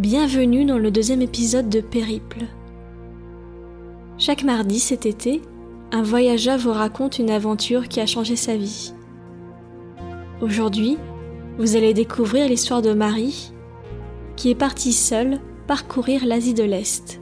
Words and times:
Bienvenue 0.00 0.64
dans 0.64 0.78
le 0.78 0.90
deuxième 0.90 1.20
épisode 1.20 1.68
de 1.68 1.82
Périple. 1.82 2.46
Chaque 4.16 4.44
mardi 4.44 4.80
cet 4.80 5.04
été, 5.04 5.42
un 5.92 6.00
voyageur 6.00 6.56
vous 6.56 6.72
raconte 6.72 7.18
une 7.18 7.28
aventure 7.28 7.86
qui 7.86 8.00
a 8.00 8.06
changé 8.06 8.34
sa 8.34 8.56
vie. 8.56 8.94
Aujourd'hui, 10.40 10.96
vous 11.58 11.76
allez 11.76 11.92
découvrir 11.92 12.48
l'histoire 12.48 12.80
de 12.80 12.94
Marie, 12.94 13.52
qui 14.36 14.48
est 14.48 14.54
partie 14.54 14.94
seule 14.94 15.38
parcourir 15.66 16.24
l'Asie 16.24 16.54
de 16.54 16.64
l'Est. 16.64 17.20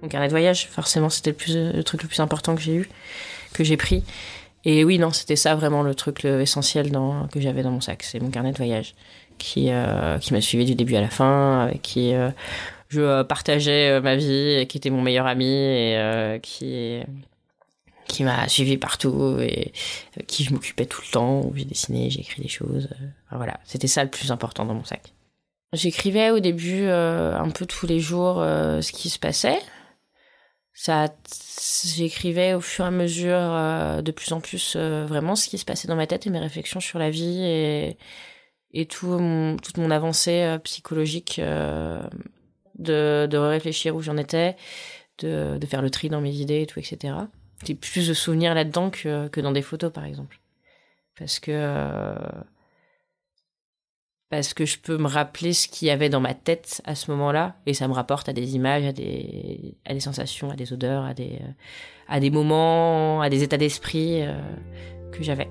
Mon 0.00 0.06
carnet 0.06 0.28
de 0.28 0.32
voyage, 0.32 0.68
forcément, 0.68 1.10
c'était 1.10 1.34
le, 1.48 1.82
truc 1.82 2.04
le 2.04 2.08
plus 2.08 2.20
important 2.20 2.54
que 2.54 2.60
j'ai 2.60 2.76
eu, 2.76 2.88
que 3.52 3.64
j'ai 3.64 3.76
pris. 3.76 4.04
Et 4.64 4.84
oui, 4.84 4.98
non, 4.98 5.10
c'était 5.12 5.36
ça 5.36 5.54
vraiment 5.54 5.82
le 5.82 5.94
truc 5.94 6.22
le 6.22 6.40
essentiel 6.40 6.92
que 7.32 7.40
j'avais 7.40 7.62
dans 7.62 7.72
mon 7.72 7.80
sac. 7.80 8.02
C'est 8.04 8.20
mon 8.20 8.30
carnet 8.30 8.52
de 8.52 8.56
voyage 8.56 8.94
qui, 9.38 9.70
euh, 9.70 10.18
qui 10.18 10.32
m'a 10.32 10.40
suivi 10.40 10.64
du 10.64 10.74
début 10.74 10.94
à 10.94 11.00
la 11.00 11.10
fin, 11.10 11.62
avec 11.62 11.82
qui 11.82 12.14
euh, 12.14 12.30
je 12.88 13.00
euh, 13.00 13.24
partageais 13.24 14.00
ma 14.00 14.16
vie, 14.16 14.66
qui 14.68 14.78
était 14.78 14.90
mon 14.90 15.02
meilleur 15.02 15.26
ami 15.26 15.52
et 15.52 16.40
qui, 16.42 17.00
qui 18.06 18.24
m'a 18.24 18.48
suivi 18.48 18.76
partout 18.76 19.38
et 19.40 19.72
qui 20.28 20.44
je 20.44 20.52
m'occupais 20.52 20.86
tout 20.86 21.02
le 21.04 21.10
temps, 21.10 21.40
où 21.40 21.52
j'ai 21.56 21.64
dessiné, 21.64 22.08
j'ai 22.10 22.20
écrit 22.20 22.42
des 22.42 22.48
choses. 22.48 22.88
voilà, 23.32 23.58
c'était 23.64 23.88
ça 23.88 24.04
le 24.04 24.10
plus 24.10 24.30
important 24.30 24.64
dans 24.64 24.74
mon 24.74 24.84
sac. 24.84 25.12
J'écrivais 25.72 26.30
au 26.30 26.38
début 26.38 26.86
un 26.86 27.48
peu 27.48 27.66
tous 27.66 27.86
les 27.86 27.98
jours 27.98 28.36
ce 28.36 28.92
qui 28.92 29.08
se 29.10 29.18
passait 29.18 29.58
ça 30.74 31.14
j'écrivais 31.84 32.54
au 32.54 32.60
fur 32.60 32.84
et 32.84 32.88
à 32.88 32.90
mesure 32.90 33.36
euh, 33.36 34.02
de 34.02 34.10
plus 34.10 34.32
en 34.32 34.40
plus 34.40 34.74
euh, 34.76 35.04
vraiment 35.06 35.36
ce 35.36 35.48
qui 35.48 35.58
se 35.58 35.64
passait 35.64 35.88
dans 35.88 35.96
ma 35.96 36.06
tête 36.06 36.26
et 36.26 36.30
mes 36.30 36.38
réflexions 36.38 36.80
sur 36.80 36.98
la 36.98 37.10
vie 37.10 37.42
et 37.42 37.98
et 38.72 38.86
tout 38.86 39.18
toute 39.62 39.76
mon 39.76 39.90
avancée 39.90 40.42
euh, 40.42 40.58
psychologique 40.58 41.40
de 41.40 43.26
de 43.30 43.36
réfléchir 43.36 43.94
où 43.94 44.02
j'en 44.02 44.16
étais 44.16 44.56
de 45.18 45.58
de 45.58 45.66
faire 45.66 45.82
le 45.82 45.90
tri 45.90 46.08
dans 46.08 46.22
mes 46.22 46.32
idées 46.32 46.62
et 46.62 46.66
tout 46.66 46.78
etc 46.80 47.14
j'ai 47.66 47.74
plus 47.74 48.08
de 48.08 48.14
souvenirs 48.14 48.54
là-dedans 48.54 48.90
que 48.90 49.28
que 49.28 49.40
dans 49.40 49.52
des 49.52 49.62
photos 49.62 49.92
par 49.92 50.04
exemple. 50.04 50.40
Parce 51.18 51.38
que 51.38 51.52
parce 54.32 54.54
que 54.54 54.64
je 54.64 54.78
peux 54.78 54.96
me 54.96 55.08
rappeler 55.08 55.52
ce 55.52 55.68
qu'il 55.68 55.88
y 55.88 55.90
avait 55.90 56.08
dans 56.08 56.22
ma 56.22 56.32
tête 56.32 56.80
à 56.86 56.94
ce 56.94 57.10
moment-là 57.10 57.54
et 57.66 57.74
ça 57.74 57.86
me 57.86 57.92
rapporte 57.92 58.30
à 58.30 58.32
des 58.32 58.54
images, 58.54 58.82
à 58.86 58.92
des, 58.92 59.74
à 59.84 59.92
des 59.92 60.00
sensations, 60.00 60.50
à 60.50 60.56
des 60.56 60.72
odeurs, 60.72 61.04
à 61.04 61.12
des, 61.12 61.38
à 62.08 62.18
des 62.18 62.30
moments, 62.30 63.20
à 63.20 63.28
des 63.28 63.42
états 63.42 63.58
d'esprit 63.58 64.22
euh, 64.22 64.32
que 65.12 65.22
j'avais. 65.22 65.50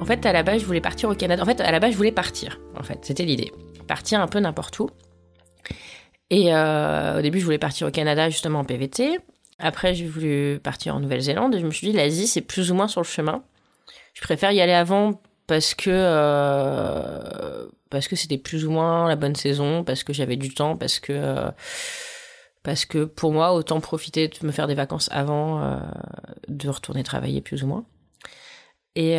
En 0.00 0.04
fait, 0.04 0.26
à 0.26 0.32
la 0.32 0.42
base, 0.42 0.62
je 0.62 0.66
voulais 0.66 0.80
partir 0.80 1.08
au 1.10 1.14
Canada. 1.14 1.40
En 1.44 1.46
fait, 1.46 1.60
à 1.60 1.70
la 1.70 1.78
base, 1.78 1.92
je 1.92 1.96
voulais 1.96 2.10
partir. 2.10 2.58
En 2.76 2.82
fait, 2.82 2.98
c'était 3.02 3.24
l'idée 3.24 3.52
partir 3.88 4.20
un 4.20 4.28
peu 4.28 4.38
n'importe 4.38 4.78
où. 4.78 4.88
Et 6.30 6.54
euh, 6.54 7.18
au 7.18 7.22
début, 7.22 7.40
je 7.40 7.44
voulais 7.44 7.58
partir 7.58 7.88
au 7.88 7.90
Canada 7.90 8.28
justement 8.30 8.60
en 8.60 8.64
PVT. 8.64 9.18
Après, 9.58 9.94
j'ai 9.94 10.06
voulu 10.06 10.60
partir 10.62 10.94
en 10.94 11.00
Nouvelle-Zélande 11.00 11.56
je 11.58 11.64
me 11.64 11.70
suis 11.70 11.88
dit 11.88 11.92
l'Asie, 11.92 12.28
c'est 12.28 12.42
plus 12.42 12.70
ou 12.70 12.74
moins 12.74 12.86
sur 12.86 13.00
le 13.00 13.06
chemin. 13.06 13.42
Je 14.14 14.22
préfère 14.22 14.52
y 14.52 14.60
aller 14.60 14.72
avant 14.72 15.20
parce 15.46 15.74
que 15.74 15.90
euh, 15.90 17.66
parce 17.90 18.06
que 18.06 18.16
c'était 18.16 18.38
plus 18.38 18.66
ou 18.66 18.70
moins 18.70 19.08
la 19.08 19.16
bonne 19.16 19.34
saison, 19.34 19.82
parce 19.82 20.04
que 20.04 20.12
j'avais 20.12 20.36
du 20.36 20.52
temps, 20.52 20.76
parce 20.76 21.00
que 21.00 21.12
euh, 21.12 21.50
parce 22.62 22.84
que 22.84 23.04
pour 23.04 23.32
moi, 23.32 23.54
autant 23.54 23.80
profiter 23.80 24.28
de 24.28 24.46
me 24.46 24.52
faire 24.52 24.66
des 24.66 24.74
vacances 24.74 25.08
avant 25.10 25.80
de 26.48 26.68
retourner 26.68 27.02
travailler 27.02 27.40
plus 27.40 27.64
ou 27.64 27.66
moins. 27.66 27.86
Et 28.94 29.16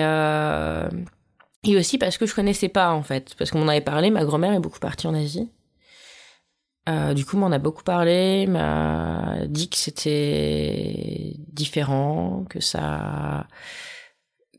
et 1.63 1.77
aussi 1.77 1.97
parce 1.97 2.17
que 2.17 2.25
je 2.25 2.33
connaissais 2.33 2.69
pas, 2.69 2.91
en 2.91 3.03
fait. 3.03 3.35
Parce 3.37 3.51
qu'on 3.51 3.59
m'en 3.59 3.67
avait 3.67 3.81
parlé, 3.81 4.09
ma 4.09 4.25
grand-mère 4.25 4.53
est 4.53 4.59
beaucoup 4.59 4.79
partie 4.79 5.07
en 5.07 5.13
Asie. 5.13 5.49
Euh, 6.87 7.13
du 7.13 7.25
coup, 7.25 7.37
m'en 7.37 7.51
a 7.51 7.59
beaucoup 7.59 7.83
parlé, 7.83 8.47
m'a 8.47 9.45
dit 9.47 9.69
que 9.69 9.77
c'était 9.77 11.35
différent, 11.51 12.45
que 12.49 12.61
ça, 12.61 13.47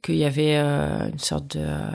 qu'il 0.03 0.17
y 0.17 0.25
avait 0.25 0.57
euh, 0.57 1.09
une 1.11 1.19
sorte 1.19 1.57
de, 1.57 1.63
euh, 1.65 1.91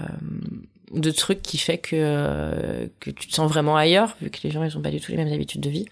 de 0.92 1.12
truc 1.12 1.42
qui 1.42 1.58
fait 1.58 1.78
que 1.78 2.90
que 3.00 3.12
tu 3.12 3.28
te 3.28 3.34
sens 3.34 3.50
vraiment 3.50 3.78
ailleurs, 3.78 4.18
vu 4.22 4.30
que 4.30 4.40
les 4.44 4.52
gens 4.52 4.64
ils 4.64 4.78
ont 4.78 4.82
pas 4.82 4.92
du 4.92 5.00
tout 5.00 5.12
les 5.12 5.18
mêmes 5.18 5.32
habitudes 5.32 5.62
de 5.62 5.70
vie. 5.70 5.88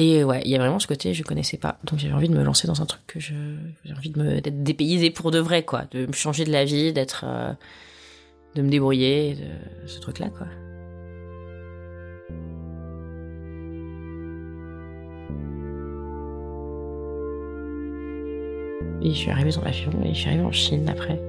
Et 0.00 0.22
ouais, 0.22 0.40
il 0.44 0.50
y 0.52 0.54
a 0.54 0.58
vraiment 0.58 0.78
ce 0.78 0.86
côté, 0.86 1.12
je 1.12 1.24
connaissais 1.24 1.56
pas. 1.56 1.78
Donc 1.82 1.98
j'avais 1.98 2.14
envie 2.14 2.28
de 2.28 2.34
me 2.34 2.44
lancer 2.44 2.68
dans 2.68 2.80
un 2.80 2.86
truc 2.86 3.02
que 3.08 3.18
je, 3.18 3.34
j'ai 3.84 3.94
envie 3.94 4.10
de 4.10 4.22
me, 4.22 4.40
d'être 4.40 4.62
dépaysé 4.62 5.10
pour 5.10 5.32
de 5.32 5.40
vrai, 5.40 5.64
quoi. 5.64 5.86
De 5.90 6.06
me 6.06 6.12
changer 6.12 6.44
de 6.44 6.52
la 6.52 6.64
vie, 6.64 6.92
d'être, 6.92 7.24
euh, 7.26 7.52
de 8.54 8.62
me 8.62 8.70
débrouiller, 8.70 9.34
de 9.34 9.88
ce 9.88 9.98
truc-là, 9.98 10.28
quoi. 10.28 10.46
Et 19.02 19.10
je 19.10 19.14
suis 19.14 19.30
arrivée 19.30 19.52
dans 19.52 19.62
l'avion 19.62 19.92
et 20.04 20.14
je 20.14 20.18
suis 20.18 20.28
arrivée 20.28 20.44
en 20.44 20.52
Chine 20.52 20.88
après, 20.88 21.20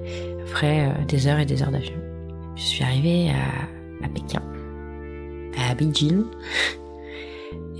après 0.47 0.89
euh, 0.89 1.05
des 1.07 1.27
heures 1.27 1.39
et 1.39 1.45
des 1.45 1.63
heures 1.63 1.71
d'avion. 1.71 1.95
Je 2.55 2.61
suis 2.61 2.83
arrivée 2.83 3.31
à, 3.31 4.05
à 4.05 4.09
Pékin, 4.09 4.43
à 5.57 5.73
Beijing. 5.73 6.23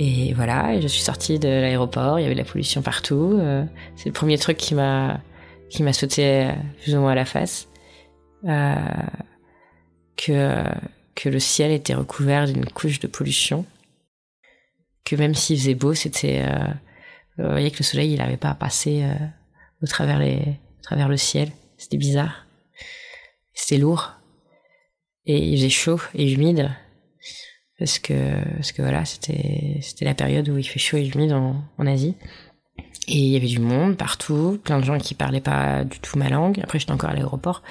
Et 0.02 0.34
voilà, 0.34 0.80
je 0.80 0.88
suis 0.88 1.02
sortie 1.02 1.40
de 1.40 1.50
l'aéroport, 1.50 2.20
il 2.20 2.24
y 2.24 2.26
avait 2.26 2.34
de 2.34 2.40
la 2.40 2.46
pollution 2.46 2.82
partout. 2.82 3.38
Euh, 3.38 3.66
c'est 3.98 4.06
le 4.06 4.14
premier 4.14 4.38
truc 4.38 4.56
qui 4.56 4.74
m'a 4.74 5.20
qui 5.70 5.84
m'a 5.84 5.92
sauté 5.94 6.46
euh, 6.46 6.54
plus 6.82 6.96
ou 6.96 7.00
moins 7.02 7.12
à 7.12 7.16
la 7.16 7.26
face. 7.26 7.68
Euh, 8.46 8.76
que 10.16 10.64
que 11.16 11.28
le 11.28 11.40
ciel 11.40 11.72
était 11.72 11.94
recouvert 11.96 12.46
d'une 12.46 12.66
couche 12.66 13.00
de 13.00 13.08
pollution. 13.08 13.66
Que 15.04 15.18
même 15.18 15.36
s'il 15.36 15.58
faisait 15.58 15.76
beau, 15.76 15.94
c'était 15.94 16.46
euh, 16.46 16.68
vous 17.38 17.50
voyez 17.50 17.70
que 17.70 17.80
le 17.80 17.84
soleil 17.84 18.14
il 18.14 18.20
n'avait 18.20 18.38
pas 18.38 18.52
à 18.52 18.56
passer 18.56 19.04
euh, 19.04 19.14
au 19.82 19.86
travers 19.86 20.18
les 20.18 20.40
au 20.80 20.82
travers 20.82 21.10
le 21.10 21.18
ciel. 21.18 21.52
C'était 21.78 21.98
bizarre. 21.98 22.46
C'était 23.54 23.80
lourd 23.80 24.14
et 25.26 25.38
il 25.38 25.58
faisait 25.58 25.70
chaud 25.70 26.00
et 26.16 26.32
humide 26.32 26.72
parce 27.80 27.98
que 27.98 28.44
parce 28.56 28.74
que 28.74 28.82
voilà 28.82 29.06
c'était 29.06 29.78
c'était 29.82 30.06
la 30.06 30.14
période 30.14 30.48
où 30.50 30.58
il 30.58 30.64
fait 30.64 30.80
chaud 30.80 30.98
et 30.98 31.08
humide 31.08 31.32
en, 31.32 31.56
en 31.78 31.88
Asie. 31.88 32.16
Et 33.08 33.16
il 33.16 33.30
y 33.30 33.38
avait 33.38 33.48
du 33.48 33.60
monde 33.60 33.98
partout 33.98 34.60
plein 34.64 34.80
de 34.80 34.86
gens 34.86 35.00
qui 35.00 35.16
parlaient 35.16 35.42
pas 35.42 35.84
du 35.84 36.00
tout 36.00 36.20
ma 36.20 36.30
langue. 36.30 36.60
Après 36.62 36.78
j'étais 36.78 36.92
encore 36.92 37.10
à 37.10 37.14
l'aéroport. 37.14 37.64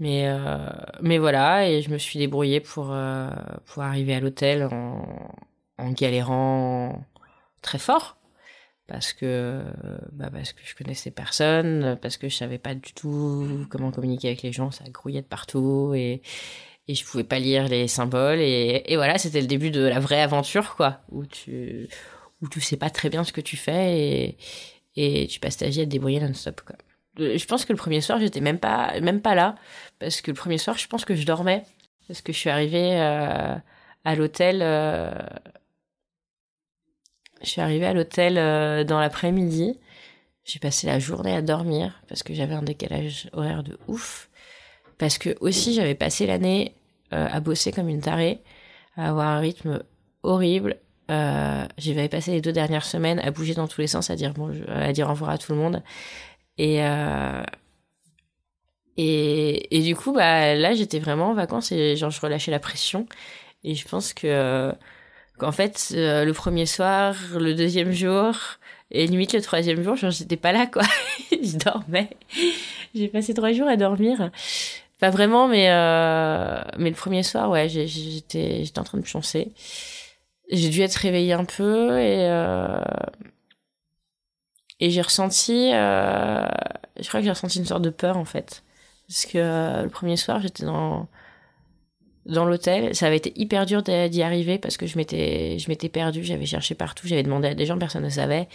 Mais 0.00 0.26
euh, 0.26 0.58
mais 1.02 1.18
voilà 1.18 1.68
et 1.68 1.82
je 1.82 1.90
me 1.90 1.98
suis 1.98 2.18
débrouillée 2.18 2.60
pour 2.60 2.88
euh, 2.90 3.30
pour 3.66 3.82
arriver 3.82 4.14
à 4.14 4.20
l'hôtel 4.20 4.64
en 4.64 5.06
en 5.78 5.90
galérant 5.92 7.04
très 7.60 7.78
fort. 7.78 8.16
Parce 8.88 9.12
que 9.12 9.62
bah 10.12 10.30
parce 10.32 10.52
que 10.52 10.60
je 10.64 10.74
connaissais 10.74 11.10
personne 11.10 11.98
parce 12.02 12.16
que 12.16 12.28
je 12.28 12.34
savais 12.34 12.58
pas 12.58 12.74
du 12.74 12.92
tout 12.94 13.66
comment 13.70 13.90
communiquer 13.90 14.28
avec 14.28 14.42
les 14.42 14.52
gens 14.52 14.70
ça 14.70 14.84
grouillait 14.90 15.22
de 15.22 15.26
partout 15.26 15.94
et 16.92 16.94
je 16.94 17.04
pouvais 17.04 17.24
pas 17.24 17.38
lire 17.38 17.68
les 17.68 17.88
symboles 17.88 18.40
et, 18.40 18.82
et 18.86 18.96
voilà 18.96 19.18
c'était 19.18 19.40
le 19.40 19.46
début 19.46 19.70
de 19.70 19.82
la 19.82 19.98
vraie 19.98 20.20
aventure 20.20 20.76
quoi 20.76 21.00
où 21.10 21.24
tu 21.26 21.88
où 22.40 22.48
tu 22.48 22.60
sais 22.60 22.76
pas 22.76 22.90
très 22.90 23.08
bien 23.08 23.24
ce 23.24 23.32
que 23.32 23.40
tu 23.40 23.56
fais 23.56 23.98
et 23.98 24.36
et 24.94 25.26
tu 25.26 25.40
passes 25.40 25.56
ta 25.56 25.68
vie 25.68 25.80
à 25.80 25.84
te 25.84 25.90
débrouiller 25.90 26.20
non-stop 26.20 26.60
quoi. 26.60 26.76
Je 27.18 27.44
pense 27.46 27.64
que 27.64 27.72
le 27.72 27.78
premier 27.78 28.00
soir 28.00 28.20
j'étais 28.20 28.40
même 28.40 28.58
pas 28.58 29.00
même 29.00 29.20
pas 29.20 29.34
là 29.34 29.54
parce 29.98 30.20
que 30.20 30.30
le 30.30 30.36
premier 30.36 30.58
soir 30.58 30.76
je 30.76 30.86
pense 30.86 31.04
que 31.04 31.14
je 31.14 31.24
dormais 31.24 31.64
parce 32.08 32.20
que 32.20 32.32
je 32.32 32.38
suis 32.38 32.50
arrivée 32.50 33.00
euh, 33.00 33.54
à 34.04 34.14
l'hôtel 34.14 34.60
euh, 34.62 35.12
je 37.42 37.48
suis 37.48 37.60
arrivée 37.60 37.86
à 37.86 37.92
l'hôtel 37.92 38.38
euh, 38.38 38.84
dans 38.84 39.00
l'après-midi. 39.00 39.78
J'ai 40.44 40.58
passé 40.58 40.86
la 40.86 40.98
journée 40.98 41.34
à 41.34 41.42
dormir 41.42 42.02
parce 42.08 42.22
que 42.22 42.34
j'avais 42.34 42.54
un 42.54 42.62
décalage 42.62 43.28
horaire 43.32 43.62
de 43.62 43.78
ouf 43.88 44.28
parce 44.98 45.18
que 45.18 45.36
aussi 45.40 45.74
j'avais 45.74 45.94
passé 45.94 46.26
l'année 46.26 46.74
euh, 47.12 47.28
à 47.30 47.40
bosser 47.40 47.72
comme 47.72 47.88
une 47.88 48.00
tarée, 48.00 48.42
à 48.96 49.08
avoir 49.08 49.28
un 49.28 49.40
rythme 49.40 49.82
horrible. 50.22 50.76
Euh, 51.10 51.64
j'avais 51.78 52.08
passé 52.08 52.32
les 52.32 52.40
deux 52.40 52.52
dernières 52.52 52.84
semaines 52.84 53.18
à 53.20 53.30
bouger 53.30 53.54
dans 53.54 53.68
tous 53.68 53.80
les 53.80 53.86
sens, 53.86 54.10
à 54.10 54.16
dire 54.16 54.32
bon, 54.32 54.52
à 54.68 54.92
dire 54.92 55.08
au 55.08 55.10
revoir 55.10 55.30
à 55.30 55.38
tout 55.38 55.52
le 55.52 55.58
monde. 55.58 55.82
Et 56.58 56.82
euh, 56.84 57.42
et, 58.96 59.76
et 59.76 59.82
du 59.82 59.96
coup, 59.96 60.12
bah 60.12 60.54
là, 60.54 60.74
j'étais 60.74 60.98
vraiment 60.98 61.30
en 61.30 61.34
vacances 61.34 61.72
et 61.72 61.96
genre 61.96 62.10
je 62.10 62.20
relâchais 62.20 62.50
la 62.50 62.58
pression. 62.58 63.06
Et 63.64 63.74
je 63.74 63.86
pense 63.88 64.12
que 64.12 64.72
qu'en 65.38 65.52
fait, 65.52 65.92
euh, 65.94 66.24
le 66.24 66.32
premier 66.32 66.66
soir, 66.66 67.16
le 67.38 67.54
deuxième 67.54 67.92
jour 67.92 68.36
et 68.90 69.06
limite 69.06 69.32
le 69.32 69.40
troisième 69.40 69.82
jour, 69.82 69.96
genre 69.96 70.10
j'étais 70.10 70.36
pas 70.36 70.52
là 70.52 70.66
quoi. 70.66 70.82
je 71.30 71.56
dormais. 71.56 72.10
J'ai 72.94 73.08
passé 73.08 73.34
trois 73.34 73.52
jours 73.52 73.68
à 73.68 73.76
dormir 73.76 74.30
pas 75.02 75.10
vraiment, 75.10 75.48
mais 75.48 75.66
mais 76.78 76.90
le 76.90 76.94
premier 76.94 77.24
soir, 77.24 77.50
ouais, 77.50 77.68
j'étais 77.68 78.64
j'étais 78.64 78.78
en 78.78 78.84
train 78.84 78.98
de 78.98 79.04
chancer. 79.04 79.52
J'ai 80.50 80.68
dû 80.68 80.80
être 80.82 80.94
réveillée 80.94 81.32
un 81.32 81.44
peu 81.44 81.98
et 81.98 82.28
et 84.78 84.90
j'ai 84.90 85.02
ressenti, 85.02 85.70
je 85.72 87.08
crois 87.08 87.18
que 87.20 87.24
j'ai 87.24 87.30
ressenti 87.30 87.58
une 87.58 87.66
sorte 87.66 87.82
de 87.82 87.90
peur 87.90 88.16
en 88.16 88.24
fait, 88.24 88.62
parce 89.08 89.26
que 89.26 89.82
le 89.82 89.88
premier 89.88 90.16
soir, 90.16 90.40
j'étais 90.40 90.64
dans 90.64 91.08
dans 92.26 92.44
l'hôtel. 92.44 92.94
Ça 92.94 93.06
avait 93.06 93.16
été 93.16 93.32
hyper 93.36 93.66
dur 93.66 93.82
d'y 93.82 94.22
arriver 94.22 94.58
parce 94.58 94.76
que 94.76 94.86
je 94.86 94.96
m'étais, 94.96 95.58
je 95.58 95.68
m'étais 95.68 95.88
perdue, 95.88 96.24
j'avais 96.24 96.46
cherché 96.46 96.74
partout, 96.74 97.06
j'avais 97.06 97.22
demandé 97.22 97.48
à 97.48 97.54
des 97.54 97.66
gens, 97.66 97.78
personne 97.78 98.04
ne 98.04 98.10
savait. 98.10 98.48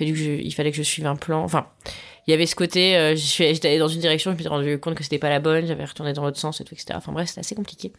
Il 0.00 0.52
fallait 0.54 0.70
que 0.70 0.76
je, 0.76 0.82
suive 0.82 1.06
un 1.06 1.16
plan. 1.16 1.42
Enfin, 1.42 1.66
il 2.26 2.30
y 2.30 2.34
avait 2.34 2.46
ce 2.46 2.54
côté, 2.54 2.96
euh, 2.96 3.14
j'étais 3.16 3.68
allée 3.68 3.78
dans 3.78 3.88
une 3.88 4.00
direction, 4.00 4.32
je 4.32 4.36
me 4.36 4.40
suis 4.40 4.48
rendu 4.48 4.78
compte 4.78 4.94
que 4.94 5.02
c'était 5.02 5.18
pas 5.18 5.30
la 5.30 5.40
bonne, 5.40 5.66
j'avais 5.66 5.84
retourné 5.84 6.12
dans 6.12 6.24
l'autre 6.24 6.38
sens 6.38 6.60
et 6.60 6.64
tout, 6.64 6.74
etc. 6.74 6.94
Enfin 6.96 7.12
bref, 7.12 7.28
c'était 7.28 7.40
assez 7.40 7.54
compliqué. 7.54 7.92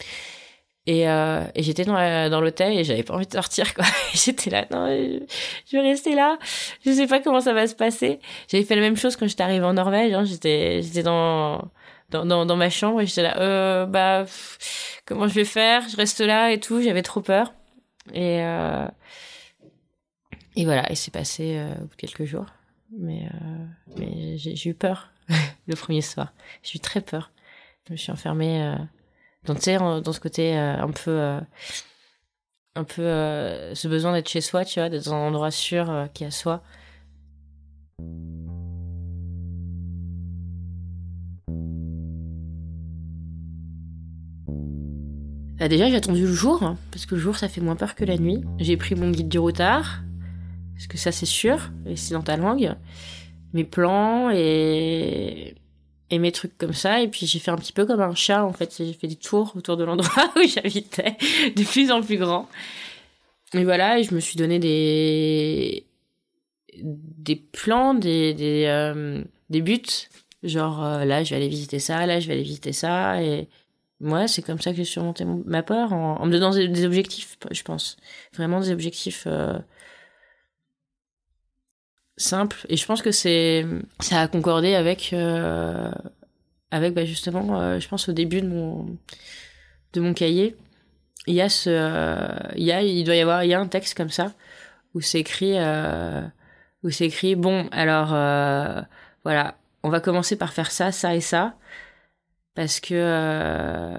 Et, 0.85 1.09
euh, 1.09 1.43
j'étais 1.57 1.83
dans, 1.83 2.39
l'hôtel 2.39 2.77
et 2.77 2.85
j'avais 2.85 3.03
pas 3.03 3.13
envie 3.13 3.27
de 3.27 3.33
sortir, 3.33 3.73
quoi. 3.73 3.83
j'étais 4.13 4.49
là, 4.49 4.65
non, 4.71 4.87
je, 4.87 5.19
je, 5.69 5.77
vais 5.77 5.83
rester 5.83 6.15
là. 6.15 6.37
Je 6.85 6.91
sais 6.91 7.07
pas 7.07 7.19
comment 7.19 7.41
ça 7.41 7.51
va 7.51 7.67
se 7.67 7.75
passer. 7.75 8.19
J'avais 8.49 8.63
fait 8.63 8.75
la 8.75 8.81
même 8.81 8.95
chose 8.95 9.17
quand 9.17 9.27
j'étais 9.27 9.43
arrivée 9.43 9.65
en 9.65 9.73
Norvège. 9.73 10.13
Hein. 10.13 10.23
J'étais, 10.23 10.81
j'étais 10.81 11.03
dans, 11.03 11.61
dans, 12.09 12.25
dans, 12.25 12.45
dans, 12.45 12.55
ma 12.55 12.69
chambre 12.69 13.01
et 13.01 13.05
j'étais 13.05 13.23
là, 13.23 13.39
euh, 13.39 13.85
bah, 13.85 14.25
comment 15.05 15.27
je 15.27 15.33
vais 15.33 15.45
faire? 15.45 15.87
Je 15.89 15.97
reste 15.97 16.21
là 16.21 16.51
et 16.51 16.59
tout. 16.59 16.81
J'avais 16.81 17.03
trop 17.03 17.21
peur. 17.21 17.53
Et, 18.13 18.41
euh, 18.41 18.87
et 20.55 20.65
voilà, 20.65 20.89
et 20.91 20.95
c'est 20.95 21.11
passé 21.11 21.57
euh, 21.57 21.73
quelques 21.97 22.25
jours. 22.25 22.45
Mais, 22.97 23.25
euh, 23.25 23.65
mais 23.97 24.37
j'ai 24.37 24.69
eu 24.69 24.73
peur 24.73 25.11
le 25.67 25.75
premier 25.75 26.01
soir. 26.01 26.33
J'ai 26.63 26.77
eu 26.77 26.79
très 26.79 27.01
peur. 27.01 27.31
Je 27.87 27.93
me 27.93 27.97
suis 27.97 28.11
enfermée 28.11 28.75
dans, 29.45 30.01
dans 30.01 30.13
ce 30.13 30.19
côté 30.19 30.55
un 30.55 30.91
peu. 30.91 31.39
un 32.75 32.83
peu 32.83 33.03
ce 33.73 33.87
besoin 33.87 34.13
d'être 34.13 34.27
chez 34.27 34.41
soi, 34.41 34.65
tu 34.65 34.79
vois, 34.79 34.89
d'être 34.89 35.05
dans 35.05 35.13
un 35.13 35.27
endroit 35.27 35.51
sûr 35.51 36.09
qui 36.13 36.23
est 36.25 36.27
à 36.27 36.31
soi. 36.31 36.63
Bah 45.67 45.71
déjà, 45.71 45.89
j'ai 45.89 45.97
attendu 45.97 46.21
le 46.21 46.31
jour, 46.31 46.63
hein, 46.63 46.77
parce 46.91 47.05
que 47.05 47.15
le 47.15 47.19
jour, 47.19 47.35
ça 47.35 47.49
fait 47.49 47.59
moins 47.59 47.75
peur 47.75 47.93
que 47.93 48.05
la 48.05 48.17
nuit. 48.17 48.41
J'ai 48.57 48.77
pris 48.77 48.95
mon 48.95 49.11
guide 49.11 49.27
du 49.27 49.37
retard, 49.37 50.01
parce 50.73 50.87
que 50.87 50.97
ça, 50.97 51.11
c'est 51.11 51.25
sûr, 51.25 51.71
et 51.85 51.97
c'est 51.97 52.13
dans 52.13 52.21
ta 52.21 52.37
langue. 52.37 52.73
Mes 53.51 53.65
plans 53.65 54.31
et... 54.31 55.55
et 56.09 56.19
mes 56.19 56.31
trucs 56.31 56.57
comme 56.57 56.71
ça. 56.71 57.01
Et 57.01 57.09
puis, 57.09 57.25
j'ai 57.25 57.39
fait 57.39 57.51
un 57.51 57.57
petit 57.57 57.73
peu 57.73 57.85
comme 57.85 57.99
un 57.99 58.15
chat, 58.15 58.45
en 58.45 58.53
fait. 58.53 58.73
J'ai 58.77 58.93
fait 58.93 59.07
des 59.07 59.17
tours 59.17 59.57
autour 59.57 59.75
de 59.75 59.83
l'endroit 59.83 60.31
où 60.37 60.47
j'habitais, 60.47 61.17
de 61.53 61.63
plus 61.65 61.91
en 61.91 62.01
plus 62.01 62.15
grand. 62.15 62.47
Et 63.53 63.65
voilà, 63.65 63.99
et 63.99 64.03
je 64.03 64.15
me 64.15 64.21
suis 64.21 64.37
donné 64.37 64.59
des... 64.59 65.85
des 66.81 67.35
plans, 67.35 67.93
des, 67.93 68.33
des, 68.33 68.67
euh, 68.67 69.21
des 69.49 69.59
buts. 69.59 70.07
Genre, 70.43 70.81
euh, 70.81 71.03
là, 71.03 71.25
je 71.25 71.31
vais 71.31 71.35
aller 71.35 71.49
visiter 71.49 71.79
ça, 71.79 72.05
là, 72.05 72.21
je 72.21 72.27
vais 72.27 72.35
aller 72.35 72.43
visiter 72.43 72.71
ça. 72.71 73.21
Et, 73.21 73.49
moi, 73.99 74.27
c'est 74.27 74.41
comme 74.41 74.59
ça 74.59 74.71
que 74.71 74.77
j'ai 74.77 74.85
surmonté 74.85 75.25
ma 75.25 75.63
peur, 75.63 75.91
en, 75.91 76.23
me 76.25 76.31
donnant 76.31 76.51
des, 76.51 76.85
objectifs, 76.85 77.37
je 77.49 77.63
pense. 77.63 77.97
Vraiment 78.33 78.59
des 78.59 78.71
objectifs 78.71 79.23
euh, 79.25 79.57
simples. 82.15 82.65
Et 82.69 82.77
je 82.77 82.85
pense 82.85 83.01
que 83.01 83.11
c'est 83.11 83.65
ça 83.99 84.21
a 84.21 84.27
concordé 84.27 84.75
avec, 84.75 85.13
euh, 85.13 85.91
avec 86.69 86.93
bah, 86.93 87.05
justement, 87.05 87.59
euh, 87.59 87.79
je 87.79 87.87
pense 87.87 88.07
au 88.07 88.13
début 88.13 88.41
de 88.41 88.47
mon, 88.47 88.97
de 89.93 90.01
mon 90.01 90.13
cahier. 90.13 90.55
Il 91.25 91.33
y 91.33 91.41
a 91.41 91.49
ce, 91.49 91.69
il 92.55 92.63
y 92.63 92.71
a, 92.71 92.83
il 92.83 93.03
doit 93.03 93.15
y 93.15 93.21
avoir, 93.21 93.43
il 93.43 93.49
y 93.49 93.53
a 93.53 93.59
un 93.59 93.67
texte 93.67 93.95
comme 93.97 94.09
ça 94.09 94.33
où 94.93 95.01
c'est 95.01 95.19
écrit, 95.19 95.55
où 96.83 96.89
c'est 96.89 97.05
écrit, 97.05 97.35
bon, 97.35 97.67
alors 97.71 98.09
voilà, 99.23 99.57
on 99.83 99.89
va 99.89 99.99
commencer 99.99 100.37
par 100.37 100.53
faire 100.53 100.71
ça, 100.71 100.91
ça 100.91 101.15
et 101.15 101.21
ça 101.21 101.55
parce 102.57 102.79
que 102.79 102.95
euh, 102.95 103.95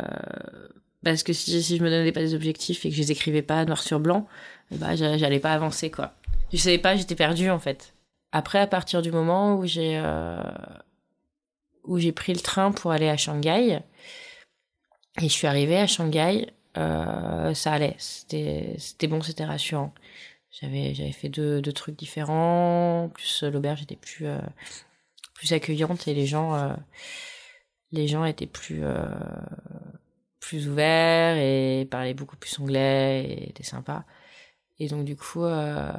parce 1.05 1.22
que 1.22 1.32
si, 1.32 1.62
si 1.62 1.76
je 1.76 1.82
me 1.84 1.88
donnais 1.88 2.10
pas 2.10 2.19
des 2.19 2.34
objectifs 2.34 2.84
et 2.84 2.90
que 2.90 2.94
je 2.96 3.00
les 3.00 3.12
écrivais 3.12 3.40
pas 3.40 3.64
noir 3.64 3.81
sur 3.81 4.00
blanc, 4.00 4.26
bah 4.72 4.96
j'allais 4.96 5.38
pas 5.38 5.52
avancer 5.52 5.93
quoi. 5.93 6.14
Je 6.52 6.56
savais 6.56 6.78
pas, 6.78 6.96
j'étais 6.96 7.14
perdue 7.14 7.50
en 7.50 7.60
fait. 7.60 7.94
Après, 8.32 8.58
à 8.58 8.66
partir 8.66 9.00
du 9.00 9.12
moment 9.12 9.55
où 9.55 9.64
j'ai 9.64 9.96
euh, 9.96 10.43
où 11.84 12.00
j'ai 12.00 12.10
pris 12.10 12.34
le 12.34 12.40
train 12.40 12.72
pour 12.72 12.90
aller 12.90 13.08
à 13.08 13.16
Shanghai 13.16 13.78
et 15.20 15.28
je 15.28 15.32
suis 15.32 15.46
arrivée 15.46 15.78
à 15.78 15.87
Shanghai, 15.87 16.49
euh, 16.78 17.54
ça 17.54 17.70
allait, 17.72 17.94
c'était 17.99 18.75
c'était 18.78 19.06
bon, 19.06 19.22
c'était 19.22 19.44
rassurant. 19.44 19.94
J'avais 20.50 20.96
j'avais 20.96 21.12
fait 21.12 21.28
deux, 21.28 21.62
deux 21.62 21.72
trucs 21.72 21.96
différents, 21.96 23.08
plus 23.14 23.44
l'auberge 23.44 23.82
était 23.82 23.94
plus 23.94 24.26
plus 25.34 25.52
accueillante 25.52 26.08
et 26.08 26.14
les 26.14 26.26
gens 26.26 26.75
les 27.93 28.06
gens 28.08 28.25
étaient 28.25 28.46
plus 28.46 28.81
euh, 28.82 29.05
plus 30.40 30.69
ouverts 30.69 31.37
et 31.37 31.87
parlaient 31.90 32.14
beaucoup 32.14 32.37
plus 32.37 32.58
anglais 32.58 33.25
et 33.25 33.50
étaient 33.50 33.62
sympas. 33.62 34.05
Et 34.79 34.88
donc 34.88 35.05
du 35.05 35.17
coup, 35.17 35.44
euh, 35.44 35.93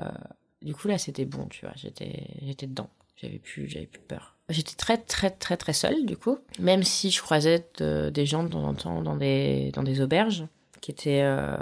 du 0.61 0.73
coup 0.73 0.87
là 0.87 0.97
c'était 0.97 1.25
bon, 1.25 1.47
tu 1.47 1.65
vois, 1.65 1.73
j'étais 1.75 2.27
j'étais 2.41 2.67
dedans, 2.67 2.89
j'avais 3.15 3.39
plus 3.39 3.67
j'avais 3.67 3.87
plus 3.87 4.01
peur. 4.01 4.37
J'étais 4.49 4.75
très 4.75 4.97
très 4.97 5.29
très 5.29 5.57
très 5.57 5.73
seule 5.73 6.05
du 6.05 6.17
coup, 6.17 6.37
même 6.59 6.83
si 6.83 7.11
je 7.11 7.21
croisais 7.21 7.67
des 7.79 8.25
gens 8.25 8.43
de 8.43 8.49
temps 8.49 8.63
en 8.63 8.73
temps 8.73 9.01
dans 9.01 9.15
des 9.15 9.71
dans 9.73 9.83
des 9.83 10.01
auberges 10.01 10.45
qui 10.81 10.91
étaient 10.91 11.21
euh, 11.21 11.57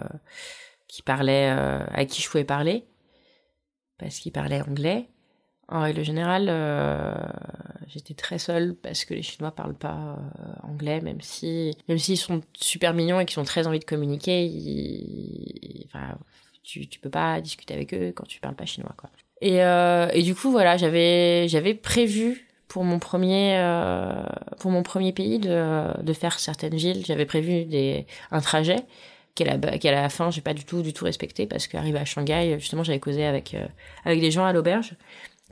qui 0.88 1.02
parlaient 1.02 1.50
à 1.50 2.06
qui 2.06 2.22
je 2.22 2.30
pouvais 2.30 2.46
parler 2.46 2.86
parce 3.98 4.20
qu'ils 4.20 4.32
parlaient 4.32 4.62
anglais. 4.62 5.10
En 5.70 5.82
règle 5.82 6.04
générale, 6.04 6.48
euh, 6.50 7.14
j'étais 7.88 8.14
très 8.14 8.38
seule 8.38 8.74
parce 8.76 9.04
que 9.04 9.14
les 9.14 9.22
Chinois 9.22 9.52
parlent 9.52 9.76
pas 9.76 10.18
euh, 10.18 10.68
anglais, 10.68 11.02
même 11.02 11.20
si 11.20 11.76
même 11.90 11.98
s'ils 11.98 12.18
sont 12.18 12.42
super 12.54 12.94
mignons 12.94 13.20
et 13.20 13.26
qu'ils 13.26 13.40
ont 13.40 13.44
très 13.44 13.68
envie 13.68 13.80
de 13.80 13.86
communiquer, 13.86 14.50
enfin, 15.88 16.18
tu 16.64 16.88
tu 16.88 17.00
peux 17.00 17.10
pas 17.10 17.42
discuter 17.42 17.74
avec 17.74 17.94
eux 17.94 18.14
quand 18.16 18.26
tu 18.26 18.40
parles 18.40 18.56
pas 18.56 18.66
chinois 18.66 18.94
quoi. 18.98 19.10
Et 19.42 19.62
euh, 19.62 20.08
et 20.14 20.24
du 20.24 20.36
coup 20.36 20.52
voilà, 20.52 20.78
j'avais 20.78 21.50
j'avais 21.50 21.74
prévu 21.74 22.48
pour 22.70 22.86
mon 22.86 23.00
premier 23.00 23.58
euh, 23.58 24.24
pour 24.60 24.72
mon 24.72 24.84
premier 24.84 25.12
pays 25.12 25.40
de 25.40 26.02
de 26.02 26.14
faire 26.14 26.40
certaines 26.40 26.76
villes, 26.76 27.06
j'avais 27.06 27.26
prévu 27.26 27.66
des 27.66 28.06
un 28.32 28.40
trajet 28.40 28.86
qu'à 29.36 29.44
la, 29.44 29.78
qu'à 29.78 29.92
la 29.92 30.08
fin 30.10 30.32
j'ai 30.32 30.42
pas 30.42 30.54
du 30.54 30.64
tout 30.64 30.82
du 30.82 30.94
tout 30.94 31.04
respecté 31.04 31.46
parce 31.46 31.68
qu'arrivé 31.68 32.00
à 32.00 32.06
Shanghai 32.06 32.56
justement 32.58 32.84
j'avais 32.84 33.00
causé 33.00 33.26
avec 33.26 33.56
avec 34.06 34.22
des 34.22 34.32
gens 34.32 34.46
à 34.46 34.54
l'auberge 34.54 34.96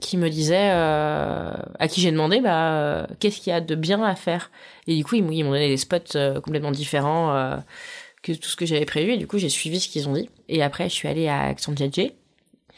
qui 0.01 0.17
me 0.17 0.29
disait 0.29 0.71
euh, 0.71 1.51
à 1.79 1.87
qui 1.87 2.01
j'ai 2.01 2.11
demandé 2.11 2.41
bah 2.41 2.73
euh, 2.73 3.07
qu'est-ce 3.19 3.39
qu'il 3.39 3.51
y 3.51 3.53
a 3.53 3.61
de 3.61 3.75
bien 3.75 4.03
à 4.03 4.15
faire? 4.15 4.51
Et 4.87 4.95
du 4.95 5.03
coup 5.05 5.15
ils 5.15 5.23
m'ont 5.23 5.51
donné 5.51 5.69
des 5.69 5.77
spots 5.77 6.15
euh, 6.15 6.41
complètement 6.41 6.71
différents 6.71 7.33
euh, 7.33 7.57
que 8.21 8.33
tout 8.33 8.49
ce 8.49 8.55
que 8.55 8.65
j'avais 8.65 8.85
prévu. 8.85 9.13
Et 9.13 9.17
du 9.17 9.27
coup 9.27 9.37
j'ai 9.37 9.49
suivi 9.49 9.79
ce 9.79 9.87
qu'ils 9.87 10.09
ont 10.09 10.13
dit. 10.13 10.29
Et 10.49 10.61
après 10.63 10.89
je 10.89 10.93
suis 10.93 11.07
allée 11.07 11.27
à 11.27 11.53
Xanjiajie 11.53 12.13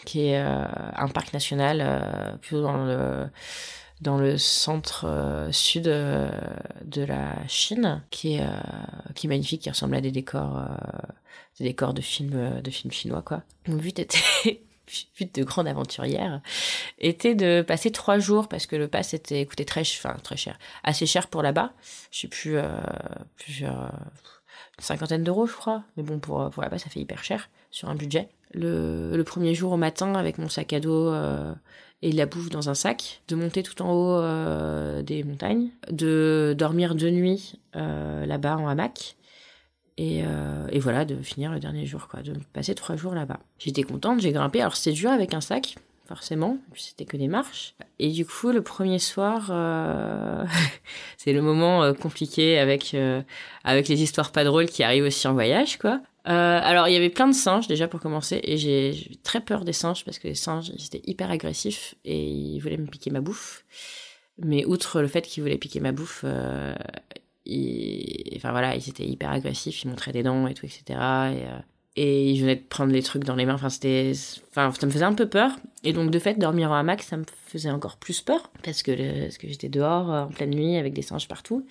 qui 0.05 0.27
est 0.27 0.37
un 0.37 1.07
parc 1.07 1.33
national 1.33 2.37
plutôt 2.41 2.61
dans 2.61 2.85
le 2.85 3.25
dans 3.99 4.19
le 4.19 4.37
centre 4.37 5.49
sud 5.51 5.85
de 5.85 7.01
la 7.01 7.33
Chine 7.47 8.03
qui 8.11 8.35
est 8.35 8.45
qui 9.15 9.25
est 9.25 9.29
magnifique 9.29 9.63
qui 9.63 9.71
ressemble 9.71 9.95
à 9.95 10.01
des 10.01 10.11
décors 10.11 10.61
des 11.57 11.65
décors 11.65 11.95
de 11.95 12.01
films 12.01 12.61
de 12.61 12.69
films 12.69 12.91
chinois 12.93 13.23
quoi. 13.23 13.41
Mon 13.67 13.77
but 13.77 13.97
était 13.97 14.61
but 15.17 15.33
de 15.35 15.43
grande 15.43 15.67
aventurière, 15.67 16.41
était 16.99 17.35
de 17.35 17.61
passer 17.61 17.91
trois 17.91 18.19
jours 18.19 18.47
parce 18.47 18.65
que 18.65 18.75
le 18.75 18.87
pass 18.87 19.13
était 19.13 19.45
coûté 19.45 19.65
très, 19.65 19.83
très 20.23 20.37
cher, 20.37 20.57
assez 20.83 21.05
cher 21.05 21.27
pour 21.27 21.41
là-bas. 21.41 21.73
Je 22.11 22.21
sais 22.21 22.27
plus, 22.27 22.57
euh, 22.57 22.67
plusieurs 23.37 23.91
une 24.77 24.83
cinquantaine 24.83 25.23
d'euros, 25.23 25.47
je 25.47 25.53
crois. 25.53 25.83
Mais 25.95 26.03
bon, 26.03 26.19
pour 26.19 26.49
pour 26.49 26.63
là-bas, 26.63 26.77
ça 26.77 26.89
fait 26.89 26.99
hyper 26.99 27.23
cher 27.23 27.49
sur 27.71 27.89
un 27.89 27.95
budget. 27.95 28.29
Le, 28.53 29.21
premier 29.23 29.53
jour 29.53 29.73
au 29.73 29.77
matin, 29.77 30.15
avec 30.15 30.37
mon 30.37 30.49
sac 30.49 30.71
à 30.73 30.79
dos 30.79 31.09
euh, 31.09 31.53
et 32.01 32.11
la 32.11 32.25
bouffe 32.25 32.49
dans 32.49 32.69
un 32.69 32.75
sac, 32.75 33.21
de 33.27 33.35
monter 33.35 33.63
tout 33.63 33.81
en 33.81 33.91
haut 33.91 34.21
euh, 34.21 35.01
des 35.01 35.23
montagnes, 35.23 35.69
de 35.91 36.55
dormir 36.57 36.95
deux 36.95 37.09
nuits 37.09 37.59
là-bas 37.73 38.57
en 38.57 38.67
hamac 38.67 39.17
et, 39.97 40.23
euh, 40.23 40.67
et, 40.71 40.79
voilà, 40.79 41.05
de 41.05 41.15
finir 41.15 41.51
le 41.51 41.59
dernier 41.59 41.85
jour, 41.85 42.07
quoi, 42.07 42.21
de 42.21 42.33
passer 42.53 42.75
trois 42.75 42.95
jours 42.95 43.15
là-bas. 43.15 43.39
J'étais 43.57 43.83
contente, 43.83 44.19
j'ai 44.19 44.31
grimpé. 44.31 44.61
Alors 44.61 44.75
c'était 44.75 44.95
dur 44.95 45.09
avec 45.09 45.33
un 45.33 45.41
sac, 45.41 45.75
forcément, 46.07 46.57
c'était 46.75 47.05
que 47.05 47.17
des 47.17 47.27
marches. 47.27 47.75
Et 47.99 48.09
du 48.11 48.25
coup, 48.25 48.51
le 48.51 48.61
premier 48.61 48.99
soir, 48.99 49.47
euh... 49.49 50.45
c'est 51.17 51.33
le 51.33 51.41
moment 51.41 51.83
euh, 51.83 51.93
compliqué 51.93 52.57
avec 52.57 52.93
euh, 52.93 53.21
avec 53.63 53.87
les 53.87 54.01
histoires 54.01 54.31
pas 54.31 54.43
drôles 54.43 54.67
qui 54.67 54.83
arrivent 54.83 55.05
aussi 55.05 55.27
en 55.27 55.33
voyage, 55.33 55.77
quoi. 55.77 56.01
Euh, 56.27 56.59
alors 56.61 56.89
il 56.89 56.93
y 56.93 56.97
avait 56.97 57.09
plein 57.09 57.27
de 57.27 57.33
singes 57.33 57.67
déjà 57.67 57.87
pour 57.87 58.01
commencer, 58.01 58.41
et 58.43 58.57
j'ai 58.57 59.17
très 59.23 59.39
peur 59.39 59.63
des 59.63 59.73
singes 59.73 60.03
parce 60.03 60.19
que 60.19 60.27
les 60.27 60.35
singes 60.35 60.71
ils 60.77 60.85
étaient 60.85 61.09
hyper 61.09 61.31
agressifs 61.31 61.95
et 62.03 62.21
ils 62.21 62.59
voulaient 62.59 62.77
me 62.77 62.87
piquer 62.87 63.11
ma 63.11 63.21
bouffe. 63.21 63.65
Mais 64.39 64.65
outre 64.65 65.01
le 65.01 65.07
fait 65.07 65.21
qu'ils 65.21 65.41
voulaient 65.41 65.57
piquer 65.57 65.79
ma 65.79 65.91
bouffe, 65.91 66.25
enfin 68.35 68.51
voilà, 68.51 68.75
ils 68.75 68.89
étaient 68.89 69.05
hyper 69.05 69.31
agressifs, 69.31 69.83
ils 69.83 69.89
montraient 69.89 70.11
des 70.11 70.23
dents 70.23 70.47
et 70.47 70.53
tout, 70.53 70.65
etc. 70.65 70.83
Et, 70.89 70.93
euh, 70.95 71.59
et 71.95 72.31
ils 72.31 72.41
venaient 72.41 72.55
de 72.55 72.63
prendre 72.63 72.91
les 72.91 73.01
trucs 73.01 73.23
dans 73.23 73.35
les 73.35 73.45
mains. 73.45 73.55
Enfin, 73.55 73.69
c'était, 73.69 74.11
enfin, 74.49 74.71
ça 74.77 74.85
me 74.85 74.91
faisait 74.91 75.05
un 75.05 75.13
peu 75.13 75.27
peur. 75.27 75.51
Et 75.83 75.93
donc, 75.93 76.11
de 76.11 76.19
fait, 76.19 76.35
dormir 76.35 76.71
en 76.71 76.75
hamac, 76.75 77.01
ça 77.01 77.17
me 77.17 77.23
faisait 77.47 77.71
encore 77.71 77.97
plus 77.97 78.21
peur 78.21 78.51
parce 78.63 78.83
que, 78.83 79.23
parce 79.23 79.37
que 79.37 79.47
j'étais 79.47 79.69
dehors 79.69 80.09
en 80.09 80.27
pleine 80.27 80.51
nuit 80.51 80.77
avec 80.77 80.93
des 80.93 81.01
singes 81.01 81.27
partout. 81.27 81.65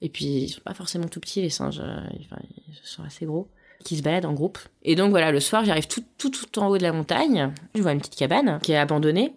Et 0.00 0.08
puis, 0.08 0.24
ils 0.24 0.48
sont 0.48 0.60
pas 0.62 0.74
forcément 0.74 1.06
tout 1.06 1.20
petits, 1.20 1.40
les 1.40 1.50
singes. 1.50 1.80
Enfin, 1.80 2.42
ils 2.68 2.74
sont 2.82 3.04
assez 3.04 3.26
gros 3.26 3.48
qui 3.84 3.96
se 3.96 4.02
baladent 4.02 4.24
en 4.24 4.32
groupe. 4.32 4.58
Et 4.82 4.96
donc 4.96 5.10
voilà, 5.10 5.30
le 5.30 5.40
soir, 5.40 5.64
j'arrive 5.64 5.86
tout, 5.86 6.02
tout, 6.18 6.30
tout 6.30 6.58
en 6.58 6.68
haut 6.68 6.78
de 6.78 6.82
la 6.82 6.92
montagne. 6.92 7.52
Je 7.74 7.82
vois 7.82 7.92
une 7.92 7.98
petite 7.98 8.16
cabane 8.16 8.58
qui 8.62 8.72
est 8.72 8.76
abandonnée 8.76 9.34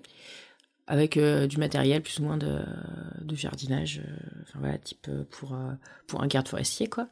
avec 0.87 1.17
euh, 1.17 1.47
du 1.47 1.57
matériel 1.57 2.01
plus 2.01 2.19
ou 2.19 2.23
moins 2.23 2.37
de, 2.37 2.61
de 3.21 3.35
jardinage, 3.35 4.01
euh, 4.05 4.41
enfin 4.43 4.59
voilà, 4.59 4.77
type 4.77 5.07
euh, 5.09 5.23
pour, 5.29 5.55
pour 6.07 6.23
un 6.23 6.27
garde 6.27 6.47
forestier, 6.47 6.87
quoi. 6.87 7.07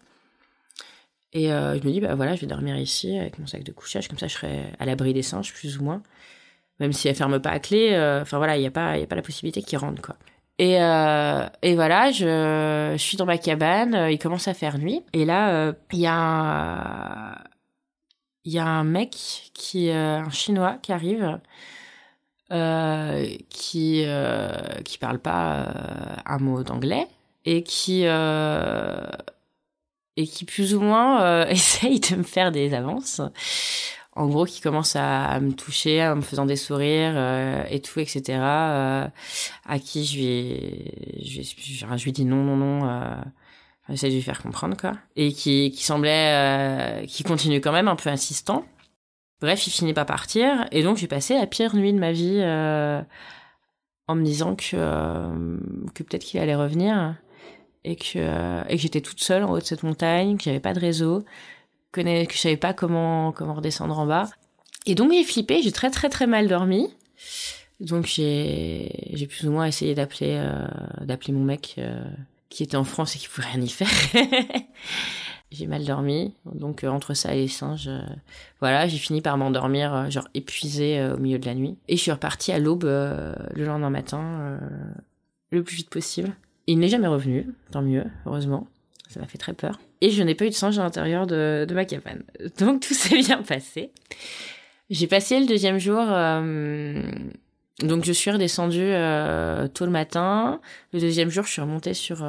Et 1.34 1.48
je 1.48 1.86
me 1.86 1.92
dis, 1.92 2.00
bah 2.00 2.16
voilà, 2.16 2.34
je 2.36 2.40
vais 2.40 2.48
dormir 2.48 2.78
ici 2.78 3.18
avec 3.18 3.40
mon 3.40 3.46
sac 3.46 3.62
de 3.62 3.74
couchage, 3.74 4.08
comme 4.08 4.18
ça 4.18 4.28
je 4.28 4.36
serai 4.36 4.72
à 4.80 4.86
l'abri 4.86 5.14
des 5.14 5.22
singes, 5.22 5.54
plus 5.54 5.78
ou 5.78 5.84
moins. 5.84 6.02
Même 6.80 6.94
si 6.94 7.10
elle 7.10 7.16
ferme 7.16 7.42
pas 7.42 7.50
à 7.50 7.60
clé, 7.60 7.90
enfin 8.22 8.38
voilà, 8.38 8.56
il 8.56 8.62
n'y 8.62 8.68
a, 8.68 8.72
pas, 8.72 8.92
a 8.92 9.06
pas 9.06 9.18
la 9.18 9.22
possibilité 9.22 9.62
qu'ils 9.62 9.78
rentrent, 9.78 10.02
quoi. 10.02 10.16
Et, 10.60 10.76
et 10.76 11.76
voilà, 11.76 12.12
je, 12.14 12.94
je, 12.94 13.04
suis 13.04 13.18
dans 13.18 13.26
ma 13.26 13.38
cabane, 13.38 14.08
il 14.10 14.18
commence 14.18 14.48
à 14.48 14.54
faire 14.54 14.78
nuit. 14.78 15.04
Et 15.12 15.26
là, 15.26 15.74
il 15.92 16.00
y 16.00 16.08
a 16.08 16.16
un, 16.16 17.36
il 18.46 18.54
y 18.54 18.58
a 18.58 18.66
un 18.66 18.86
mec 18.86 19.52
qui, 19.54 19.92
un 19.92 20.30
chinois 20.30 20.78
qui 20.82 20.94
arrive, 20.94 21.38
euh, 22.52 23.26
qui 23.50 24.04
euh, 24.06 24.52
qui 24.84 25.00
parle 25.00 25.18
pas 25.18 25.56
euh, 25.56 26.16
un 26.26 26.38
mot 26.38 26.64
d'anglais 26.64 27.08
et 27.44 27.64
qui 27.64 28.04
euh, 28.06 29.08
et 30.16 30.28
qui 30.28 30.46
plus 30.46 30.76
ou 30.76 30.82
moins 30.82 31.46
essaye 31.48 32.00
de 32.00 32.16
me 32.16 32.24
faire 32.24 32.52
des 32.52 32.74
avances. 32.74 33.22
En 34.18 34.28
gros, 34.28 34.46
qui 34.46 34.62
commence 34.62 34.96
à, 34.96 35.42
me 35.42 35.52
toucher 35.52 36.02
en 36.08 36.16
me 36.16 36.22
faisant 36.22 36.46
des 36.46 36.56
sourires 36.56 37.18
et 37.70 37.82
tout, 37.82 38.00
etc. 38.00 38.40
à 38.40 39.10
qui 39.84 40.06
je 40.06 40.16
lui, 40.16 40.92
je, 41.22 41.42
je, 41.42 42.04
lui 42.06 42.14
dis 42.14 42.24
non, 42.24 42.42
non, 42.42 42.56
non. 42.56 43.18
J'essaie 43.90 44.08
de 44.08 44.14
lui 44.14 44.22
faire 44.22 44.42
comprendre 44.42 44.78
quoi. 44.78 44.94
Et 45.18 45.34
qui, 45.34 45.70
qui 45.72 45.84
semblait, 45.84 47.06
qui 47.10 47.24
continue 47.24 47.60
quand 47.60 47.74
même 47.74 47.90
un 47.90 47.98
peu 47.98 48.10
insistant. 48.10 48.66
Bref, 49.46 49.68
il 49.68 49.70
finit 49.70 49.94
pas 49.94 50.06
partir, 50.06 50.66
et 50.72 50.82
donc 50.82 50.98
j'ai 50.98 51.06
passé 51.06 51.36
la 51.36 51.46
pire 51.46 51.76
nuit 51.76 51.94
de 51.94 52.00
ma 52.00 52.12
vie 52.12 52.40
euh, 52.40 53.00
en 54.08 54.16
me 54.16 54.24
disant 54.24 54.56
que, 54.56 54.72
euh, 54.74 55.60
que 55.94 56.02
peut-être 56.02 56.24
qu'il 56.24 56.40
allait 56.40 56.56
revenir, 56.56 57.14
et 57.84 57.96
que, 57.96 58.16
euh, 58.16 58.64
et 58.68 58.76
que 58.76 58.82
j'étais 58.82 59.02
toute 59.02 59.22
seule 59.22 59.44
en 59.44 59.52
haut 59.52 59.60
de 59.60 59.64
cette 59.64 59.84
montagne, 59.84 60.38
que 60.38 60.46
j'avais 60.46 60.60
pas 60.60 60.74
de 60.74 60.80
réseau, 60.80 61.24
que, 61.92 62.02
que 62.02 62.34
je 62.34 62.40
savais 62.40 62.58
pas 62.58 62.74
comment, 62.74 63.32
comment 63.34 63.54
redescendre 63.54 64.00
en 64.00 64.08
bas. 64.08 64.32
Et 64.88 64.96
donc 64.96 65.12
j'ai 65.12 65.24
flippé, 65.24 65.62
j'ai 65.62 65.72
très 65.72 65.92
très 65.92 66.10
très 66.10 66.26
mal 66.26 66.48
dormi. 66.48 66.92
Donc 67.80 68.08
j'ai 68.08 68.90
j'ai 69.14 69.28
plus 69.28 69.48
ou 69.48 69.52
moins 69.52 69.68
essayé 69.68 69.94
d'appeler 69.94 70.44
d'appeler 71.02 71.34
mon 71.34 71.44
mec 71.44 71.80
qui 72.50 72.64
était 72.64 72.78
en 72.78 72.84
France 72.84 73.16
et 73.16 73.20
qui 73.20 73.28
pouvait 73.28 73.48
rien 73.48 73.62
y 73.62 73.70
faire. 73.70 73.92
j'ai 75.58 75.68
mal 75.68 75.86
dormi. 75.86 76.34
Donc 76.54 76.84
euh, 76.84 76.90
entre 76.90 77.14
ça 77.14 77.34
et 77.34 77.42
les 77.42 77.48
singes, 77.48 77.88
euh, 77.88 78.02
voilà, 78.60 78.88
j'ai 78.88 78.98
fini 78.98 79.22
par 79.22 79.38
m'endormir, 79.38 79.94
euh, 79.94 80.10
genre 80.10 80.28
épuisée 80.34 81.04
au 81.14 81.18
milieu 81.18 81.40
de 81.40 81.46
la 81.46 81.56
nuit. 81.56 81.78
Et 81.88 81.96
je 81.96 82.02
suis 82.02 82.12
repartie 82.12 82.52
à 82.52 82.60
l'aube 82.60 82.84
le 82.84 83.66
lendemain 83.66 83.90
matin, 83.90 84.60
le 85.52 85.64
plus 85.64 85.78
vite 85.78 85.90
possible. 85.90 86.32
Il 86.68 86.80
n'est 86.80 86.88
jamais 86.88 87.08
revenu, 87.08 87.48
tant 87.72 87.82
mieux, 87.82 88.06
heureusement. 88.26 88.68
Ça 89.08 89.20
m'a 89.20 89.28
fait 89.28 89.38
très 89.38 89.54
peur. 89.54 89.80
Et 90.02 90.10
je 90.10 90.24
n'ai 90.24 90.36
pas 90.36 90.46
eu 90.46 90.50
de 90.50 90.56
singe 90.56 90.78
à 90.80 90.84
l'intérieur 90.84 91.28
de, 91.28 91.68
ma 91.74 91.86
cabane. 91.86 92.24
Donc 92.60 92.82
tout 92.82 92.94
s'est 92.94 93.18
bien 93.18 93.42
passé. 93.44 93.92
J'ai 94.90 95.08
passé 95.08 95.40
le 95.40 95.46
deuxième 95.46 95.80
jour 95.80 96.06
donc 97.82 98.06
je 98.06 98.14
suis 98.14 98.32
redescendue 98.32 98.94
tôt 99.74 99.86
le 99.86 99.92
matin. 99.92 100.62
Le 100.94 101.02
deuxième 101.02 101.30
jour, 101.30 101.44
je 101.44 101.52
suis 101.52 101.62
remontée 101.62 101.94
sur 101.94 102.26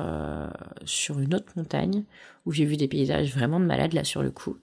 sur 0.84 1.20
une 1.20 1.34
autre 1.36 1.52
montagne 1.54 2.02
où 2.46 2.52
j'ai 2.52 2.64
vu 2.64 2.76
des 2.76 2.88
paysages 2.88 3.32
vraiment 3.32 3.60
de 3.60 3.66
malade 3.66 3.92
là 3.92 4.04
sur 4.04 4.22
le 4.22 4.30
coup. 4.30 4.56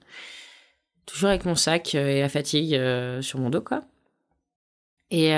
Toujours 1.05 1.29
avec 1.29 1.45
mon 1.45 1.55
sac 1.55 1.95
euh, 1.95 2.07
et 2.07 2.21
la 2.21 2.29
fatigue 2.29 2.79
sur 3.21 3.39
mon 3.39 3.49
dos 3.49 3.61
quoi. 3.61 3.83
Et 5.11 5.29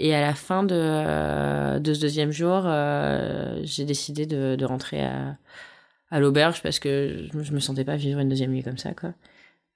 et 0.00 0.14
à 0.14 0.20
la 0.20 0.34
fin 0.34 0.62
de 0.62 1.78
de 1.78 1.94
ce 1.94 2.00
deuxième 2.00 2.32
jour, 2.32 2.62
j'ai 3.62 3.84
décidé 3.84 4.26
de, 4.26 4.56
de 4.56 4.64
rentrer 4.66 5.02
à 5.04 5.38
à 6.10 6.20
l'auberge 6.20 6.62
parce 6.62 6.78
que 6.78 7.28
je 7.32 7.52
me 7.52 7.60
sentais 7.60 7.84
pas 7.84 7.96
vivre 7.96 8.18
une 8.20 8.28
deuxième 8.28 8.50
nuit 8.50 8.62
comme 8.62 8.78
ça 8.78 8.92
quoi, 8.94 9.14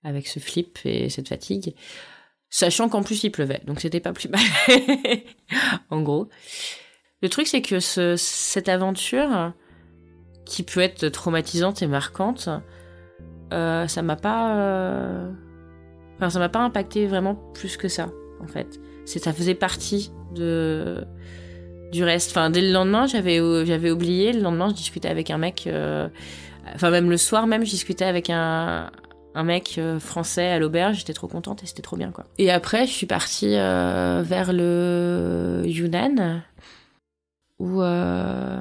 avec 0.04 0.26
ce 0.26 0.40
flip 0.40 0.78
et 0.84 1.08
cette 1.08 1.28
fatigue 1.28 1.74
sachant 2.52 2.88
qu'en 2.88 3.02
plus 3.02 3.24
il 3.24 3.30
pleuvait, 3.30 3.62
donc 3.66 3.80
c'était 3.80 3.98
pas 3.98 4.12
plus 4.12 4.28
mal. 4.28 4.40
en 5.90 6.02
gros, 6.02 6.28
le 7.22 7.28
truc 7.28 7.48
c'est 7.48 7.62
que 7.62 7.80
ce, 7.80 8.14
cette 8.16 8.68
aventure, 8.68 9.52
qui 10.44 10.62
peut 10.62 10.80
être 10.80 11.08
traumatisante 11.08 11.82
et 11.82 11.86
marquante, 11.86 12.48
euh, 13.52 13.86
ça 13.86 14.02
m'a 14.02 14.16
pas, 14.16 14.56
euh... 14.56 15.30
enfin 16.16 16.30
ça 16.30 16.38
m'a 16.38 16.48
pas 16.48 16.60
impacté 16.60 17.06
vraiment 17.06 17.34
plus 17.54 17.76
que 17.76 17.88
ça, 17.88 18.10
en 18.40 18.46
fait. 18.46 18.80
Ça 19.04 19.32
faisait 19.32 19.54
partie 19.54 20.12
de 20.34 21.04
du 21.90 22.04
reste. 22.04 22.30
Enfin 22.30 22.50
dès 22.50 22.62
le 22.62 22.72
lendemain, 22.72 23.06
j'avais 23.06 23.38
j'avais 23.66 23.90
oublié. 23.90 24.32
Le 24.32 24.40
lendemain, 24.40 24.68
je 24.68 24.74
discutais 24.74 25.08
avec 25.08 25.30
un 25.30 25.38
mec. 25.38 25.64
Euh... 25.66 26.08
Enfin 26.74 26.90
même 26.90 27.10
le 27.10 27.16
soir 27.16 27.46
même, 27.48 27.64
je 27.64 27.70
discutais 27.70 28.04
avec 28.04 28.30
un 28.30 28.90
un 29.34 29.44
mec 29.44 29.76
euh, 29.78 29.98
français 29.98 30.48
à 30.48 30.58
l'auberge, 30.58 30.98
j'étais 30.98 31.12
trop 31.12 31.28
contente 31.28 31.62
et 31.62 31.66
c'était 31.66 31.82
trop 31.82 31.96
bien 31.96 32.10
quoi. 32.10 32.26
Et 32.38 32.50
après, 32.50 32.86
je 32.86 32.92
suis 32.92 33.06
partie 33.06 33.56
euh, 33.56 34.22
vers 34.24 34.52
le 34.52 35.62
Yunnan 35.64 36.42
où 37.58 37.82
euh, 37.82 38.60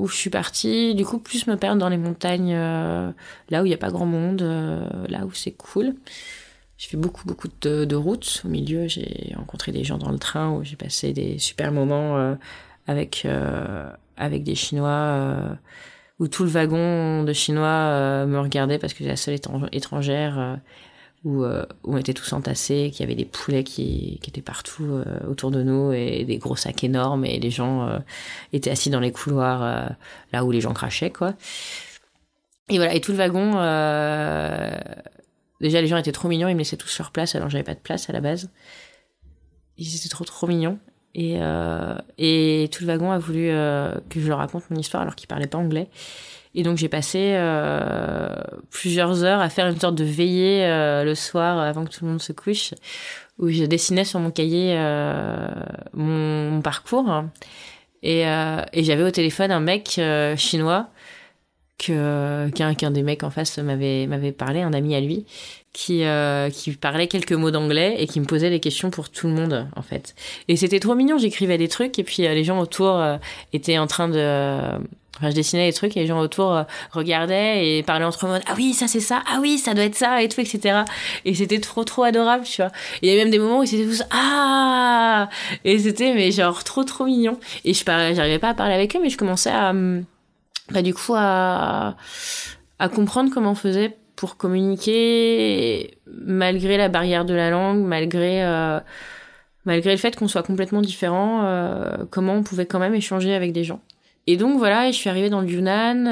où 0.00 0.08
je 0.08 0.16
suis 0.16 0.30
partie 0.30 0.94
du 0.94 1.04
coup 1.04 1.18
plus 1.18 1.46
me 1.46 1.56
perdre 1.56 1.80
dans 1.80 1.88
les 1.88 1.98
montagnes 1.98 2.54
là 2.54 3.62
où 3.62 3.66
il 3.66 3.68
n'y 3.68 3.74
a 3.74 3.78
pas 3.78 3.90
grand 3.90 4.06
monde, 4.06 4.42
là 5.08 5.26
où 5.26 5.32
c'est 5.32 5.52
cool. 5.52 5.94
J'ai 6.78 6.88
fait 6.88 6.96
beaucoup 6.96 7.26
beaucoup 7.26 7.48
de, 7.60 7.94
routes 7.94 8.42
au 8.44 8.48
milieu, 8.48 8.88
j'ai 8.88 9.34
rencontré 9.36 9.72
des 9.72 9.84
gens 9.84 9.98
dans 9.98 10.10
le 10.10 10.18
train 10.18 10.50
où 10.50 10.64
j'ai 10.64 10.76
passé 10.76 11.12
des 11.12 11.38
super 11.38 11.72
moments 11.72 12.36
avec 12.86 13.26
avec 14.16 14.42
des 14.42 14.54
Chinois 14.54 15.58
où 16.20 16.28
tout 16.28 16.44
le 16.44 16.50
wagon 16.50 17.24
de 17.24 17.32
Chinois 17.32 17.66
euh, 17.66 18.26
me 18.26 18.38
regardait 18.38 18.78
parce 18.78 18.92
que 18.92 18.98
j'étais 18.98 19.10
la 19.10 19.16
seule 19.16 19.38
étrangère, 19.72 20.38
euh, 20.38 20.56
où, 21.24 21.44
euh, 21.44 21.64
où, 21.84 21.94
on 21.94 21.96
était 21.98 22.14
tous 22.14 22.32
entassés, 22.32 22.90
qu'il 22.92 23.00
y 23.00 23.02
avait 23.04 23.14
des 23.14 23.24
poulets 23.24 23.64
qui, 23.64 24.20
étaient 24.26 24.42
partout 24.42 25.02
autour 25.28 25.50
de 25.50 25.62
nous 25.62 25.92
et 25.92 26.24
des 26.24 26.38
gros 26.38 26.56
sacs 26.56 26.84
énormes 26.84 27.24
et 27.24 27.38
les 27.38 27.50
gens 27.50 28.00
étaient 28.52 28.70
assis 28.70 28.90
dans 28.90 29.00
les 29.00 29.12
couloirs 29.12 29.90
là 30.32 30.44
où 30.44 30.50
les 30.50 30.60
gens 30.60 30.72
crachaient 30.72 31.10
quoi. 31.10 31.34
Et 32.68 32.76
voilà, 32.76 32.94
et 32.94 33.00
tout 33.00 33.10
le 33.10 33.18
wagon, 33.18 33.52
déjà 35.60 35.80
les 35.80 35.88
gens 35.88 35.96
étaient 35.96 36.12
trop 36.12 36.28
mignons, 36.28 36.48
ils 36.48 36.54
me 36.54 36.60
laissaient 36.60 36.76
tous 36.76 36.96
leur 36.98 37.10
place 37.10 37.34
alors 37.34 37.50
j'avais 37.50 37.64
pas 37.64 37.74
de 37.74 37.80
place 37.80 38.08
à 38.08 38.12
la 38.12 38.20
base. 38.20 38.50
Ils 39.76 39.96
étaient 39.96 40.08
trop 40.08 40.24
trop 40.24 40.46
mignons. 40.46 40.78
Et, 41.14 41.38
euh, 41.40 41.96
et 42.18 42.68
tout 42.70 42.84
le 42.84 42.88
wagon 42.88 43.10
a 43.10 43.18
voulu 43.18 43.48
euh, 43.48 43.94
que 44.08 44.20
je 44.20 44.28
leur 44.28 44.38
raconte 44.38 44.70
mon 44.70 44.78
histoire 44.78 45.02
alors 45.02 45.16
qu'ils 45.16 45.28
parlaient 45.28 45.46
pas 45.46 45.58
anglais. 45.58 45.88
Et 46.54 46.62
donc 46.62 46.78
j'ai 46.78 46.88
passé 46.88 47.34
euh, 47.34 48.34
plusieurs 48.70 49.22
heures 49.22 49.40
à 49.40 49.48
faire 49.48 49.68
une 49.68 49.78
sorte 49.78 49.94
de 49.94 50.04
veillée 50.04 50.64
euh, 50.64 51.04
le 51.04 51.14
soir 51.14 51.60
avant 51.60 51.84
que 51.84 51.90
tout 51.90 52.04
le 52.04 52.10
monde 52.10 52.20
se 52.20 52.32
couche, 52.32 52.74
où 53.38 53.48
je 53.50 53.64
dessinais 53.64 54.04
sur 54.04 54.18
mon 54.18 54.30
cahier 54.30 54.74
euh, 54.76 55.48
mon, 55.94 56.60
parcours. 56.60 57.24
Et, 58.02 58.22
et 58.22 58.82
j'avais 58.82 59.02
au 59.02 59.10
téléphone 59.10 59.50
un 59.50 59.60
mec 59.60 60.00
chinois 60.36 60.88
qu'un 61.80 62.90
des 62.90 63.02
mecs 63.02 63.22
en 63.22 63.30
face 63.30 63.58
m'avait 63.58 64.06
m'avait 64.06 64.32
parlé, 64.32 64.62
un 64.62 64.72
ami 64.72 64.94
à 64.94 65.00
lui, 65.00 65.24
qui 65.72 66.04
euh, 66.04 66.50
qui 66.50 66.72
parlait 66.72 67.06
quelques 67.06 67.32
mots 67.32 67.50
d'anglais 67.50 67.96
et 67.98 68.06
qui 68.06 68.20
me 68.20 68.26
posait 68.26 68.50
des 68.50 68.60
questions 68.60 68.90
pour 68.90 69.08
tout 69.08 69.28
le 69.28 69.34
monde 69.34 69.68
en 69.76 69.82
fait. 69.82 70.14
Et 70.48 70.56
c'était 70.56 70.80
trop 70.80 70.94
mignon, 70.94 71.18
j'écrivais 71.18 71.58
des 71.58 71.68
trucs 71.68 71.98
et 71.98 72.04
puis 72.04 72.26
euh, 72.26 72.34
les 72.34 72.44
gens 72.44 72.58
autour 72.60 72.96
euh, 72.96 73.16
étaient 73.52 73.78
en 73.78 73.86
train 73.86 74.08
de 74.08 74.78
Enfin, 75.18 75.28
je 75.28 75.34
dessinais 75.34 75.66
des 75.66 75.74
trucs 75.74 75.98
et 75.98 76.00
les 76.00 76.06
gens 76.06 76.18
autour 76.18 76.64
regardaient 76.92 77.78
et 77.78 77.82
parlaient 77.82 78.06
entre 78.06 78.26
eux 78.26 78.40
ah 78.46 78.54
oui 78.56 78.72
ça 78.72 78.88
c'est 78.88 79.00
ça 79.00 79.22
ah 79.30 79.38
oui 79.42 79.58
ça 79.58 79.74
doit 79.74 79.84
être 79.84 79.96
ça 79.96 80.22
et 80.22 80.30
tout 80.30 80.40
etc 80.40 80.84
et 81.26 81.34
c'était 81.34 81.60
trop 81.60 81.84
trop 81.84 82.04
adorable 82.04 82.44
tu 82.44 82.62
vois. 82.62 82.70
Il 83.02 83.08
y 83.10 83.12
avait 83.12 83.24
même 83.24 83.30
des 83.30 83.38
moments 83.38 83.58
où 83.58 83.66
c'était 83.66 83.84
tous 83.84 84.02
ah! 84.12 85.28
Et 85.64 85.78
c'était 85.78 86.14
mais 86.14 86.30
genre 86.30 86.64
trop 86.64 86.84
trop 86.84 87.04
mignon. 87.04 87.38
Et 87.66 87.74
je 87.74 87.84
parlais 87.84 88.14
j'arrivais 88.14 88.38
pas 88.38 88.50
à 88.50 88.54
parler 88.54 88.72
avec 88.72 88.96
eux 88.96 89.00
mais 89.02 89.10
je 89.10 89.18
commençais 89.18 89.50
à 89.50 89.74
bah, 90.70 90.82
du 90.82 90.94
coup 90.94 91.14
à 91.16 91.96
comprendre 92.94 93.30
comment 93.32 93.52
on 93.52 93.54
faisait 93.54 93.96
pour 94.20 94.36
communiquer 94.36 95.96
malgré 96.06 96.76
la 96.76 96.90
barrière 96.90 97.24
de 97.24 97.32
la 97.32 97.48
langue, 97.48 97.82
malgré 97.86 98.44
euh, 98.44 98.78
malgré 99.64 99.92
le 99.92 99.96
fait 99.96 100.14
qu'on 100.14 100.28
soit 100.28 100.42
complètement 100.42 100.82
différent, 100.82 101.44
euh, 101.44 102.04
comment 102.10 102.34
on 102.34 102.42
pouvait 102.42 102.66
quand 102.66 102.78
même 102.78 102.94
échanger 102.94 103.32
avec 103.32 103.52
des 103.52 103.64
gens. 103.64 103.80
Et 104.26 104.36
donc 104.36 104.58
voilà, 104.58 104.90
je 104.90 104.96
suis 104.96 105.08
arrivée 105.08 105.30
dans 105.30 105.40
le 105.40 105.48
Yunnan 105.48 106.04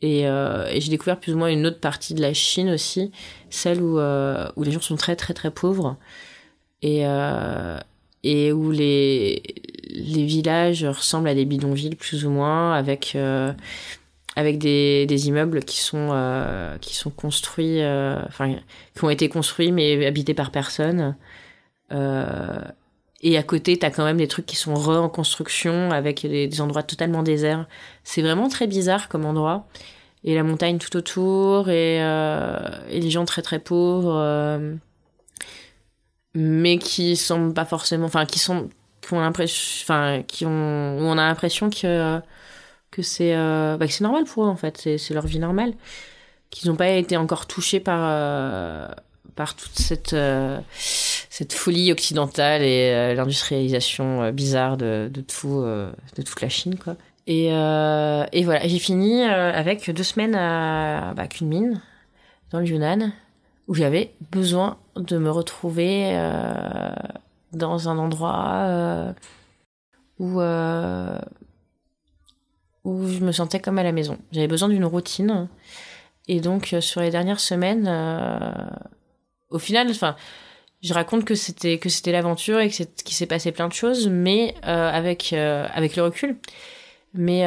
et, 0.00 0.20
et 0.20 0.80
j'ai 0.80 0.90
découvert 0.90 1.18
plus 1.18 1.34
ou 1.34 1.38
moins 1.38 1.48
une 1.48 1.66
autre 1.66 1.80
partie 1.80 2.14
de 2.14 2.22
la 2.22 2.32
Chine 2.32 2.70
aussi, 2.70 3.10
celle 3.50 3.82
où, 3.82 3.98
où 3.98 4.62
les 4.62 4.70
gens 4.70 4.80
sont 4.80 4.94
très 4.96 5.16
très 5.16 5.34
très 5.34 5.50
pauvres 5.50 5.96
et, 6.82 7.02
et 8.22 8.52
où 8.52 8.70
les, 8.70 9.42
les 9.88 10.24
villages 10.24 10.84
ressemblent 10.84 11.28
à 11.28 11.34
des 11.34 11.44
bidonvilles 11.44 11.96
plus 11.96 12.24
ou 12.24 12.30
moins 12.30 12.74
avec 12.74 13.16
avec 14.36 14.58
des, 14.58 15.06
des 15.06 15.28
immeubles 15.28 15.64
qui 15.64 15.80
sont 15.80 16.10
euh, 16.12 16.76
qui 16.78 16.94
sont 16.94 17.10
construits 17.10 17.80
euh, 17.80 18.20
enfin 18.28 18.54
qui 18.94 19.04
ont 19.04 19.10
été 19.10 19.28
construits 19.28 19.72
mais 19.72 20.06
habités 20.06 20.34
par 20.34 20.50
personne. 20.50 21.16
Euh, 21.92 22.60
et 23.22 23.38
à 23.38 23.42
côté 23.42 23.78
t'as 23.78 23.90
quand 23.90 24.04
même 24.04 24.18
des 24.18 24.28
trucs 24.28 24.44
qui 24.44 24.56
sont 24.56 24.74
re 24.74 25.02
en 25.02 25.08
construction 25.08 25.90
avec 25.90 26.20
des, 26.26 26.60
endroits 26.60 26.82
totalement 26.82 27.22
déserts. 27.22 27.66
C'est 28.04 28.22
vraiment 28.22 28.48
très 28.48 28.66
bizarre 28.66 29.08
comme 29.08 29.24
endroit. 29.24 29.66
Et 30.22 30.34
la 30.34 30.42
montagne 30.42 30.78
tout 30.78 30.96
autour 30.96 31.70
et, 31.70 31.98
les 32.90 33.10
gens 33.10 33.24
très 33.24 33.42
très 33.42 33.58
pauvres 33.58 34.76
mais 36.34 36.76
qui 36.76 37.16
sont 37.16 37.52
pas 37.52 37.64
forcément 37.64 38.06
enfin 38.06 38.26
qui 38.26 38.38
sont 38.38 38.68
qui 39.08 39.14
l'impression 39.14 39.84
enfin 39.84 40.22
qui 40.26 40.46
ont 40.46 40.98
où 40.98 41.02
on 41.02 41.18
a 41.18 41.26
l'impression 41.26 41.70
que 41.70 42.20
que 42.96 43.02
c'est 43.02 43.34
euh, 43.36 43.76
bah, 43.76 43.86
c'est 43.88 44.02
normal 44.02 44.24
pour 44.24 44.44
eux 44.44 44.48
en 44.48 44.56
fait, 44.56 44.88
c'est 44.98 45.14
leur 45.14 45.26
vie 45.26 45.38
normale, 45.38 45.74
qu'ils 46.50 46.70
n'ont 46.70 46.76
pas 46.76 46.88
été 46.88 47.16
encore 47.16 47.46
touchés 47.46 47.78
par 47.78 48.00
euh, 48.02 48.88
par 49.34 49.54
toute 49.54 49.78
cette 49.78 50.14
euh, 50.14 50.58
cette 50.78 51.52
folie 51.52 51.92
occidentale 51.92 52.62
et 52.62 53.14
l'industrialisation 53.14 54.32
bizarre 54.32 54.78
de, 54.78 55.10
de 55.12 55.20
tout 55.20 55.60
de 55.60 56.22
toute 56.22 56.40
la 56.40 56.48
Chine 56.48 56.76
quoi. 56.76 56.96
Et, 57.28 57.48
et 57.48 58.44
voilà, 58.44 58.66
j'ai 58.66 58.78
fini 58.78 59.22
avec 59.22 59.90
deux 59.90 60.04
semaines 60.04 60.34
à 60.34 61.12
bah, 61.14 61.26
Kunming, 61.26 61.74
dans 62.52 62.60
le 62.60 62.66
Yunnan, 62.66 63.12
où 63.68 63.74
j'avais 63.74 64.12
besoin 64.30 64.78
de 64.94 65.18
me 65.18 65.30
retrouver 65.30 66.16
dans 67.56 67.88
un 67.88 67.98
endroit 67.98 69.14
où 70.18 70.40
où 72.86 73.08
je 73.08 73.18
me 73.18 73.32
sentais 73.32 73.58
comme 73.58 73.78
à 73.78 73.82
la 73.82 73.92
maison. 73.92 74.16
J'avais 74.30 74.46
besoin 74.46 74.68
d'une 74.68 74.84
routine. 74.84 75.48
Et 76.28 76.40
donc, 76.40 76.72
euh, 76.72 76.80
sur 76.80 77.00
les 77.00 77.10
dernières 77.10 77.40
semaines, 77.40 77.86
euh, 77.88 78.38
au 79.50 79.58
final, 79.58 79.88
je 80.82 80.94
raconte 80.94 81.24
que 81.24 81.34
c'était 81.34 82.12
l'aventure 82.12 82.60
et 82.60 82.68
que 82.68 82.74
c'est 82.74 83.02
qu'il 83.02 83.16
s'est 83.16 83.26
passé 83.26 83.50
plein 83.50 83.68
de 83.68 83.72
choses, 83.72 84.08
mais 84.08 84.54
euh, 84.66 84.90
avec 84.90 85.32
avec 85.32 85.96
le 85.96 86.04
recul. 86.04 86.36
Mais 87.14 87.44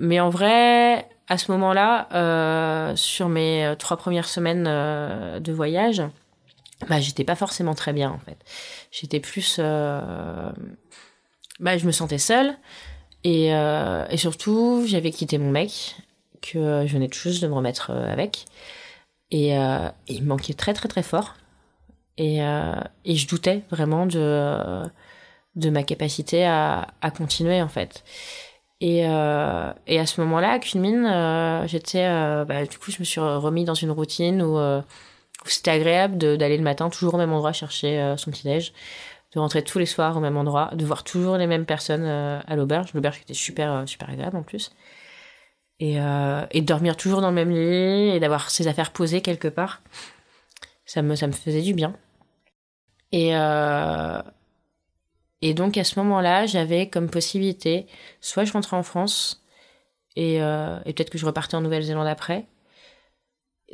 mais 0.00 0.20
en 0.20 0.30
vrai, 0.30 1.06
à 1.28 1.38
ce 1.38 1.52
moment-là, 1.52 2.94
sur 2.96 3.28
mes 3.28 3.74
trois 3.78 3.96
premières 3.96 4.28
semaines 4.28 4.64
de 4.64 5.52
voyage, 5.52 6.02
bah 6.88 7.00
j'étais 7.00 7.24
pas 7.24 7.36
forcément 7.36 7.74
très 7.74 7.92
bien 7.92 8.10
en 8.10 8.18
fait. 8.18 8.38
J'étais 8.90 9.20
plus, 9.20 9.58
bah 9.58 10.52
je 11.78 11.86
me 11.86 11.92
sentais 11.92 12.18
seule. 12.18 12.56
Et, 13.24 13.54
euh, 13.54 14.06
et 14.10 14.18
surtout, 14.18 14.84
j'avais 14.86 15.10
quitté 15.10 15.38
mon 15.38 15.50
mec, 15.50 15.96
que 16.42 16.84
je 16.86 16.92
venais 16.92 17.08
tout 17.08 17.18
juste 17.20 17.42
de 17.42 17.48
me 17.48 17.54
remettre 17.54 17.90
euh, 17.90 18.12
avec. 18.12 18.44
Et, 19.30 19.56
euh, 19.58 19.88
il 20.08 20.22
me 20.22 20.28
manquait 20.28 20.52
très 20.52 20.74
très 20.74 20.88
très 20.88 21.02
fort. 21.02 21.34
Et, 22.18 22.42
euh, 22.44 22.74
et 23.06 23.16
je 23.16 23.26
doutais 23.26 23.62
vraiment 23.70 24.04
de, 24.06 24.82
de 25.56 25.70
ma 25.70 25.82
capacité 25.82 26.44
à, 26.44 26.88
à 27.00 27.10
continuer 27.10 27.62
en 27.62 27.68
fait. 27.68 28.04
Et, 28.80 29.06
euh, 29.06 29.72
et 29.86 29.98
à 29.98 30.04
ce 30.04 30.20
moment-là, 30.20 30.50
à 30.50 30.58
Kunmin, 30.58 31.10
euh, 31.10 31.66
j'étais, 31.66 32.06
bah, 32.44 32.66
du 32.66 32.78
coup, 32.78 32.90
je 32.90 32.98
me 32.98 33.04
suis 33.04 33.20
remis 33.20 33.64
dans 33.64 33.74
une 33.74 33.90
routine 33.90 34.42
où 34.42 34.58
c'était 35.50 35.70
agréable 35.70 36.16
d'aller 36.16 36.56
le 36.56 36.62
matin 36.62 36.90
toujours 36.90 37.14
au 37.14 37.18
même 37.18 37.32
endroit 37.32 37.52
chercher 37.52 38.14
son 38.16 38.30
petit 38.30 38.44
déj 38.44 38.72
de 39.34 39.40
rentrer 39.40 39.62
tous 39.62 39.78
les 39.78 39.86
soirs 39.86 40.16
au 40.16 40.20
même 40.20 40.36
endroit, 40.36 40.70
de 40.74 40.84
voir 40.84 41.02
toujours 41.02 41.36
les 41.36 41.46
mêmes 41.46 41.66
personnes 41.66 42.04
euh, 42.04 42.40
à 42.46 42.56
l'auberge. 42.56 42.94
L'auberge 42.94 43.20
était 43.22 43.34
super, 43.34 43.72
euh, 43.72 43.86
super 43.86 44.08
agréable 44.08 44.36
en 44.36 44.42
plus. 44.42 44.72
Et, 45.80 46.00
euh, 46.00 46.46
et 46.52 46.60
dormir 46.60 46.96
toujours 46.96 47.20
dans 47.20 47.30
le 47.30 47.34
même 47.34 47.50
lit 47.50 48.14
et 48.14 48.20
d'avoir 48.20 48.48
ses 48.50 48.68
affaires 48.68 48.92
posées 48.92 49.22
quelque 49.22 49.48
part. 49.48 49.82
Ça 50.86 51.02
me, 51.02 51.16
ça 51.16 51.26
me 51.26 51.32
faisait 51.32 51.62
du 51.62 51.74
bien. 51.74 51.96
Et, 53.10 53.30
et 55.40 55.54
donc 55.54 55.76
à 55.76 55.84
ce 55.84 56.00
moment-là, 56.00 56.46
j'avais 56.46 56.88
comme 56.88 57.08
possibilité, 57.08 57.86
soit 58.20 58.44
je 58.44 58.52
rentrais 58.52 58.76
en 58.76 58.82
France 58.82 59.44
et, 60.16 60.36
et 60.36 60.92
peut-être 60.92 61.10
que 61.10 61.18
je 61.18 61.26
repartais 61.26 61.54
en 61.54 61.60
Nouvelle-Zélande 61.60 62.08
après, 62.08 62.46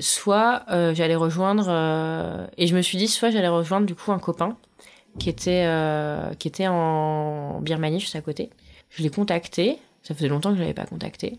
soit 0.01 0.65
j'allais 0.95 1.15
rejoindre, 1.15 2.49
et 2.57 2.67
je 2.67 2.75
me 2.75 2.83
suis 2.83 2.99
dit, 2.99 3.09
soit 3.09 3.31
j'allais 3.31 3.49
rejoindre 3.49 3.87
du 3.87 3.95
coup 3.95 4.13
un 4.13 4.19
copain 4.19 4.57
qui 5.19 5.29
était, 5.29 5.65
euh, 5.67 6.35
qui 6.35 6.49
était 6.49 6.69
en 6.69 7.61
Birmanie, 7.61 8.01
juste 8.01 8.17
à 8.17 8.21
côté. 8.21 8.51
Je 8.91 9.03
l'ai 9.03 9.11
contacté. 9.11 9.79
Ça 10.03 10.15
faisait 10.15 10.29
longtemps 10.29 10.51
que 10.51 10.57
je 10.57 10.61
l'avais 10.61 10.75
pas 10.75 10.87
contacté. 10.87 11.39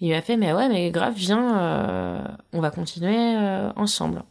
Il 0.00 0.10
m'a 0.10 0.20
fait, 0.20 0.36
mais 0.36 0.52
ouais, 0.52 0.68
mais 0.68 0.90
grave, 0.90 1.14
viens, 1.16 1.58
euh, 1.58 2.24
on 2.52 2.60
va 2.60 2.70
continuer 2.70 3.36
euh, 3.36 3.70
ensemble. 3.76 4.22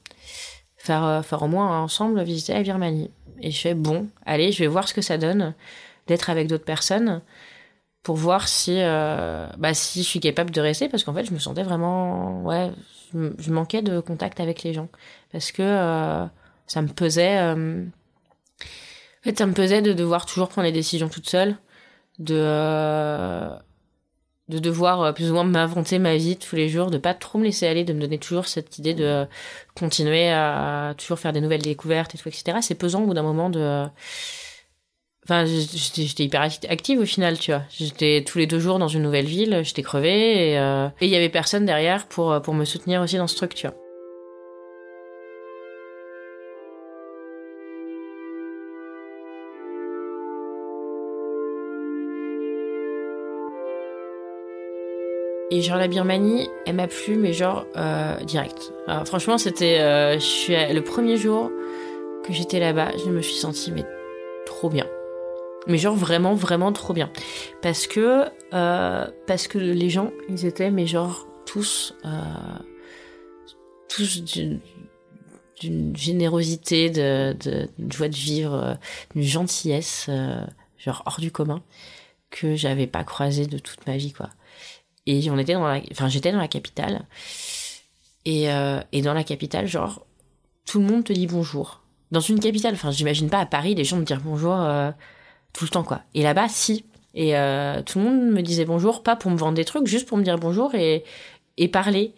Faire, 0.77 1.25
faire 1.25 1.41
au 1.41 1.47
moins 1.47 1.81
ensemble 1.81 2.21
visiter 2.23 2.53
la 2.53 2.61
Birmanie. 2.61 3.09
Et 3.41 3.51
je 3.51 3.59
fais, 3.59 3.73
bon, 3.73 4.07
allez, 4.25 4.51
je 4.51 4.59
vais 4.59 4.67
voir 4.67 4.87
ce 4.87 4.93
que 4.93 5.01
ça 5.01 5.17
donne 5.17 5.53
d'être 6.07 6.29
avec 6.29 6.47
d'autres 6.47 6.63
personnes 6.63 7.21
pour 8.07 8.15
voir 8.15 8.47
si, 8.47 8.79
bah, 8.79 9.73
si 9.73 10.01
je 10.01 10.07
suis 10.07 10.21
capable 10.21 10.51
de 10.51 10.61
rester 10.61 10.87
parce 10.87 11.03
qu'en 11.03 11.13
fait, 11.13 11.25
je 11.25 11.33
me 11.33 11.39
sentais 11.39 11.63
vraiment, 11.63 12.41
ouais, 12.43 12.71
je, 13.13 13.51
manquais 13.51 13.81
de 13.81 13.99
contact 13.99 14.39
avec 14.39 14.63
les 14.63 14.73
gens 14.73 14.87
parce 15.33 15.51
que 15.51 16.27
ça 16.67 16.81
me 16.81 16.87
pesait 16.87 17.53
en 19.21 19.23
fait, 19.23 19.37
ça 19.37 19.45
me 19.45 19.53
pesait 19.53 19.81
de 19.81 19.93
devoir 19.93 20.25
toujours 20.25 20.49
prendre 20.49 20.65
les 20.65 20.71
décisions 20.71 21.09
toute 21.09 21.27
seule, 21.27 21.57
de, 22.19 22.35
euh, 22.37 23.49
de 24.47 24.59
devoir 24.59 25.01
euh, 25.01 25.11
plus 25.11 25.31
ou 25.31 25.33
moins 25.33 25.43
m'inventer 25.43 25.99
ma 25.99 26.15
vie 26.15 26.37
tous 26.37 26.55
les 26.55 26.69
jours, 26.69 26.91
de 26.91 26.97
pas 26.97 27.13
trop 27.13 27.39
me 27.39 27.43
laisser 27.45 27.67
aller, 27.67 27.83
de 27.83 27.93
me 27.93 28.01
donner 28.01 28.19
toujours 28.19 28.47
cette 28.47 28.77
idée 28.77 28.93
de 28.93 29.25
continuer 29.75 30.29
à 30.29 30.93
toujours 30.97 31.19
faire 31.19 31.33
des 31.33 31.41
nouvelles 31.41 31.61
découvertes 31.61 32.15
et 32.15 32.17
tout, 32.17 32.29
etc. 32.29 32.59
C'est 32.61 32.75
pesant 32.75 33.03
au 33.03 33.07
bout 33.07 33.13
d'un 33.13 33.23
moment 33.23 33.49
de... 33.49 33.85
Enfin, 35.29 35.43
j'étais 35.43 36.23
hyper 36.23 36.41
active 36.69 37.01
au 37.01 37.05
final, 37.05 37.37
tu 37.37 37.51
vois. 37.51 37.63
J'étais 37.69 38.23
tous 38.25 38.37
les 38.37 38.47
deux 38.47 38.59
jours 38.59 38.79
dans 38.79 38.87
une 38.87 39.03
nouvelle 39.03 39.25
ville, 39.25 39.59
j'étais 39.61 39.83
crevée 39.83 40.51
et 40.51 40.57
euh, 40.57 40.87
il 41.01 41.09
y 41.09 41.17
avait 41.17 41.27
personne 41.27 41.65
derrière 41.65 42.05
pour, 42.07 42.41
pour 42.41 42.53
me 42.53 42.63
soutenir 42.63 43.01
aussi 43.01 43.17
dans 43.17 43.27
ce 43.27 43.35
truc, 43.35 43.53
tu 43.53 43.67
vois. 43.67 43.75
Et 55.51 55.61
genre 55.61 55.77
la 55.77 55.89
Birmanie, 55.89 56.47
elle 56.65 56.75
m'a 56.75 56.87
plu, 56.87 57.17
mais 57.17 57.33
genre 57.33 57.65
euh, 57.75 58.15
direct. 58.23 58.71
Franchement, 59.03 59.37
c'était 59.37 59.79
euh, 59.81 60.17
le 60.17 60.79
premier 60.79 61.17
jour 61.17 61.51
que 62.23 62.31
j'étais 62.31 62.61
là-bas, 62.61 62.91
je 62.97 63.09
me 63.09 63.21
suis 63.21 63.35
sentie 63.35 63.73
mais 63.73 63.83
trop 64.45 64.69
bien. 64.69 64.85
Mais 65.67 65.77
genre 65.77 65.95
vraiment 65.95 66.33
vraiment 66.33 66.71
trop 66.71 66.93
bien 66.93 67.11
parce 67.61 67.87
que 67.87 68.25
euh, 68.53 69.07
parce 69.25 69.47
que 69.47 69.57
les 69.57 69.89
gens 69.89 70.11
ils 70.29 70.45
étaient 70.45 70.71
mais 70.71 70.87
genre 70.87 71.27
tous 71.45 71.93
euh, 72.05 72.21
tous 73.89 74.23
d'une 74.23 74.59
d'une 75.59 75.97
générosité, 75.97 76.91
de, 76.91 77.33
de, 77.33 77.67
joie 77.91 78.09
de 78.09 78.15
vivre, 78.15 78.53
euh, 78.53 78.75
d'une 79.15 79.23
gentillesse, 79.23 80.07
genre 80.77 81.01
hors 81.07 81.19
du 81.19 81.31
commun, 81.31 81.63
que 82.29 82.55
j'avais 82.55 82.85
pas 82.85 83.03
croisé 83.03 83.47
de 83.47 83.57
toute 83.57 83.87
ma 83.87 83.97
vie, 83.97 84.13
quoi. 84.13 84.29
Et 85.07 85.31
on 85.31 85.37
était 85.39 85.53
dans 85.53 85.65
la, 85.65 85.81
enfin, 85.91 86.09
j'étais 86.09 86.31
dans 86.31 86.37
la 86.37 86.47
capitale. 86.47 87.07
Et, 88.25 88.49
et 88.91 89.01
dans 89.01 89.15
la 89.15 89.23
capitale, 89.23 89.65
genre, 89.65 90.05
tout 90.67 90.79
le 90.79 90.85
monde 90.85 91.03
te 91.05 91.13
dit 91.13 91.25
bonjour. 91.25 91.81
Dans 92.11 92.19
une 92.19 92.39
capitale, 92.39 92.75
enfin, 92.75 92.91
j'imagine 92.91 93.31
pas 93.31 93.39
à 93.39 93.47
Paris, 93.47 93.73
les 93.73 93.83
gens 93.83 93.97
me 93.97 94.05
dire 94.05 94.21
bonjour 94.23 94.53
tout 95.57 95.65
le 95.65 95.69
temps, 95.69 95.83
quoi. 95.83 96.01
Et 96.13 96.21
là-bas, 96.21 96.47
si. 96.49 96.85
Et 97.15 97.35
euh, 97.35 97.81
tout 97.81 97.97
le 97.97 98.05
monde 98.05 98.31
me 98.31 98.41
disait 98.41 98.63
bonjour, 98.63 99.01
pas 99.01 99.15
pour 99.15 99.31
me 99.31 99.37
vendre 99.37 99.55
des 99.55 99.65
trucs, 99.65 99.87
juste 99.87 100.07
pour 100.07 100.17
me 100.17 100.23
dire 100.23 100.37
bonjour 100.37 100.75
et, 100.75 101.03
parler. 101.73 102.13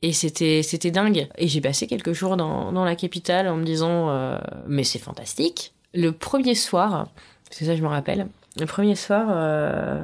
Et 0.00 0.14
c'était, 0.14 0.62
c'était 0.62 0.90
dingue. 0.90 1.28
Et 1.36 1.48
j'ai 1.48 1.60
passé 1.60 1.86
quelques 1.86 2.12
jours 2.12 2.36
dans, 2.38 2.72
dans 2.72 2.84
la 2.84 2.96
capitale 2.96 3.46
en 3.46 3.56
me 3.56 3.64
disant, 3.64 4.08
euh, 4.08 4.38
mais 4.66 4.84
c'est 4.84 4.98
fantastique. 4.98 5.74
Le 5.92 6.12
premier 6.12 6.54
soir, 6.54 7.08
c'est 7.50 7.66
ça, 7.66 7.76
je 7.76 7.82
me 7.82 7.88
rappelle, 7.88 8.26
le 8.58 8.64
premier 8.64 8.94
soir 8.94 9.26
euh, 9.30 10.02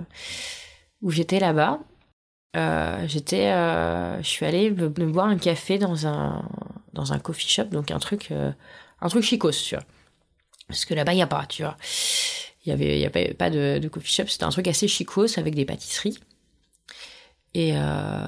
où 1.00 1.10
j'étais 1.10 1.40
là-bas, 1.40 1.78
j'étais, 3.06 3.50
je 3.50 4.28
suis 4.28 4.44
allée 4.44 4.70
me, 4.70 4.88
boire 4.88 5.28
un 5.28 5.38
café 5.38 5.78
dans 5.78 6.06
un 6.06 6.44
dans 6.92 7.12
un 7.12 7.18
coffee 7.18 7.48
shop, 7.48 7.64
donc 7.64 7.90
un 7.90 7.98
truc 7.98 8.30
un 8.30 9.08
truc 9.08 9.24
chicos, 9.24 9.50
tu 9.50 9.74
vois. 9.74 9.84
Parce 10.68 10.84
que 10.84 10.94
là-bas 10.94 11.14
il 11.14 11.18
y 11.18 11.22
a 11.22 11.26
pas, 11.26 11.46
tu 11.46 11.62
vois. 11.62 11.76
Il 12.66 12.70
y 12.70 12.72
avait, 12.72 12.98
y 12.98 13.04
avait 13.04 13.34
pas 13.34 13.50
de, 13.50 13.88
coffee 13.88 14.12
shop. 14.12 14.26
C'était 14.28 14.44
un 14.44 14.50
truc 14.50 14.68
assez 14.68 14.88
chicos 14.88 15.38
avec 15.38 15.54
des 15.54 15.64
pâtisseries. 15.64 16.18
Et 17.54 17.72
euh, 17.76 18.26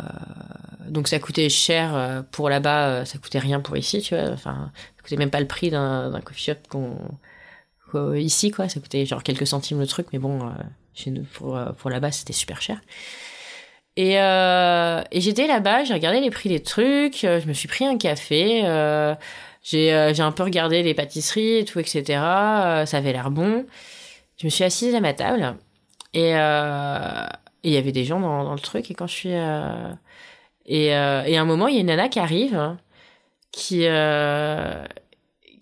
donc 0.89 1.09
ça 1.09 1.19
coûtait 1.19 1.49
cher 1.49 1.97
euh, 1.97 2.23
pour 2.31 2.49
là-bas, 2.49 2.89
euh, 2.89 3.05
ça 3.05 3.19
coûtait 3.19 3.41
rien 3.41 3.61
pour 3.61 3.77
ici, 3.77 4.01
tu 4.01 4.15
vois. 4.15 4.29
Enfin, 4.31 4.71
ça 4.97 5.03
coûtait 5.03 5.17
même 5.17 5.31
pas 5.31 5.41
le 5.41 5.49
prix 5.49 5.71
d'un 5.71 6.21
coffee 6.25 6.45
shop 6.53 6.61
qu'on 6.69 6.97
ici 8.15 8.51
quoi. 8.51 8.69
Ça 8.69 8.79
coûtait 8.79 9.05
genre 9.07 9.23
quelques 9.23 9.47
centimes 9.47 9.81
le 9.81 9.87
truc, 9.87 10.09
mais 10.13 10.19
bon, 10.19 10.53
chez 10.95 11.11
nous 11.11 11.25
pour 11.25 11.59
pour 11.79 11.91
là-bas 11.91 12.13
c'était 12.13 12.33
super 12.35 12.61
cher. 12.63 12.81
Et, 13.97 14.13
j'étais 15.21 15.47
là-bas, 15.47 15.85
j'ai 15.85 15.95
regardé 15.95 16.21
les 16.21 16.31
prix 16.31 16.51
des 16.51 16.63
trucs, 16.63 17.21
je 17.23 17.47
me 17.49 17.55
suis 17.55 17.69
pris 17.69 17.87
un 17.87 17.97
café, 17.97 18.61
j'ai 19.63 19.93
un 19.93 20.33
peu 20.33 20.43
regardé 20.43 20.83
les 20.83 20.95
pâtisseries 20.95 21.59
et 21.59 21.65
tout, 21.65 21.81
etc. 21.81 22.05
ça 22.87 22.99
avait 22.99 23.13
l'air 23.13 23.31
bon. 23.31 23.65
Je 24.37 24.47
me 24.47 24.51
suis 24.51 24.65
assise 24.65 24.95
à 24.95 25.01
ma 25.01 25.15
table 25.15 25.57
et 26.13 26.35
et 27.67 27.71
il 27.71 27.73
y 27.73 27.79
avait 27.79 27.91
des 27.91 28.05
gens 28.05 28.21
dans, 28.21 28.55
le 28.55 28.61
truc. 28.61 28.93
Et 28.93 28.95
quand 28.95 29.09
je 29.09 29.13
suis. 29.13 29.35
Euh... 29.35 29.93
Et, 30.67 30.95
euh... 30.95 31.25
et 31.25 31.37
à 31.37 31.43
un 31.43 31.45
moment, 31.45 31.67
il 31.67 31.75
y 31.75 31.79
a 31.79 31.81
une 31.81 31.89
nana 31.89 32.09
qui 32.09 32.21
arrive, 32.21 32.77
qui. 33.51 33.81
Euh... 33.87 34.85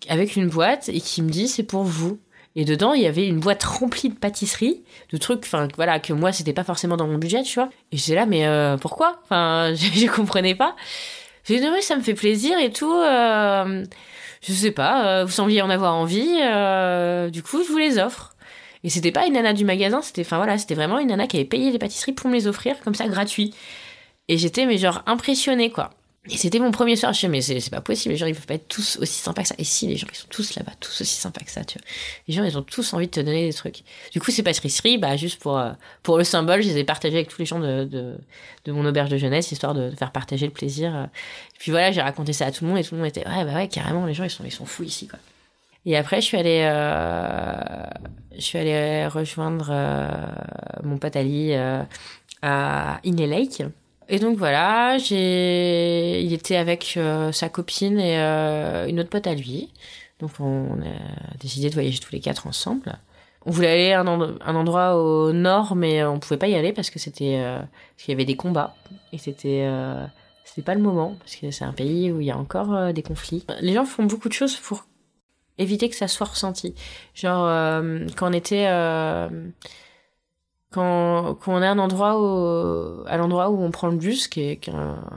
avec 0.07 0.35
une 0.35 0.47
boîte, 0.47 0.87
et 0.89 1.01
qui 1.01 1.23
me 1.23 1.29
dit 1.31 1.47
c'est 1.47 1.63
pour 1.63 1.81
vous. 1.83 2.19
Et 2.55 2.63
dedans, 2.63 2.93
il 2.93 3.01
y 3.01 3.07
avait 3.07 3.27
une 3.27 3.39
boîte 3.39 3.63
remplie 3.63 4.09
de 4.09 4.13
pâtisseries, 4.13 4.83
de 5.11 5.17
trucs, 5.17 5.43
enfin 5.43 5.67
voilà, 5.75 5.99
que 5.99 6.13
moi, 6.13 6.31
c'était 6.31 6.53
pas 6.53 6.63
forcément 6.63 6.95
dans 6.95 7.07
mon 7.07 7.17
budget, 7.17 7.41
tu 7.41 7.55
vois. 7.55 7.69
Et 7.91 7.97
j'étais 7.97 8.13
là, 8.13 8.27
mais 8.27 8.45
euh, 8.45 8.77
pourquoi? 8.77 9.19
Enfin, 9.23 9.73
je, 9.75 9.87
je 9.99 10.05
comprenais 10.05 10.53
pas. 10.53 10.75
J'ai 11.43 11.59
dit, 11.59 11.67
oui, 11.73 11.81
ça 11.81 11.95
me 11.95 12.01
fait 12.03 12.13
plaisir 12.13 12.57
et 12.59 12.71
tout. 12.71 12.93
Euh, 12.93 13.83
je 14.41 14.53
sais 14.53 14.71
pas, 14.71 15.07
euh, 15.21 15.25
vous 15.25 15.31
sembliez 15.31 15.63
en 15.63 15.71
avoir 15.71 15.95
envie. 15.95 16.39
Euh, 16.43 17.31
du 17.31 17.41
coup, 17.41 17.63
je 17.63 17.71
vous 17.71 17.79
les 17.79 17.97
offre. 17.97 18.34
Et 18.85 18.89
c'était 18.89 19.11
pas 19.11 19.25
une 19.25 19.33
nana 19.33 19.53
du 19.53 19.65
magasin, 19.65 20.03
c'était, 20.03 20.21
enfin 20.21 20.37
voilà, 20.37 20.59
c'était 20.59 20.75
vraiment 20.75 20.99
une 20.99 21.07
nana 21.07 21.25
qui 21.25 21.37
avait 21.37 21.45
payé 21.45 21.71
les 21.71 21.79
pâtisseries 21.79 22.11
pour 22.13 22.29
me 22.29 22.35
les 22.35 22.45
offrir 22.45 22.79
comme 22.81 22.93
ça 22.93 23.07
gratuit. 23.07 23.51
Et 24.27 24.37
j'étais 24.37 24.67
mais 24.67 24.77
genre 24.77 25.01
impressionnée 25.07 25.71
quoi. 25.71 25.89
Et 26.29 26.37
c'était 26.37 26.59
mon 26.59 26.69
premier 26.69 26.95
soir. 26.95 27.11
Je 27.11 27.25
me 27.25 27.31
mais 27.31 27.41
c'est 27.41 27.69
pas 27.69 27.81
possible. 27.81 28.13
Les 28.13 28.17
gens, 28.17 28.25
ils 28.27 28.35
peuvent 28.35 28.45
pas 28.45 28.55
être 28.55 28.67
tous 28.67 28.97
aussi 28.99 29.19
sympas 29.19 29.43
que 29.43 29.47
ça. 29.47 29.55
Et 29.57 29.63
si, 29.63 29.87
les 29.87 29.95
gens, 29.95 30.07
ils 30.11 30.15
sont 30.15 30.27
tous 30.29 30.55
là-bas, 30.55 30.71
tous 30.79 31.01
aussi 31.01 31.15
sympas 31.15 31.41
que 31.41 31.51
ça, 31.51 31.63
tu 31.63 31.77
vois. 31.77 31.87
Les 32.27 32.33
gens, 32.33 32.43
ils 32.43 32.57
ont 32.57 32.63
tous 32.63 32.93
envie 32.93 33.05
de 33.05 33.11
te 33.11 33.19
donner 33.19 33.47
des 33.47 33.53
trucs. 33.53 33.83
Du 34.11 34.19
coup, 34.19 34.31
ces 34.31 34.41
pâtisseries, 34.41 34.97
bah, 34.97 35.17
juste 35.17 35.39
pour, 35.39 35.57
euh, 35.57 35.71
pour 36.01 36.17
le 36.17 36.23
symbole, 36.23 36.63
je 36.63 36.69
les 36.69 36.77
ai 36.79 36.83
partagées 36.83 37.17
avec 37.17 37.27
tous 37.27 37.39
les 37.39 37.45
gens 37.45 37.59
de, 37.59 37.83
de, 37.85 38.15
de 38.65 38.71
mon 38.71 38.85
auberge 38.85 39.09
de 39.09 39.17
jeunesse, 39.17 39.51
histoire 39.51 39.75
de, 39.75 39.91
faire 39.91 40.11
partager 40.11 40.47
le 40.47 40.53
plaisir. 40.53 40.95
Et 40.95 41.57
puis 41.59 41.69
voilà, 41.69 41.91
j'ai 41.91 42.01
raconté 42.01 42.33
ça 42.33 42.47
à 42.47 42.51
tout 42.51 42.63
le 42.63 42.71
monde 42.71 42.79
et 42.79 42.83
tout 42.83 42.95
le 42.95 43.01
monde 43.01 43.09
était, 43.09 43.27
ouais, 43.27 43.45
bah 43.45 43.53
ouais, 43.53 43.67
carrément, 43.67 44.05
les 44.07 44.15
gens, 44.15 44.23
ils 44.23 44.31
sont, 44.31 44.43
ils 44.45 44.51
sont 44.51 44.65
fous 44.65 44.83
ici, 44.83 45.07
quoi. 45.07 45.19
Et 45.85 45.95
après, 45.95 46.19
je 46.19 46.25
suis 46.25 46.37
allée, 46.37 46.61
euh, 46.63 47.85
je 48.35 48.41
suis 48.41 48.57
allée 48.57 49.07
rejoindre 49.07 49.67
euh, 49.69 50.07
mon 50.83 50.97
pote 50.97 51.15
Ali 51.15 51.53
euh, 51.53 51.83
à 52.41 52.99
Inle 53.05 53.29
Lake. 53.29 53.63
Et 54.09 54.19
donc 54.19 54.37
voilà, 54.37 54.97
j'ai, 54.97 56.21
il 56.21 56.33
était 56.33 56.57
avec 56.57 56.95
euh, 56.97 57.31
sa 57.31 57.49
copine 57.49 57.99
et 57.99 58.17
euh, 58.19 58.87
une 58.87 58.99
autre 58.99 59.09
pote 59.09 59.27
à 59.27 59.35
lui. 59.35 59.71
Donc 60.19 60.31
on 60.39 60.73
a 60.81 61.37
décidé 61.39 61.69
de 61.69 61.73
voyager 61.73 61.99
tous 61.99 62.11
les 62.11 62.19
quatre 62.19 62.47
ensemble. 62.47 62.97
On 63.45 63.51
voulait 63.51 63.71
aller 63.71 63.91
à 63.93 64.01
un, 64.01 64.37
un 64.41 64.55
endroit 64.55 64.95
au 64.95 65.33
nord, 65.33 65.75
mais 65.75 66.03
on 66.03 66.19
pouvait 66.19 66.37
pas 66.37 66.47
y 66.47 66.55
aller 66.55 66.73
parce 66.73 66.89
que 66.89 66.97
c'était, 66.97 67.43
qu'il 67.97 68.11
y 68.11 68.13
avait 68.13 68.25
des 68.25 68.35
combats 68.35 68.75
et 69.13 69.19
c'était 69.19 69.69
c'était 70.43 70.63
pas 70.63 70.73
le 70.73 70.81
moment 70.81 71.15
parce 71.19 71.35
que 71.35 71.51
c'est 71.51 71.65
un 71.65 71.73
pays 71.73 72.11
où 72.11 72.21
il 72.21 72.27
y 72.27 72.31
a 72.31 72.37
encore 72.37 72.91
des 72.91 73.03
conflits. 73.03 73.45
Les 73.61 73.73
gens 73.73 73.85
font 73.85 74.03
beaucoup 74.05 74.29
de 74.29 74.33
choses 74.33 74.55
pour 74.55 74.85
éviter 75.57 75.89
que 75.89 75.95
ça 75.95 76.07
soit 76.07 76.27
ressenti. 76.27 76.75
Genre, 77.13 77.45
euh, 77.45 78.05
quand 78.15 78.29
on 78.29 78.33
était... 78.33 78.65
Euh, 78.67 79.29
quand, 80.71 81.35
quand, 81.35 81.53
on 81.53 81.61
est 81.61 81.67
à 81.67 81.71
un 81.71 81.79
endroit 81.79 82.19
où, 82.19 83.07
à 83.07 83.15
l'endroit 83.15 83.49
où 83.49 83.63
on 83.63 83.71
prend 83.71 83.87
le 83.87 83.95
bus, 83.95 84.27
qui 84.27 84.41
est, 84.41 84.69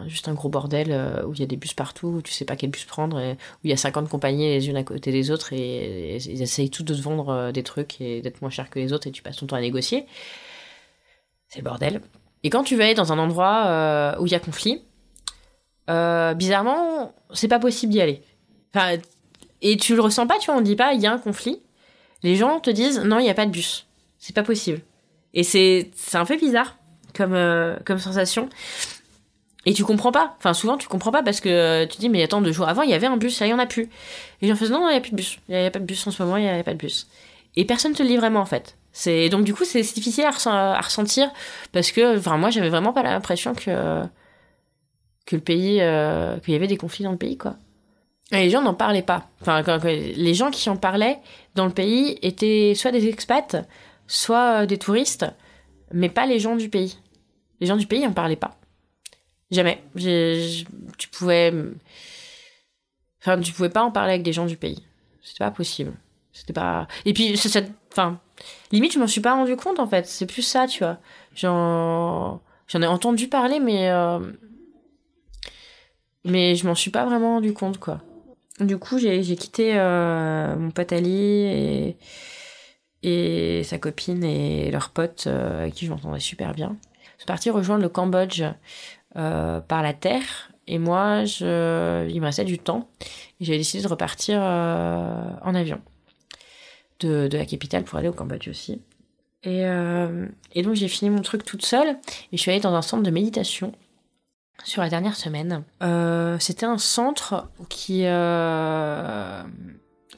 juste 0.07 0.29
un 0.29 0.35
gros 0.35 0.49
bordel, 0.49 0.93
euh, 0.93 1.25
où 1.27 1.35
il 1.35 1.41
y 1.41 1.43
a 1.43 1.47
des 1.47 1.57
bus 1.57 1.75
partout, 1.75 2.07
où 2.07 2.23
tu 2.23 2.33
sais 2.33 2.45
pas 2.45 2.55
quel 2.55 2.71
bus 2.71 2.85
prendre, 2.85 3.19
où 3.19 3.59
il 3.65 3.71
y 3.71 3.73
a 3.73 3.77
50 3.77 4.09
compagnies 4.09 4.47
les 4.47 4.69
unes 4.69 4.77
à 4.77 4.85
côté 4.85 5.11
des 5.11 5.33
autres, 5.33 5.53
et, 5.53 6.17
ils 6.17 6.43
essayent 6.43 6.71
tous 6.71 6.85
de 6.85 6.95
te 6.95 7.01
vendre 7.01 7.51
des 7.51 7.65
trucs 7.65 8.01
et 8.01 8.23
d'être 8.23 8.41
moins 8.41 8.51
cher 8.51 8.71
que 8.71 8.79
les 8.79 8.93
autres, 8.93 9.09
et 9.09 9.11
tu 9.11 9.23
passes 9.23 9.39
ton 9.39 9.47
temps 9.47 9.57
à 9.57 9.61
négocier. 9.61 10.07
C'est 11.49 11.59
le 11.59 11.65
bordel. 11.65 12.03
Et 12.45 12.51
quand 12.51 12.63
tu 12.63 12.77
vas 12.77 12.85
aller 12.85 12.95
dans 12.95 13.13
un 13.13 13.19
endroit 13.19 14.15
où 14.21 14.27
il 14.27 14.31
y 14.31 14.37
a 14.37 14.41
conflit, 14.41 14.85
bizarrement, 15.89 17.13
c'est 17.33 17.49
pas 17.49 17.59
possible 17.59 17.93
d'y 17.93 18.01
aller. 18.01 18.23
Enfin, 18.73 18.99
et 19.63 19.77
tu 19.77 19.95
le 19.95 20.01
ressens 20.01 20.27
pas, 20.27 20.39
tu 20.39 20.47
vois, 20.47 20.57
on 20.57 20.61
dit 20.61 20.77
pas, 20.77 20.93
il 20.95 21.01
y 21.01 21.07
a 21.07 21.13
un 21.13 21.19
conflit. 21.19 21.61
Les 22.23 22.37
gens 22.37 22.61
te 22.61 22.71
disent, 22.71 23.01
non, 23.01 23.19
il 23.19 23.25
n'y 23.25 23.31
a 23.31 23.35
pas 23.35 23.47
de 23.47 23.51
bus. 23.51 23.87
C'est 24.19 24.35
pas 24.35 24.43
possible. 24.43 24.81
Et 25.35 25.43
c'est, 25.43 25.91
un 26.15 26.25
peu 26.25 26.37
bizarre 26.37 26.77
comme, 27.15 27.35
euh, 27.35 27.77
comme 27.85 27.99
sensation. 27.99 28.49
Et 29.67 29.75
tu 29.75 29.85
comprends 29.85 30.13
pas. 30.13 30.35
Enfin, 30.39 30.55
souvent, 30.55 30.79
tu 30.79 30.89
comprends 30.89 31.13
pas 31.13 31.23
parce 31.23 31.41
que 31.41 31.85
tu 31.87 31.99
dis, 31.99 32.09
mais 32.09 32.23
attends, 32.23 32.41
deux 32.41 32.53
jours 32.53 32.69
avant, 32.69 32.83
il 32.83 32.91
y 32.91 32.95
avait 32.95 33.07
un 33.07 33.17
bus, 33.17 33.41
il 33.41 33.49
y 33.49 33.53
en 33.53 33.59
a 33.59 33.67
plus. 33.67 33.83
Et 33.83 33.89
les 34.43 34.49
gens 34.49 34.57
font, 34.57 34.69
non, 34.69 34.81
non, 34.81 34.89
il 34.89 34.93
n'y 34.93 34.99
a 34.99 35.01
plus 35.01 35.11
de 35.11 35.17
bus. 35.17 35.39
Il 35.49 35.57
n'y 35.57 35.67
a, 35.67 35.71
pas 35.71 35.79
de 35.79 35.85
bus 35.85 36.07
en 36.07 36.11
ce 36.11 36.23
moment, 36.23 36.37
il 36.37 36.45
n'y 36.45 36.49
a, 36.49 36.63
pas 36.65 36.73
de 36.73 36.79
bus. 36.79 37.07
Et 37.57 37.65
personne 37.65 37.93
te 37.93 38.03
le 38.03 38.09
dit 38.09 38.17
vraiment, 38.17 38.41
en 38.41 38.47
fait. 38.47 38.77
C'est, 38.93 39.29
donc, 39.29 39.45
du 39.45 39.55
coup, 39.55 39.65
c'est 39.65 39.83
difficile 39.83 40.25
à, 40.25 40.77
à, 40.77 40.81
ressentir 40.81 41.31
parce 41.73 41.93
que, 41.93 42.19
enfin, 42.19 42.39
moi, 42.39 42.51
j'avais 42.51 42.71
vraiment 42.71 42.93
pas 42.93 43.03
l'impression 43.03 43.55
que, 43.55 44.03
que 45.27 45.37
le 45.37 45.43
pays, 45.43 45.81
euh, 45.83 46.39
qu'il 46.39 46.55
y 46.55 46.57
avait 46.57 46.67
des 46.67 46.77
conflits 46.77 47.05
dans 47.05 47.13
le 47.13 47.19
pays, 47.19 47.37
quoi. 47.37 47.57
Et 48.33 48.37
les 48.37 48.51
gens 48.51 48.61
n'en 48.61 48.75
parlaient 48.75 49.03
pas. 49.03 49.29
Enfin, 49.41 49.63
les 49.83 50.35
gens 50.35 50.51
qui 50.51 50.69
en 50.69 50.77
parlaient 50.77 51.19
dans 51.55 51.65
le 51.65 51.73
pays 51.73 52.19
étaient 52.23 52.75
soit 52.77 52.93
des 52.93 53.09
expats, 53.09 53.57
soit 54.07 54.63
euh, 54.63 54.67
des 54.67 54.77
touristes, 54.79 55.27
mais 55.93 56.11
pas 56.11 56.27
les 56.27 56.39
gens 56.39 56.57
du 56.57 56.69
pays. 56.69 56.99
Les 57.61 57.67
gens 57.67 57.77
du 57.77 57.87
pays 57.87 58.03
n'en 58.05 58.13
parlaient 58.13 58.37
pas. 58.37 58.57
Jamais. 59.51 59.83
tu 59.97 61.09
pouvais. 61.11 61.53
Enfin, 63.23 63.41
tu 63.41 63.53
pouvais 63.53 63.71
pas 63.71 63.83
en 63.83 63.91
parler 63.91 64.13
avec 64.13 64.23
des 64.23 64.33
gens 64.33 64.47
du 64.47 64.57
pays. 64.57 64.85
C'était 65.23 65.45
pas 65.45 65.51
possible. 65.51 65.93
C'était 66.33 66.53
pas. 66.53 66.87
Et 67.07 67.15
puis, 67.15 67.35
enfin, 67.91 68.21
limite, 68.73 68.93
je 68.93 68.99
m'en 68.99 69.07
suis 69.07 69.23
pas 69.23 69.35
rendu 69.35 69.57
compte 69.57 69.81
en 69.81 69.87
fait. 69.87 70.07
C'est 70.07 70.27
plus 70.27 70.43
ça, 70.43 70.67
tu 70.67 70.85
vois. 70.85 70.99
J'en, 71.35 72.41
j'en 72.69 72.83
ai 72.83 72.87
entendu 72.87 73.29
parler, 73.29 73.59
mais 73.59 73.89
euh... 73.91 74.21
mais 76.25 76.55
je 76.55 76.67
m'en 76.67 76.75
suis 76.75 76.91
pas 76.91 77.07
vraiment 77.07 77.35
rendu 77.35 77.53
compte, 77.55 77.79
quoi. 77.79 78.03
Du 78.61 78.79
coup, 78.79 78.99
j'ai 78.99 79.23
quitté 79.37 79.79
euh, 79.79 80.57
mon 80.57 80.71
pote 80.71 80.93
Ali 80.93 81.97
et, 83.03 83.63
sa 83.63 83.79
copine 83.79 84.25
et 84.25 84.71
leurs 84.71 84.91
potes 84.91 85.25
euh, 85.29 85.63
avec 85.63 85.75
qui 85.75 85.87
je 85.87 85.91
m'entendais 85.91 86.19
super 86.19 86.55
bien. 86.55 86.77
Je 87.15 87.23
suis 87.23 87.27
partie 87.27 87.51
rejoindre 87.51 87.83
le 87.83 87.89
Cambodge 87.89 88.43
euh, 89.17 89.61
par 89.61 89.83
la 89.83 89.93
terre 89.93 90.51
et 90.67 90.79
moi, 90.79 91.25
je, 91.25 92.09
il 92.11 92.21
me 92.21 92.27
restait 92.27 92.45
du 92.45 92.59
temps 92.59 92.89
j'ai 93.41 93.57
décidé 93.57 93.85
de 93.85 93.89
repartir 93.89 94.41
en 94.41 95.55
avion 95.55 95.81
de, 96.99 97.29
la 97.31 97.47
capitale 97.47 97.85
pour 97.85 97.99
aller 97.99 98.09
au 98.09 98.13
Cambodge 98.13 98.49
aussi. 98.49 98.83
Et 99.45 99.63
donc 100.63 100.75
j'ai 100.75 100.89
fini 100.89 101.11
mon 101.11 101.23
truc 101.23 101.45
toute 101.45 101.65
seule 101.65 101.91
et 102.33 102.37
je 102.37 102.39
suis 102.39 102.51
allée 102.51 102.61
dans 102.61 102.75
un 102.75 102.83
centre 102.83 103.05
de 103.05 103.11
méditation 103.11 103.73
sur 104.65 104.83
la 104.83 104.89
dernière 104.89 105.17
semaine. 105.17 105.65
Euh, 105.83 106.37
c'était 106.41 106.67
un 106.67 106.79
centre 106.79 107.49
qui, 107.69 108.03
euh, 108.05 109.43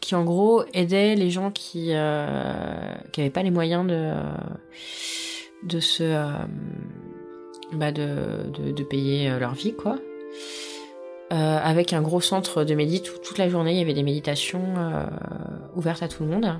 qui 0.00 0.14
en 0.14 0.24
gros 0.24 0.64
aidait 0.74 1.14
les 1.14 1.30
gens 1.30 1.50
qui 1.50 1.88
euh, 1.90 2.94
n'avaient 3.16 3.30
pas 3.30 3.42
les 3.42 3.50
moyens 3.50 3.86
de 3.86 4.12
de 5.62 5.78
se 5.78 6.16
bah 7.74 7.92
de, 7.92 8.50
de, 8.50 8.82
payer 8.82 9.38
leur 9.38 9.52
vie 9.52 9.74
quoi. 9.74 9.98
avec 11.28 11.92
un 11.92 12.00
gros 12.00 12.22
centre 12.22 12.64
de 12.64 12.74
médite 12.74 13.12
où 13.12 13.18
toute 13.18 13.36
la 13.36 13.50
journée 13.50 13.72
il 13.72 13.78
y 13.78 13.82
avait 13.82 13.92
des 13.92 14.02
méditations 14.02 14.74
ouvertes 15.76 16.02
à 16.02 16.08
tout 16.08 16.24
le 16.24 16.30
monde. 16.30 16.58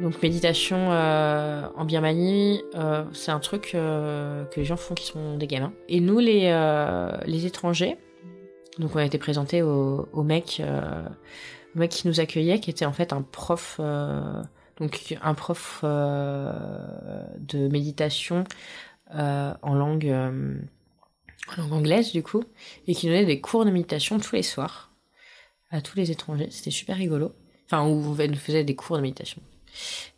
Donc 0.00 0.22
méditation 0.22 0.92
euh, 0.92 1.66
en 1.74 1.86
Birmanie, 1.86 2.62
euh, 2.74 3.04
c'est 3.14 3.30
un 3.30 3.40
truc 3.40 3.72
euh, 3.74 4.44
que 4.44 4.60
les 4.60 4.66
gens 4.66 4.76
font 4.76 4.94
qui 4.94 5.06
sont 5.06 5.38
des 5.38 5.46
gamins. 5.46 5.72
Et 5.88 6.00
nous, 6.00 6.18
les, 6.18 6.50
les 7.24 7.46
étrangers, 7.46 7.96
donc 8.78 8.94
on 8.94 8.98
a 8.98 9.04
été 9.04 9.16
présentés 9.18 9.62
au, 9.62 10.22
mec, 10.22 10.62
au 11.74 11.78
mec 11.78 11.90
qui 11.90 12.06
nous 12.08 12.20
accueillait, 12.20 12.60
qui 12.60 12.68
était 12.68 12.84
en 12.84 12.92
fait 12.92 13.14
un 13.14 13.22
prof, 13.22 13.80
donc 14.78 15.16
un 15.22 15.34
prof 15.34 15.80
de 15.82 17.68
méditation 17.68 18.44
en 19.10 19.74
langue, 19.74 20.12
en 20.12 21.56
langue 21.56 21.72
anglaise 21.72 22.12
du 22.12 22.22
coup, 22.22 22.44
et 22.86 22.94
qui 22.94 23.06
donnait 23.06 23.24
des 23.24 23.40
cours 23.40 23.64
de 23.64 23.70
méditation 23.70 24.18
tous 24.18 24.36
les 24.36 24.42
soirs 24.42 24.92
à 25.70 25.80
tous 25.80 25.96
les 25.96 26.10
étrangers. 26.10 26.48
C'était 26.50 26.70
super 26.70 26.98
rigolo. 26.98 27.32
Enfin, 27.64 27.84
où 27.88 28.14
on 28.16 28.28
nous 28.28 28.36
faisait 28.36 28.62
des 28.62 28.76
cours 28.76 28.98
de 28.98 29.02
méditation 29.02 29.42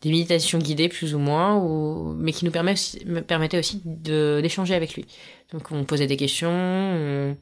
des 0.03 0.11
méditations 0.11 0.59
guidées 0.59 0.89
plus 0.89 1.15
ou 1.15 1.19
moins, 1.19 1.57
ou, 1.57 2.15
mais 2.17 2.33
qui 2.33 2.45
nous 2.45 2.51
permet 2.51 2.73
aussi, 2.73 3.03
me 3.07 3.21
permettaient 3.21 3.59
aussi 3.59 3.81
d'échanger 3.85 4.75
avec 4.75 4.95
lui. 4.95 5.07
Donc 5.53 5.73
on 5.73 5.85
posait 5.85 6.07
des 6.07 6.17
questions, 6.17 7.37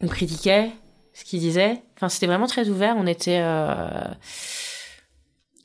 on, 0.00 0.08
critiquait 0.08 0.70
ce 1.14 1.24
qu'il 1.24 1.40
disait. 1.40 1.82
Enfin, 1.96 2.08
c'était 2.08 2.26
vraiment 2.26 2.46
très 2.46 2.68
ouvert. 2.68 2.96
On 2.98 3.06
était, 3.06 3.40
euh, 3.40 3.86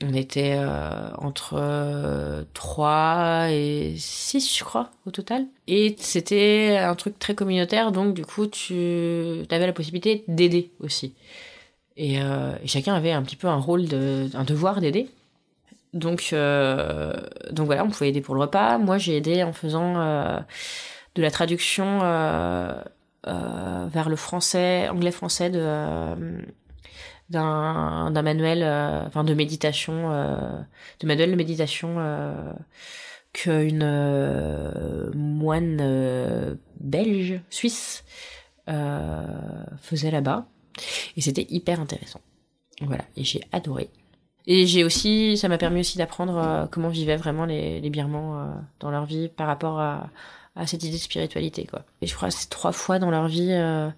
On 0.04 0.14
était 0.14 0.56
euh, 0.58 1.10
entre 1.18 2.46
3 2.54 3.48
et 3.52 3.96
6, 3.98 4.58
je 4.58 4.64
crois, 4.64 4.92
au 5.06 5.12
total. 5.12 5.46
Et 5.68 5.96
c'était 6.00 6.78
un 6.80 6.96
truc 6.96 7.20
très 7.20 7.36
communautaire, 7.36 7.92
donc 7.92 8.14
du 8.14 8.26
coup, 8.26 8.48
tu 8.48 9.44
avais 9.50 9.68
la 9.68 9.74
possibilité 9.74 10.24
d'aider 10.28 10.72
aussi. 10.80 11.14
Et, 11.98 12.20
chacun 12.66 12.94
avait 12.94 13.12
un 13.12 13.24
petit 13.24 13.36
peu 13.36 13.48
un 13.48 13.58
rôle, 13.58 13.88
de, 13.88 14.30
un 14.34 14.44
devoir 14.44 14.82
d'aider. 14.82 15.10
Donc, 15.98 16.34
donc 17.52 17.66
voilà, 17.66 17.84
on 17.84 17.90
pouvait 17.90 18.10
aider 18.10 18.22
pour 18.22 18.36
le 18.36 18.42
repas. 18.42 18.78
Moi, 18.78 18.98
j'ai 18.98 19.18
aidé 19.18 19.44
en 19.44 19.54
faisant 19.54 19.94
de 21.16 21.22
la 21.22 21.32
traduction 21.32 22.02
euh, 23.28 23.88
vers 23.92 24.08
le 24.08 24.16
français, 24.16 24.88
anglais-français 24.88 25.50
de 25.50 25.60
euh, 25.60 26.42
d'un 27.30 28.10
d'un 28.12 28.22
manuel, 28.22 28.64
euh, 28.64 29.06
enfin 29.06 29.26
de 29.26 29.34
méditation, 29.34 30.10
de 31.00 31.08
manuel 31.08 31.32
de 31.32 31.36
méditation 31.36 31.98
qu'une 33.34 33.84
moine 35.14 36.58
belge, 36.80 37.42
suisse, 37.50 38.06
faisait 38.66 40.12
là-bas. 40.12 40.48
Et 41.18 41.22
c'était 41.22 41.48
hyper 41.50 41.82
intéressant. 41.82 42.22
Voilà, 42.82 43.04
et 43.18 43.24
j'ai 43.24 43.42
adoré. 43.52 43.90
Et 44.48 44.66
j'ai 44.66 44.84
aussi, 44.84 45.38
ça 45.38 45.50
m'a 45.50 45.58
permis 45.58 45.82
aussi 45.82 45.98
d'apprendre 45.98 46.68
comment 46.72 46.90
vivaient 46.90 47.18
vraiment 47.18 47.46
les, 47.46 47.90
Birmans 47.90 48.64
dans 48.80 48.90
leur 48.90 49.06
vie 49.06 49.28
par 49.28 49.46
rapport 49.46 49.80
à, 49.80 50.10
cette 50.66 50.84
idée 50.84 50.94
de 50.94 51.02
spiritualité, 51.02 51.66
quoi. 51.66 51.84
Et 52.02 52.08
je 52.08 52.16
crois 52.16 52.30
que 52.30 52.36
trois 52.50 52.72
fois 52.72 52.98
dans 52.98 53.12
leur 53.12 53.28
vie, 53.28 53.52
euh, 53.52 53.90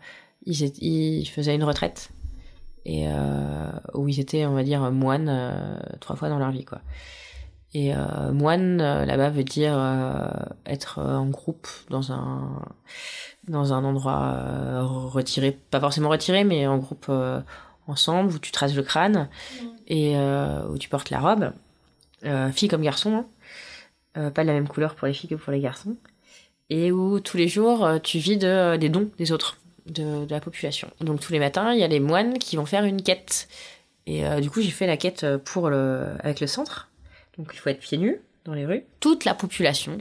ils, 0.46 0.66
ils, 0.84 1.26
faisaient 1.26 1.56
une 1.56 1.64
retraite. 1.64 2.10
Et 2.86 3.08
euh, 3.08 3.72
où 3.94 4.08
ils 4.08 4.20
étaient, 4.20 4.46
on 4.46 4.54
va 4.54 4.64
dire, 4.64 4.92
moines 4.92 5.30
euh, 5.30 5.78
trois 6.00 6.16
fois 6.16 6.30
dans 6.30 6.40
leur 6.40 6.52
vie, 6.52 6.66
quoi. 6.66 6.82
Et 7.76 7.94
euh, 7.94 8.32
moine 8.32 8.82
euh, 8.82 9.06
là-bas 9.06 9.30
veut 9.30 9.44
dire 9.44 9.78
être 10.66 11.00
en 11.00 11.28
groupe 11.28 11.68
dans 11.90 12.12
un 12.12 12.64
dans 13.48 13.74
un 13.74 13.84
endroit 13.84 14.82
retiré, 14.84 15.52
pas 15.52 15.80
forcément 15.80 16.10
retiré, 16.10 16.44
mais 16.44 16.66
en 16.68 16.78
groupe 16.78 17.12
ensemble 17.90 18.34
où 18.34 18.40
tu 18.40 18.52
traces 18.52 18.76
le 18.76 18.84
crâne 18.84 19.30
mmh. 19.30 19.66
et 19.88 20.18
où 20.70 20.78
tu 20.78 20.90
portes 20.90 21.10
la 21.10 21.20
robe, 21.20 21.54
fille 22.54 22.68
comme 22.68 22.82
garçon, 22.82 23.26
hein. 24.16 24.32
pas 24.32 24.44
de 24.44 24.48
la 24.48 24.54
même 24.54 24.68
couleur 24.68 24.96
pour 24.96 25.08
les 25.08 25.14
filles 25.14 25.30
que 25.30 25.36
pour 25.36 25.52
les 25.52 25.60
garçons 25.60 25.96
et 26.70 26.92
où 26.92 27.20
tous 27.20 27.38
les 27.38 27.48
jours 27.48 27.86
euh, 27.86 28.00
tu 28.00 28.20
vis 28.20 28.38
de, 28.38 28.48
euh, 28.48 28.78
des 28.78 28.90
dons 28.90 29.10
des 29.18 29.32
autres, 29.32 29.58
de, 29.88 30.26
de, 30.26 30.32
la 30.32 30.40
population. 30.40 30.90
Donc 31.02 31.20
tous 31.20 31.34
les 31.34 31.40
matins, 31.40 31.74
il 31.74 31.80
y 31.80 31.84
a 31.84 31.88
les 31.88 32.00
moines 32.00 32.38
qui 32.38 32.56
vont 32.56 32.66
faire 32.66 32.84
une 32.84 33.02
quête. 33.02 33.48
Et 34.06 34.26
euh, 34.26 34.40
du 34.40 34.50
coup, 34.50 34.62
j'ai 34.62 34.72
fait 34.72 34.88
la 34.88 34.98
quête 34.98 35.26
pour 35.46 35.70
le, 35.70 36.06
avec 36.20 36.40
le 36.40 36.48
centre. 36.48 36.90
Donc 37.38 37.52
il 37.54 37.58
faut 37.58 37.70
être 37.70 37.80
pieds 37.80 37.98
nus 37.98 38.20
dans 38.46 38.54
les 38.54 38.66
rues. 38.66 38.84
Toute 39.00 39.26
la 39.26 39.34
population 39.34 39.98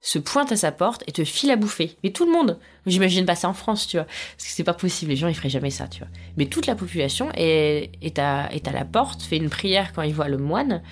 se 0.00 0.18
pointe 0.18 0.52
à 0.52 0.56
sa 0.56 0.72
porte 0.72 1.02
et 1.06 1.12
te 1.12 1.24
file 1.24 1.50
à 1.50 1.56
bouffer. 1.56 1.96
Mais 2.04 2.10
tout 2.10 2.24
le 2.24 2.32
monde. 2.32 2.58
J'imagine 2.86 3.26
pas 3.26 3.34
ça 3.34 3.48
en 3.48 3.54
France, 3.54 3.86
tu 3.86 3.96
vois. 3.96 4.06
Parce 4.06 4.48
que 4.48 4.50
c'est 4.50 4.64
pas 4.64 4.74
possible, 4.74 5.10
les 5.10 5.16
gens 5.16 5.28
ils 5.28 5.34
feraient 5.34 5.48
jamais 5.48 5.70
ça, 5.70 5.88
tu 5.88 6.00
vois. 6.00 6.08
Mais 6.36 6.46
toute 6.46 6.66
la 6.66 6.74
population 6.74 7.30
est, 7.34 7.90
est, 8.00 8.18
à, 8.18 8.48
est 8.52 8.68
à 8.68 8.72
la 8.72 8.84
porte, 8.84 9.22
fait 9.22 9.36
une 9.36 9.50
prière 9.50 9.92
quand 9.92 10.02
il 10.02 10.14
voit 10.14 10.28
le 10.28 10.38
moine 10.38 10.82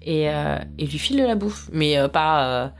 et, 0.00 0.24
et 0.24 0.86
lui 0.86 0.98
file 0.98 1.18
de 1.18 1.24
la 1.24 1.34
bouffe. 1.34 1.68
Mais 1.72 1.96
pas 2.08 2.72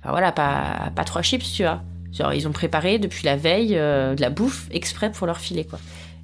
Enfin 0.00 0.10
voilà, 0.10 0.32
pas, 0.32 0.92
pas 0.94 1.04
trois 1.04 1.22
chips, 1.22 1.52
tu 1.52 1.62
vois. 1.62 1.82
Genre, 2.12 2.32
ils 2.32 2.48
ont 2.48 2.52
préparé 2.52 2.98
depuis 2.98 3.24
la 3.24 3.36
veille 3.36 3.76
euh, 3.76 4.14
de 4.14 4.20
la 4.20 4.30
bouffe 4.30 4.66
exprès 4.70 5.12
pour 5.12 5.26
leur 5.26 5.38
filer, 5.38 5.64
quoi. 5.64 5.78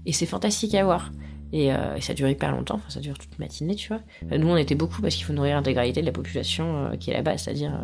Et 0.06 0.12
c'est 0.12 0.26
fantastique 0.26 0.74
à 0.74 0.84
voir. 0.84 1.10
Et, 1.52 1.72
euh, 1.72 1.96
et, 1.96 2.00
ça 2.00 2.14
dure 2.14 2.28
hyper 2.28 2.52
longtemps, 2.52 2.76
enfin, 2.76 2.90
ça 2.90 3.00
dure 3.00 3.16
toute 3.18 3.38
matinée, 3.38 3.74
tu 3.74 3.88
vois. 3.88 4.00
nous, 4.36 4.48
on 4.48 4.56
était 4.56 4.74
beaucoup 4.74 5.00
parce 5.00 5.14
qu'il 5.14 5.24
faut 5.24 5.32
nourrir 5.32 5.56
l'intégralité 5.56 6.00
de 6.00 6.06
la 6.06 6.12
population 6.12 6.86
euh, 6.86 6.96
qui 6.96 7.10
est 7.10 7.14
là-bas, 7.14 7.38
c'est-à-dire 7.38 7.80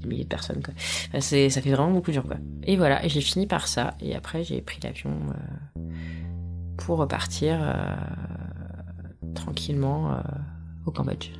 des 0.00 0.08
milliers 0.08 0.24
de 0.24 0.28
personnes, 0.28 0.62
quoi. 0.62 0.74
Ça 1.20 1.60
fait 1.60 1.70
vraiment 1.70 1.92
beaucoup 1.92 2.10
dur, 2.10 2.24
quoi. 2.24 2.36
Et 2.64 2.76
voilà, 2.76 3.04
et 3.04 3.08
j'ai 3.08 3.20
fini 3.20 3.46
par 3.46 3.68
ça. 3.68 3.94
Et 4.00 4.14
après, 4.14 4.44
j'ai 4.44 4.60
pris 4.60 4.78
l'avion 4.82 5.12
pour 6.76 6.98
repartir 6.98 7.58
tranquillement 9.34 10.22
au 10.86 10.90
Cambodge. 10.90 11.30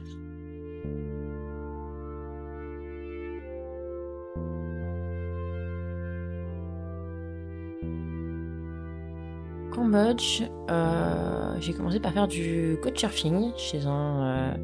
Cambodge, 9.81 10.43
euh, 10.71 11.55
j'ai 11.59 11.73
commencé 11.73 12.01
par 12.01 12.13
faire 12.13 12.29
du 12.29 12.77
couchsurfing 12.83 13.53
chez 13.57 13.87
un, 13.87 14.27
euh, 14.27 14.55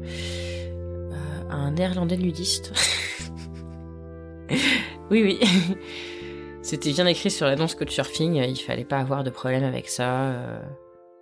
euh, 1.11 1.49
un 1.49 1.71
néerlandais 1.71 2.17
nudiste. 2.17 2.71
oui, 5.09 5.23
oui. 5.23 5.39
C'était 6.61 6.91
bien 6.91 7.07
écrit 7.07 7.31
sur 7.31 7.47
l'annonce 7.47 7.73
couchsurfing, 7.73 8.35
il 8.35 8.57
fallait 8.57 8.85
pas 8.85 8.99
avoir 8.99 9.23
de 9.23 9.31
problème 9.31 9.63
avec 9.63 9.89
ça. 9.89 10.35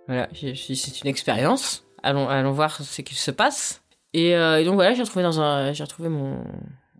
voilà, 0.08 0.28
c'est 0.34 1.00
une 1.02 1.08
expérience. 1.08 1.86
Allons, 2.02 2.28
allons 2.28 2.52
voir 2.52 2.82
ce 2.82 3.00
qu'il 3.00 3.16
se 3.16 3.30
passe. 3.30 3.82
Et, 4.12 4.32
et 4.32 4.64
donc 4.64 4.74
voilà, 4.74 4.92
j'ai 4.92 5.04
retrouvé 5.04 5.22
dans 5.22 5.40
un, 5.40 5.72
j'ai 5.72 5.84
retrouvé 5.84 6.10
mon, 6.10 6.44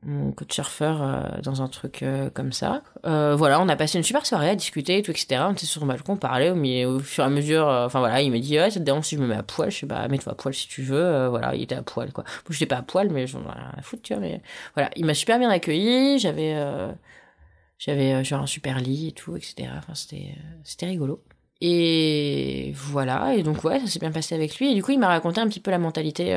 mon 0.06 0.32
coach 0.32 0.54
surfeur 0.54 1.02
euh, 1.02 1.40
dans 1.42 1.62
un 1.62 1.68
truc 1.68 2.02
euh, 2.02 2.30
comme 2.30 2.52
ça. 2.52 2.82
Euh, 3.04 3.34
voilà, 3.36 3.60
on 3.60 3.68
a 3.68 3.76
passé 3.76 3.98
une 3.98 4.04
super 4.04 4.24
soirée 4.24 4.50
à 4.50 4.54
discuter 4.54 4.98
et 4.98 5.02
tout, 5.02 5.10
etc. 5.10 5.42
On 5.48 5.52
était 5.52 5.66
sur 5.66 5.80
le 5.82 5.88
balcon, 5.88 6.14
on 6.14 6.16
parlait, 6.16 6.50
au, 6.50 6.96
au 6.96 6.98
fur 7.00 7.24
et 7.24 7.26
à 7.26 7.30
mesure, 7.30 7.66
enfin 7.66 7.98
voilà, 7.98 8.22
il 8.22 8.30
m'a 8.30 8.38
dit, 8.38 8.58
ouais, 8.58 8.70
ça 8.70 8.80
te 8.80 8.84
dérange 8.84 9.04
si 9.04 9.16
je 9.16 9.20
me 9.20 9.26
mets 9.26 9.36
à 9.36 9.42
poil? 9.42 9.70
Je 9.70 9.78
sais 9.78 9.86
pas, 9.86 10.06
mets-toi 10.08 10.32
à 10.32 10.36
poil 10.36 10.54
si 10.54 10.68
tu 10.68 10.82
veux. 10.82 11.28
voilà, 11.28 11.54
il 11.54 11.62
était 11.62 11.74
à 11.74 11.82
poil, 11.82 12.12
quoi. 12.12 12.24
Moi, 12.24 12.50
j'étais 12.50 12.66
pas 12.66 12.78
à 12.78 12.82
poil, 12.82 13.10
mais 13.10 13.26
j'en 13.26 13.40
ai 13.40 13.52
rien 13.52 13.72
à 13.76 13.82
foutre, 13.82 14.02
tu 14.02 14.14
vois, 14.14 14.22
mais 14.22 14.40
voilà, 14.74 14.90
il 14.96 15.04
m'a 15.04 15.14
super 15.14 15.38
bien 15.38 15.50
accueilli, 15.50 16.18
j'avais, 16.18 16.56
j'avais 17.78 18.24
genre 18.24 18.42
un 18.42 18.46
super 18.46 18.80
lit 18.80 19.08
et 19.08 19.12
tout, 19.12 19.36
etc. 19.36 19.68
Enfin, 19.76 19.94
c'était, 19.94 20.34
c'était 20.64 20.86
rigolo. 20.86 21.22
Et 21.60 22.72
voilà, 22.74 23.34
et 23.34 23.42
donc 23.42 23.64
ouais, 23.64 23.80
ça 23.80 23.86
s'est 23.86 23.98
bien 23.98 24.12
passé 24.12 24.34
avec 24.34 24.58
lui, 24.58 24.70
et 24.72 24.74
du 24.74 24.82
coup, 24.82 24.92
il 24.92 24.98
m'a 24.98 25.08
raconté 25.08 25.40
un 25.40 25.48
petit 25.48 25.60
peu 25.60 25.70
la 25.70 25.78
mentalité 25.78 26.34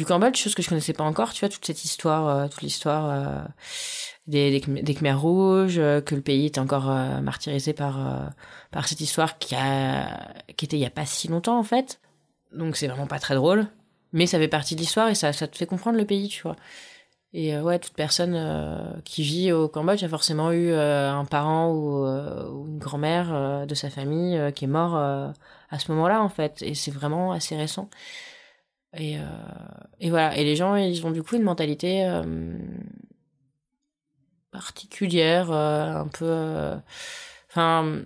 du 0.00 0.06
Cambodge, 0.06 0.38
chose 0.38 0.54
que 0.54 0.62
je 0.62 0.68
connaissais 0.70 0.94
pas 0.94 1.04
encore, 1.04 1.34
tu 1.34 1.40
vois, 1.40 1.50
toute 1.50 1.66
cette 1.66 1.84
histoire, 1.84 2.26
euh, 2.26 2.48
toute 2.48 2.62
l'histoire 2.62 3.10
euh, 3.10 3.44
des, 4.26 4.58
des, 4.58 4.94
Khmers 4.94 5.20
rouges, 5.20 5.78
euh, 5.78 6.00
que 6.00 6.14
le 6.14 6.22
pays 6.22 6.46
était 6.46 6.58
encore 6.58 6.86
martyrisé 7.22 7.74
par, 7.74 8.32
par 8.70 8.88
cette 8.88 9.02
histoire 9.02 9.36
qui, 9.36 9.54
a, 9.54 10.32
qui 10.56 10.64
était 10.64 10.78
il 10.78 10.80
y 10.80 10.86
a 10.86 10.90
pas 10.90 11.04
si 11.04 11.28
longtemps, 11.28 11.58
en 11.58 11.64
fait. 11.64 12.00
Donc 12.54 12.78
c'est 12.78 12.86
vraiment 12.86 13.06
pas 13.06 13.18
très 13.18 13.34
drôle, 13.34 13.66
mais 14.14 14.26
ça 14.26 14.38
fait 14.38 14.48
partie 14.48 14.74
de 14.74 14.80
l'histoire 14.80 15.10
et 15.10 15.14
ça, 15.14 15.34
ça 15.34 15.46
te 15.46 15.58
fait 15.58 15.66
comprendre 15.66 15.98
le 15.98 16.06
pays, 16.06 16.28
tu 16.28 16.44
vois. 16.44 16.56
Et 17.34 17.58
ouais, 17.58 17.78
toute 17.78 17.92
personne 17.92 19.02
qui 19.04 19.22
vit 19.22 19.52
au 19.52 19.68
Cambodge 19.68 20.02
a 20.02 20.08
forcément 20.08 20.50
eu 20.50 20.72
un 20.72 21.26
parent 21.26 21.70
ou, 21.72 22.06
ou 22.06 22.66
une 22.68 22.78
grand-mère 22.78 23.66
de 23.66 23.74
sa 23.74 23.90
famille 23.90 24.50
qui 24.54 24.64
est 24.64 24.68
mort 24.68 24.96
à 24.96 25.78
ce 25.78 25.92
moment-là, 25.92 26.22
en 26.22 26.30
fait. 26.30 26.62
Et 26.62 26.74
c'est 26.74 26.90
vraiment 26.90 27.32
assez 27.32 27.54
récent. 27.54 27.90
Et, 28.96 29.18
euh, 29.18 29.22
et 30.00 30.10
voilà. 30.10 30.36
Et 30.36 30.44
les 30.44 30.56
gens, 30.56 30.76
ils 30.76 31.06
ont 31.06 31.10
du 31.10 31.22
coup 31.22 31.36
une 31.36 31.42
mentalité 31.42 32.04
euh, 32.06 32.58
particulière, 34.50 35.50
euh, 35.52 35.94
un 35.94 36.08
peu. 36.08 36.72
Enfin, 37.50 38.02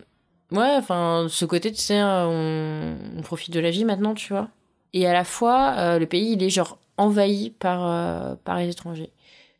ouais, 0.53 0.77
enfin, 0.77 1.27
ce 1.29 1.45
côté, 1.45 1.73
tu 1.73 1.81
sais, 1.81 2.01
on, 2.03 2.97
profite 3.23 3.53
de 3.53 3.61
la 3.61 3.71
vie 3.71 3.85
maintenant, 3.85 4.15
tu 4.15 4.33
vois. 4.33 4.49
Et 4.93 5.07
à 5.07 5.13
la 5.13 5.25
fois, 5.25 5.99
le 5.99 6.07
pays, 6.07 6.33
il 6.33 6.43
est 6.43 6.51
genre 6.51 6.79
envahi 6.97 7.51
par, 7.51 8.39
par 8.39 8.59
les 8.59 8.69
étrangers. 8.71 9.11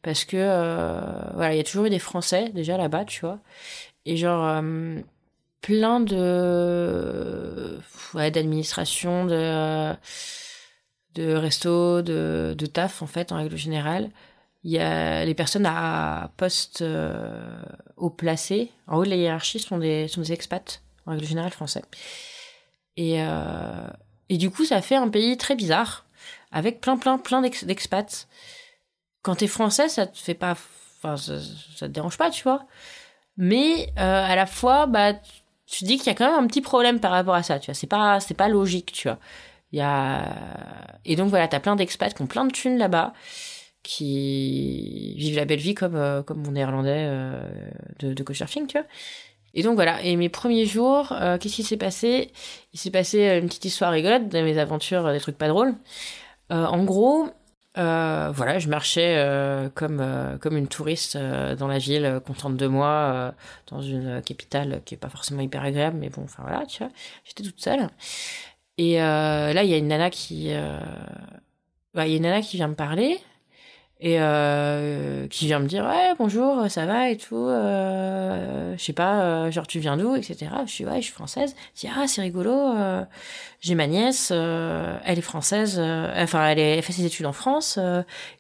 Parce 0.03 0.25
que, 0.25 0.37
voilà, 1.35 1.55
il 1.55 1.57
y 1.57 1.61
a 1.61 1.65
toujours 1.65 1.87
eu 1.87 1.91
des 1.91 1.99
Français 1.99 2.51
déjà 2.51 2.77
là-bas, 2.77 3.05
tu 3.05 3.21
vois. 3.23 3.41
Et 4.07 4.17
genre, 4.17 4.63
plein 5.61 6.01
de. 6.01 7.79
Ouais, 8.15 8.31
d'administration, 8.31 9.27
de 9.27 9.95
de 11.15 11.35
resto, 11.35 12.03
de, 12.03 12.55
de 12.57 12.67
taf 12.67 13.03
en 13.03 13.07
fait 13.07 13.33
en 13.33 13.37
règle 13.37 13.57
générale. 13.57 14.11
Il 14.65 14.71
y 14.71 14.79
a 14.79 15.25
les 15.25 15.35
personnes 15.35 15.67
à 15.67 16.31
poste 16.39 16.81
euh, 16.81 17.63
haut 17.99 18.11
placé, 18.11 18.73
en 18.87 18.97
haut 18.97 19.05
de 19.05 19.11
la 19.11 19.17
hiérarchie, 19.17 19.61
sont 19.61 19.77
des, 19.77 20.09
sont 20.09 20.23
des 20.23 20.33
expats, 20.33 20.81
en 21.05 21.13
règle 21.13 21.27
générale 21.27 21.53
français. 21.53 21.83
Et, 22.97 23.17
euh, 23.19 23.87
et 24.31 24.39
du 24.39 24.51
coup, 24.51 24.65
ça 24.65 24.81
fait 24.81 24.97
un 24.97 25.09
pays 25.09 25.37
très 25.37 25.55
bizarre, 25.55 26.07
avec 26.51 26.81
plein, 26.81 26.97
plein, 26.97 27.19
plein 27.19 27.43
d'expats. 27.43 28.27
Quand 29.21 29.37
t'es 29.37 29.49
français, 29.49 29.91
ça 29.91 30.07
te 30.07 30.17
fait 30.17 30.35
pas, 30.35 30.57
enfin, 31.03 31.19
ça, 31.19 31.39
te 31.81 31.93
dérange 31.93 32.17
pas, 32.17 32.31
tu 32.31 32.43
vois. 32.43 32.65
Mais 33.37 33.93
euh, 33.99 34.25
à 34.25 34.35
la 34.35 34.47
fois, 34.47 34.87
bah, 34.87 35.13
tu 35.67 35.85
dis 35.85 35.99
qu'il 35.99 36.07
y 36.07 36.11
a 36.11 36.15
quand 36.15 36.31
même 36.31 36.43
un 36.43 36.47
petit 36.47 36.63
problème 36.63 37.01
par 37.01 37.11
rapport 37.11 37.35
à 37.35 37.43
ça, 37.43 37.59
tu 37.59 37.67
vois. 37.67 37.75
C'est 37.75 37.87
pas, 37.87 38.19
c'est 38.21 38.35
pas 38.35 38.49
logique, 38.49 38.93
tu 38.93 39.09
vois. 39.09 39.19
Et 39.77 41.17
donc 41.17 41.29
voilà, 41.29 41.49
t'as 41.49 41.61
plein 41.61 41.77
d'expats 41.77 42.15
qui 42.15 42.23
ont 42.23 42.27
plein 42.27 42.45
de 42.45 42.53
thunes 42.53 42.79
là-bas, 42.79 43.13
qui 43.83 45.15
vivent 45.17 45.37
la 45.37 45.45
belle 45.45 45.61
vie 45.61 45.75
comme, 45.75 45.95
euh, 45.95 46.23
comme 46.23 46.43
mon 46.43 46.53
néerlandais 46.53 47.07
euh, 47.07 47.49
de, 48.01 48.15
de 48.15 48.23
couchsurfing, 48.23 48.67
tu 48.67 48.79
vois. 48.79 48.87
Et 49.53 49.63
donc 49.63 49.75
voilà, 49.75 50.03
et 50.03 50.17
mes 50.17 50.29
premiers 50.29 50.67
jours, 50.67 51.13
euh, 51.13 51.39
qu'est-ce 51.39 51.57
qui 51.57 51.63
s'est 51.63 51.77
passé? 51.77 52.33
Il 52.73 52.81
s'est 52.81 52.91
passé 52.91 53.39
une 53.41 53.47
petite 53.47 53.67
histoire 53.67 53.93
rigolote 53.93 54.29
de 54.29 54.41
mes 54.41 54.59
aventures, 54.59 55.13
des 55.13 55.21
trucs 55.21 55.39
pas 55.39 55.47
drôles. 55.47 55.75
En 56.51 56.83
gros, 56.85 57.29
voilà, 57.77 58.59
je 58.59 58.69
marchais 58.69 59.71
comme 59.75 60.05
comme 60.41 60.57
une 60.57 60.67
touriste 60.67 61.17
dans 61.17 61.69
la 61.69 61.79
ville, 61.79 62.21
contente 62.27 62.57
de 62.57 62.67
moi, 62.67 63.35
dans 63.69 63.81
une 63.81 64.23
capitale 64.23 64.83
qui 64.85 64.95
est 64.95 64.99
pas 64.99 65.09
forcément 65.09 65.41
hyper 65.41 65.63
agréable, 65.63 65.99
mais 66.01 66.09
bon, 66.11 66.23
enfin 66.25 66.43
voilà, 66.43 66.67
tu 66.67 66.83
vois, 66.83 66.93
j'étais 67.25 67.45
toute 67.45 67.61
seule. 67.61 67.89
Et 68.79 68.97
là, 68.97 69.63
il 69.63 69.71
y 69.71 69.75
a 69.75 69.79
une 69.79 69.89
nana 69.89 70.11
qui, 70.11 70.53
bah, 71.95 72.07
il 72.07 72.11
y 72.11 72.15
a 72.15 72.17
une 72.17 72.23
nana 72.23 72.41
qui 72.43 72.57
vient 72.57 72.69
me 72.69 72.75
parler. 72.75 73.19
Et 74.01 74.17
euh, 74.21 75.29
qui 75.29 75.47
vient 75.47 75.61
me 75.61 75.67
dire 75.67 75.85
ouais 75.87 76.15
bonjour 76.19 76.69
ça 76.69 76.85
va 76.85 77.11
et 77.11 77.17
tout 77.17 77.37
euh, 77.37 78.75
je 78.77 78.83
sais 78.83 78.93
pas 78.93 79.23
euh, 79.23 79.51
genre 79.53 79.69
tu 79.69 79.79
viens 79.79 79.97
d'où 79.97 80.17
etc 80.17 80.51
je 80.67 80.71
suis 80.71 80.85
ouais 80.85 80.97
je 80.97 81.05
suis 81.05 81.13
française. 81.13 81.55
Je 81.75 81.83
dis 81.83 81.89
ah 81.97 82.07
c'est 82.09 82.21
rigolo 82.21 82.53
euh, 82.53 83.05
j'ai 83.61 83.77
ma 83.77 83.87
nièce 83.87 84.31
euh, 84.35 84.99
elle 85.05 85.19
est 85.19 85.23
française 85.23 85.79
enfin 85.79 86.49
elle, 86.49 86.83
fait 86.83 86.93
ses 86.93 87.07
études 87.07 87.25
en 87.25 87.33
France 87.33 87.79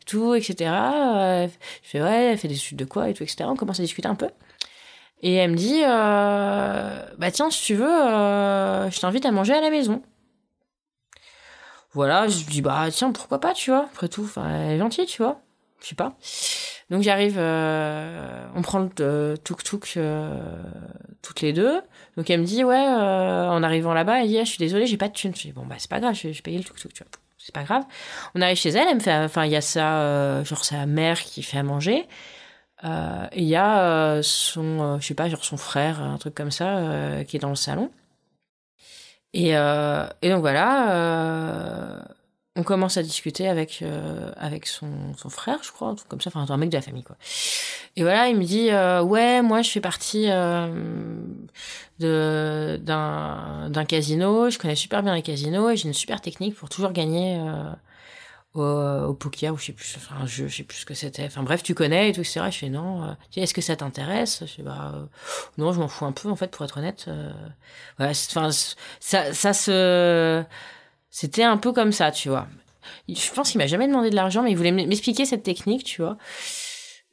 tout 0.07 0.35
etc 0.35 0.71
je 1.83 1.89
fais 1.89 2.03
ouais 2.03 2.25
elle 2.33 2.39
fait 2.39 2.49
des 2.49 2.57
études 2.57 2.79
de 2.79 2.85
quoi 2.85 3.09
et 3.09 3.15
tout 3.15 3.23
etc 3.23 3.45
on 3.45 3.57
commence 3.57 3.79
à 3.79 3.83
discuter 3.85 4.09
un 4.09 4.17
peu. 4.17 4.29
Et 5.23 5.35
elle 5.35 5.53
me 5.53 5.57
dit 5.57 5.81
bah 5.83 7.31
tiens 7.33 7.49
si 7.51 7.63
tu 7.63 7.75
veux 7.75 7.87
je 7.87 9.01
t'invite 9.01 9.25
à 9.25 9.31
manger 9.31 9.55
à 9.55 9.61
la 9.61 9.71
maison 9.71 10.03
voilà, 11.95 12.29
je 12.29 12.45
dis 12.45 12.63
bah 12.63 12.87
tiens 12.91 13.13
pourquoi 13.13 13.41
pas 13.41 13.55
tu 13.55 13.71
vois 13.71 13.87
après 13.93 14.09
tout 14.09 14.29
elle 14.37 14.73
est 14.73 14.79
gentille 14.79 15.07
tu 15.07 15.23
vois 15.23 15.41
je 15.85 15.91
sais 15.91 15.95
pas. 15.95 16.17
Donc 16.91 17.03
j'arrive, 17.03 17.37
euh, 17.39 18.47
on 18.55 18.63
prend 18.63 18.79
le 18.79 19.35
tuk-tuk 19.37 19.95
euh, 19.97 20.63
toutes 21.23 21.43
les 21.43 21.53
deux. 21.53 21.81
Donc 22.17 22.31
elle 22.31 22.41
me 22.41 22.47
dit 22.47 22.65
ouais, 22.65 22.77
euh, 22.77 23.49
en 23.49 23.63
arrivant 23.63 23.93
là-bas, 23.93 24.23
elle 24.23 24.29
dit 24.29 24.39
ah, 24.39 24.45
je 24.45 24.49
suis 24.49 24.59
désolée, 24.59 24.87
j'ai 24.87 24.97
pas 24.97 25.09
de 25.09 25.13
thune. 25.13 25.35
Je 25.35 25.43
dis 25.43 25.53
bon 25.53 25.67
bah 25.67 25.77
c'est 25.79 25.91
pas 25.91 26.01
grave, 26.01 26.15
je 26.15 26.43
payer 26.43 26.59
le 26.59 26.65
tuk-tuk, 26.65 26.93
tu 26.93 27.05
vois. 27.05 27.11
C'est 27.39 27.55
pas 27.55 27.65
grave. 27.65 27.85
On 28.35 28.41
arrive 28.41 28.57
chez 28.57 28.71
elle, 28.71 28.89
elle 28.89 28.95
me 28.95 29.01
fait, 29.01 29.15
enfin 29.15 29.45
il 29.45 29.53
y 29.53 29.57
a 29.57 29.61
ça, 29.61 30.43
genre 30.45 30.65
sa 30.65 30.87
mère 30.87 31.21
qui 31.21 31.43
fait 31.43 31.59
à 31.59 31.63
manger. 31.63 32.07
et 32.83 32.89
il 33.37 33.45
y 33.45 33.57
a 33.57 34.23
son, 34.23 34.99
je 34.99 35.07
sais 35.07 35.15
pas, 35.15 35.29
genre 35.29 35.45
son 35.45 35.59
frère, 35.59 36.01
un 36.01 36.17
truc 36.17 36.35
comme 36.35 36.51
ça, 36.51 37.23
qui 37.29 37.37
est 37.37 37.41
dans 37.41 37.51
le 37.51 37.55
salon. 37.57 37.91
Et, 39.35 39.51
et 39.51 40.31
donc 40.31 40.41
voilà 40.41 42.05
on 42.57 42.63
commence 42.63 42.97
à 42.97 43.03
discuter 43.03 43.49
avec 43.49 43.81
euh, 43.83 44.31
avec 44.37 44.67
son, 44.67 44.89
son 45.17 45.29
frère, 45.29 45.59
je 45.63 45.73
crois, 45.73 45.89
un 45.89 45.97
comme 46.09 46.21
ça, 46.21 46.31
enfin 46.33 46.47
un 46.49 46.57
mec 46.57 46.71
de 46.71 46.77
la 46.77 46.83
famille 46.83 47.03
quoi. 47.03 47.17
Et 47.97 48.03
voilà, 48.03 48.29
il 48.29 48.37
me 48.37 48.45
dit 48.45 48.71
euh, 48.71 49.03
ouais, 49.03 49.43
moi 49.43 49.63
je 49.63 49.71
fais 49.71 49.81
partie 49.81 50.27
euh, 50.31 50.69
de 51.99 52.79
d'un 52.83 53.71
d'un 53.71 53.85
casino, 53.85 54.51
je 54.51 54.59
connais 54.59 54.77
super 54.77 55.03
bien 55.03 55.15
les 55.15 55.23
casinos 55.23 55.71
et 55.71 55.77
j'ai 55.77 55.89
une 55.89 55.95
super 55.95 56.21
technique 56.21 56.55
pour 56.55 56.69
toujours 56.69 56.93
gagner 56.93 57.41
au, 58.55 58.63
au 58.63 59.15
poker 59.15 59.53
ou 59.55 59.59
je 59.59 59.67
sais 59.67 59.73
plus, 59.73 59.95
enfin 59.97 60.27
je, 60.27 60.49
sais 60.49 60.63
plus 60.63 60.79
ce 60.79 60.87
que 60.87 60.95
c'était. 60.95 61.27
Enfin 61.27 61.43
bref, 61.43 61.63
tu 61.63 61.75
connais 61.75 62.11
et 62.11 62.13
tout 62.13 62.21
etc. 62.21 62.43
Je 62.51 62.59
fais 62.59 62.69
non. 62.69 63.17
est-ce 63.37 63.55
que 63.55 63.61
ça 63.61 63.77
t'intéresse? 63.77 64.41
Je 64.47 64.53
fais 64.53 64.63
bah 64.63 65.09
non, 65.59 65.73
je 65.73 65.81
m'en 65.81 65.89
fous 65.89 66.07
un 66.07 66.13
peu 66.13 66.29
en 66.29 66.37
fait 66.37 66.51
pour 66.51 66.65
être 66.65 66.79
honnête. 66.79 67.09
voilà, 67.99 68.13
enfin 68.13 68.51
ça 69.01 69.33
ça 69.33 69.53
se 69.53 70.45
c'était 71.15 71.45
un 71.45 71.59
peu 71.59 71.73
comme 71.73 71.93
ça, 71.93 72.11
tu 72.11 72.29
vois. 72.29 72.49
Je 73.09 73.31
pense 73.33 73.53
qu'il 73.53 73.59
m'a 73.59 73.69
jamais 73.69 73.87
demandé 73.87 74.11
de 74.11 74.17
l'argent, 74.17 74.43
mais 74.43 74.51
il 74.51 74.57
voulait 74.57 74.73
m'expliquer 74.73 75.25
cette 75.27 75.45
technique, 75.45 75.85
tu 75.85 76.03
vois. 76.03 76.17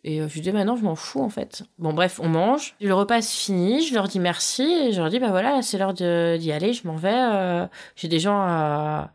Et 0.04 0.21
euh, 0.21 0.27
je 0.27 0.34
lui 0.34 0.41
dis, 0.41 0.51
maintenant, 0.51 0.75
je 0.75 0.84
m'en 0.84 0.95
fous, 0.95 1.21
en 1.21 1.30
fait. 1.30 1.62
Bon, 1.77 1.93
bref, 1.93 2.19
on 2.19 2.27
mange. 2.27 2.75
Le 2.82 2.95
repas 2.95 3.19
est 3.19 3.32
fini, 3.32 3.86
je 3.86 3.93
leur 3.93 4.08
dis 4.08 4.19
merci, 4.19 4.63
et 4.63 4.91
je 4.91 4.99
leur 4.99 5.12
dis, 5.12 5.19
bah 5.19 5.30
voilà, 5.30 5.62
c'est 5.62 5.77
l'heure 5.77 5.93
d'y 5.93 6.51
aller, 6.51 6.73
je 6.73 6.88
m'en 6.88 6.95
vais. 6.95 7.13
Euh, 7.13 7.67
j'ai 7.95 8.08
des 8.08 8.19
gens 8.19 8.39
à... 8.41 9.12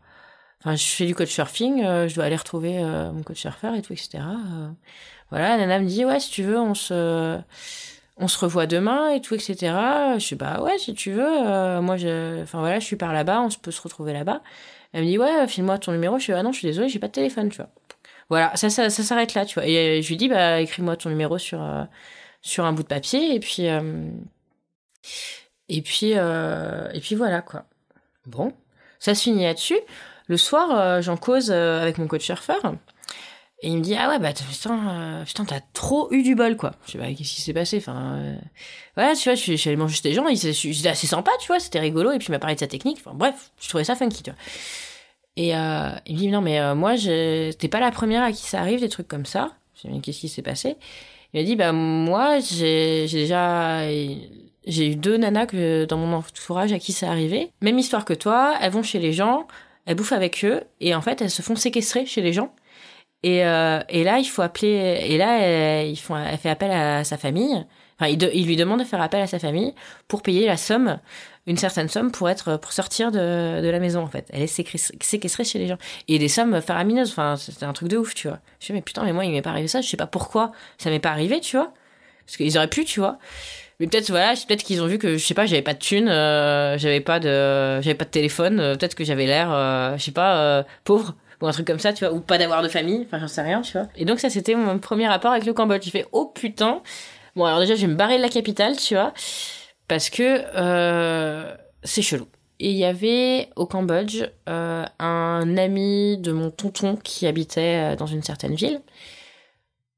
Enfin, 0.61 0.75
je 0.75 0.85
fais 0.85 1.05
du 1.05 1.15
coach 1.15 1.29
surfing, 1.29 1.83
euh, 1.83 2.07
je 2.07 2.15
dois 2.15 2.25
aller 2.25 2.35
retrouver 2.35 2.81
mon 3.13 3.23
coach 3.23 3.41
surfer 3.41 3.77
et 3.77 3.81
tout, 3.81 3.93
etc. 3.93 4.23
voilà, 5.29 5.57
Nana 5.57 5.79
me 5.79 5.87
dit, 5.87 6.03
ouais, 6.05 6.19
si 6.19 6.31
tu 6.31 6.43
veux, 6.43 6.59
on 6.59 6.73
se 6.73 7.39
on 8.19 8.27
se 8.27 8.39
revoit 8.39 8.65
demain 8.65 9.11
et 9.11 9.21
tout, 9.21 9.35
etc. 9.35 9.55
Je 10.15 10.19
suis 10.19 10.35
bah 10.35 10.61
ouais, 10.61 10.79
si 10.79 10.95
tu 10.95 11.11
veux. 11.11 11.81
moi, 11.81 11.97
je, 11.97 12.41
enfin 12.41 12.59
voilà, 12.59 12.79
je 12.79 12.85
suis 12.85 12.95
par 12.95 13.13
là-bas, 13.13 13.41
on 13.41 13.49
peut 13.49 13.71
se 13.71 13.81
retrouver 13.81 14.13
là-bas. 14.13 14.41
Elle 14.93 15.03
me 15.03 15.07
dit 15.07 15.17
ouais, 15.19 15.47
file-moi 15.47 15.77
ton 15.77 15.91
numéro. 15.91 16.17
Je 16.17 16.23
suis 16.23 16.33
ah 16.33 16.43
non, 16.43 16.51
je 16.51 16.59
suis 16.59 16.67
désolée, 16.67 16.89
j'ai 16.89 16.99
pas 16.99 17.07
de 17.07 17.11
téléphone, 17.13 17.49
tu 17.49 17.57
vois. 17.57 17.69
Voilà, 18.29 18.55
ça, 18.55 18.69
ça, 18.69 18.89
s'arrête 18.89 19.33
là, 19.33 19.45
tu 19.45 19.55
vois. 19.55 19.65
Et 19.67 19.99
euh, 19.99 20.01
je 20.01 20.07
lui 20.09 20.17
dis 20.17 20.27
bah 20.27 20.59
écris-moi 20.59 20.97
ton 20.97 21.09
numéro 21.09 21.37
sur 21.37 21.61
euh, 21.61 21.83
sur 22.41 22.65
un 22.65 22.73
bout 22.73 22.83
de 22.83 22.87
papier 22.87 23.35
et 23.35 23.39
puis 23.39 23.67
euh, 23.69 24.09
et 25.69 25.81
puis 25.81 26.11
et 26.11 26.99
puis 27.01 27.15
voilà 27.15 27.41
quoi. 27.41 27.65
Bon, 28.25 28.53
ça 28.99 29.15
se 29.15 29.23
finit 29.23 29.43
là-dessus. 29.43 29.79
Le 30.27 30.37
soir, 30.37 31.01
j'en 31.01 31.17
cause 31.17 31.51
avec 31.51 31.97
mon 31.97 32.07
coach 32.07 32.25
surfeur. 32.25 32.75
Et 33.63 33.69
il 33.69 33.77
me 33.77 33.81
dit 33.81 33.95
ah 33.95 34.09
ouais 34.09 34.19
bah 34.19 34.33
putain 34.33 35.23
putain 35.25 35.43
t'as 35.43 35.61
trop 35.73 36.11
eu 36.11 36.21
du 36.21 36.35
bol 36.35 36.57
quoi. 36.57 36.73
Je 36.85 36.91
sais 36.91 36.97
pas 36.99 37.07
qu'est-ce 37.07 37.33
qui 37.33 37.41
s'est 37.41 37.53
passé? 37.53 37.77
Enfin 37.77 38.35
voilà 38.95 39.15
tu 39.15 39.23
vois 39.23 39.33
je 39.33 39.55
suis, 39.55 39.69
allé 39.69 39.77
manger 39.77 39.95
chez 39.95 40.09
des 40.09 40.13
gens. 40.13 40.25
J'étais 40.31 40.89
assez 40.89 41.07
sympa 41.07 41.31
tu 41.39 41.47
vois 41.47 41.59
c'était 41.59 41.79
rigolo 41.79 42.11
et 42.11 42.19
puis 42.19 42.27
il 42.27 42.31
m'a 42.31 42.39
parlé 42.39 42.53
de 42.53 42.59
sa 42.59 42.67
technique. 42.67 42.97
Enfin 42.99 43.15
bref 43.15 43.51
je 43.59 43.67
trouvais 43.67 43.83
ça 43.83 43.95
funky 43.95 44.21
tu 44.21 44.29
vois. 44.29 44.39
Et 45.37 45.55
euh, 45.55 45.89
il 46.05 46.15
me 46.15 46.19
dit 46.19 46.27
non 46.27 46.41
mais 46.41 46.59
euh, 46.59 46.75
moi 46.75 46.95
t'es 46.97 47.67
pas 47.67 47.79
la 47.79 47.89
première 47.89 48.21
à 48.21 48.31
qui 48.31 48.45
ça 48.45 48.59
arrive 48.59 48.79
des 48.79 48.89
trucs 48.89 49.07
comme 49.07 49.25
ça. 49.25 49.53
Je 49.81 49.89
dis 49.89 50.01
qu'est-ce 50.01 50.19
qui 50.19 50.29
s'est 50.29 50.43
passé? 50.43 50.75
Il 51.33 51.39
m'a 51.39 51.45
dit 51.45 51.55
bah 51.55 51.71
moi 51.71 52.39
j'ai 52.39 53.07
déjà 53.07 53.87
j'ai 54.67 54.87
eu 54.91 54.95
deux 54.95 55.17
nanas 55.17 55.47
que 55.47 55.85
dans 55.85 55.97
mon 55.97 56.17
entourage 56.17 56.73
à 56.73 56.79
qui 56.79 56.91
ça 56.91 57.09
arrivé. 57.09 57.51
Même 57.61 57.79
histoire 57.79 58.05
que 58.05 58.13
toi, 58.13 58.55
elles 58.61 58.71
vont 58.71 58.83
chez 58.83 58.99
les 58.99 59.13
gens, 59.13 59.47
elles 59.87 59.95
bouffent 59.95 60.13
avec 60.13 60.45
eux 60.45 60.61
et 60.79 60.93
en 60.93 61.01
fait 61.01 61.21
elles 61.21 61.31
se 61.31 61.41
font 61.41 61.55
séquestrer 61.55 62.05
chez 62.05 62.21
les 62.21 62.33
gens. 62.33 62.53
Et, 63.23 63.43
euh, 63.45 63.79
et 63.89 64.03
là 64.03 64.19
il 64.19 64.25
faut 64.25 64.43
appeler 64.43 64.99
et 65.01 65.17
là 65.17 65.39
elle, 65.39 65.89
ils 65.89 65.95
font 65.95 66.15
elle 66.15 66.37
fait 66.37 66.49
appel 66.49 66.69
à 66.69 67.03
sa 67.03 67.17
famille. 67.17 67.65
Enfin 67.99 68.11
il, 68.11 68.21
il 68.33 68.45
lui 68.45 68.55
demande 68.55 68.79
de 68.81 68.85
faire 68.85 69.01
appel 69.01 69.21
à 69.21 69.27
sa 69.27 69.39
famille 69.39 69.73
pour 70.07 70.21
payer 70.21 70.45
la 70.45 70.57
somme 70.57 70.99
une 71.47 71.57
certaine 71.57 71.87
somme 71.87 72.11
pour 72.11 72.29
être 72.29 72.57
pour 72.57 72.73
sortir 72.73 73.09
de, 73.09 73.61
de 73.61 73.69
la 73.69 73.79
maison 73.79 74.01
en 74.01 74.07
fait. 74.07 74.27
Elle 74.31 74.43
est 74.43 74.47
séquestrée 74.47 75.45
chez 75.45 75.59
les 75.59 75.67
gens 75.67 75.77
et 76.09 76.19
des 76.19 76.27
sommes 76.27 76.61
faramineuses. 76.61 77.09
Enfin, 77.11 77.37
c'était 77.37 77.65
un 77.65 77.73
truc 77.73 77.87
de 77.87 77.97
ouf, 77.97 78.13
tu 78.13 78.27
vois. 78.27 78.39
Je 78.59 78.73
me 78.73 78.77
mais 78.77 78.81
putain, 78.81 79.03
mais 79.03 79.13
moi 79.13 79.23
il 79.25 79.31
m'est 79.31 79.41
pas 79.41 79.51
arrivé 79.51 79.69
ça. 79.69 79.81
Je 79.81 79.87
sais 79.87 79.97
pas 79.97 80.07
pourquoi 80.07 80.51
ça 80.77 80.89
m'est 80.89 80.99
pas 80.99 81.11
arrivé, 81.11 81.39
tu 81.39 81.55
vois. 81.55 81.73
Parce 82.25 82.35
qu'ils 82.35 82.57
auraient 82.57 82.69
pu, 82.69 82.83
tu 82.83 82.99
vois. 82.99 83.17
Mais 83.79 83.87
peut-être 83.87 84.09
voilà, 84.09 84.33
peut-être 84.33 84.63
qu'ils 84.63 84.81
ont 84.81 84.87
vu 84.87 84.97
que 84.97 85.17
je 85.17 85.25
sais 85.25 85.33
pas, 85.33 85.45
j'avais 85.45 85.61
pas 85.61 85.73
de 85.73 85.79
thune, 85.79 86.09
euh, 86.09 86.77
j'avais 86.77 87.01
pas 87.01 87.19
de, 87.19 87.79
j'avais 87.81 87.95
pas 87.95 88.05
de 88.05 88.09
téléphone. 88.09 88.59
Euh, 88.59 88.75
peut-être 88.75 88.95
que 88.95 89.03
j'avais 89.03 89.27
l'air, 89.27 89.51
euh, 89.51 89.97
je 89.97 90.03
sais 90.03 90.11
pas, 90.11 90.65
pauvre 90.83 91.15
ou 91.41 91.47
un 91.47 91.51
truc 91.51 91.67
comme 91.67 91.77
ça, 91.79 91.93
tu 91.93 92.03
vois, 92.03 92.13
ou 92.13 92.19
pas 92.19 92.39
d'avoir 92.39 92.63
de 92.63 92.67
famille. 92.67 93.03
Enfin, 93.05 93.19
j'en 93.19 93.27
sais 93.27 93.43
rien, 93.43 93.61
tu 93.61 93.73
vois. 93.73 93.87
Et 93.95 94.05
donc 94.05 94.19
ça, 94.19 94.29
c'était 94.31 94.55
mon 94.55 94.79
premier 94.79 95.07
rapport 95.07 95.31
avec 95.31 95.45
le 95.45 95.53
Cambodge. 95.53 95.83
J'ai 95.83 95.91
fait 95.91 96.07
oh 96.11 96.31
putain. 96.33 96.81
Bon 97.35 97.45
alors 97.45 97.59
déjà, 97.59 97.75
je 97.75 97.81
vais 97.81 97.87
me 97.87 97.95
barrer 97.95 98.17
de 98.17 98.23
la 98.23 98.29
capitale, 98.29 98.75
tu 98.77 98.95
vois 98.95 99.13
parce 99.87 100.09
que 100.09 100.43
euh, 100.55 101.53
c'est 101.83 102.01
chelou. 102.01 102.27
Et 102.59 102.71
il 102.71 102.77
y 102.77 102.85
avait 102.85 103.49
au 103.55 103.65
Cambodge 103.67 104.23
euh, 104.49 104.85
un 104.99 105.57
ami 105.57 106.17
de 106.17 106.31
mon 106.31 106.49
tonton 106.49 106.95
qui 106.95 107.27
habitait 107.27 107.93
euh, 107.93 107.95
dans 107.95 108.07
une 108.07 108.23
certaine 108.23 108.55
ville. 108.55 108.81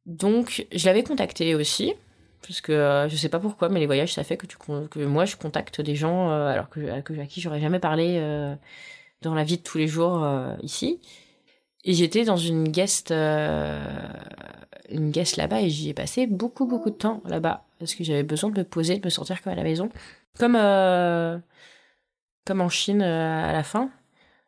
Donc 0.06 0.66
je 0.72 0.86
l'avais 0.86 1.04
contacté 1.04 1.56
aussi, 1.56 1.94
parce 2.42 2.62
que 2.62 2.72
euh, 2.72 3.10
je 3.10 3.16
sais 3.16 3.30
pas 3.30 3.40
pourquoi, 3.40 3.70
mais 3.70 3.80
les 3.80 3.86
voyages 3.86 4.14
ça 4.14 4.24
fait 4.24 4.38
que, 4.38 5.06
moi 5.06 5.26
je 5.26 5.36
contacte 5.36 5.82
des 5.82 5.96
gens 5.96 6.32
euh, 6.32 6.48
alors 6.48 6.70
que, 6.70 6.90
à 6.90 7.26
qui 7.26 7.42
j'aurais 7.42 7.60
jamais 7.60 7.80
parlé 7.80 8.18
euh, 8.20 8.56
dans 9.22 9.34
la 9.34 9.44
vie 9.44 9.58
de 9.58 9.64
tous 9.64 9.78
les 9.78 9.88
jours 9.88 10.26
ici. 10.62 11.00
Et 11.86 11.94
j'étais 11.94 12.26
dans 12.26 12.38
une 12.38 12.70
guest, 12.70 13.12
une 13.12 15.12
guest 15.12 15.38
là-bas 15.38 15.62
et 15.62 15.70
j'y 15.70 15.90
ai 15.90 15.94
passé 15.94 16.28
beaucoup 16.28 16.66
beaucoup 16.66 16.90
de 16.90 16.96
temps 16.96 17.22
là-bas 17.26 17.66
parce 17.80 17.96
que 17.96 18.04
j'avais 18.04 18.24
besoin 18.24 18.50
de 18.50 18.60
me 18.60 18.66
poser, 18.66 18.98
de 18.98 19.06
me 19.06 19.10
sentir 19.10 19.42
comme 19.42 19.54
à 19.54 19.56
la 19.56 19.64
maison, 19.64 19.90
comme 20.38 20.58
comme 22.46 22.62
en 22.62 22.70
Chine 22.70 23.02
à 23.02 23.54
la 23.54 23.64
fin. 23.64 23.90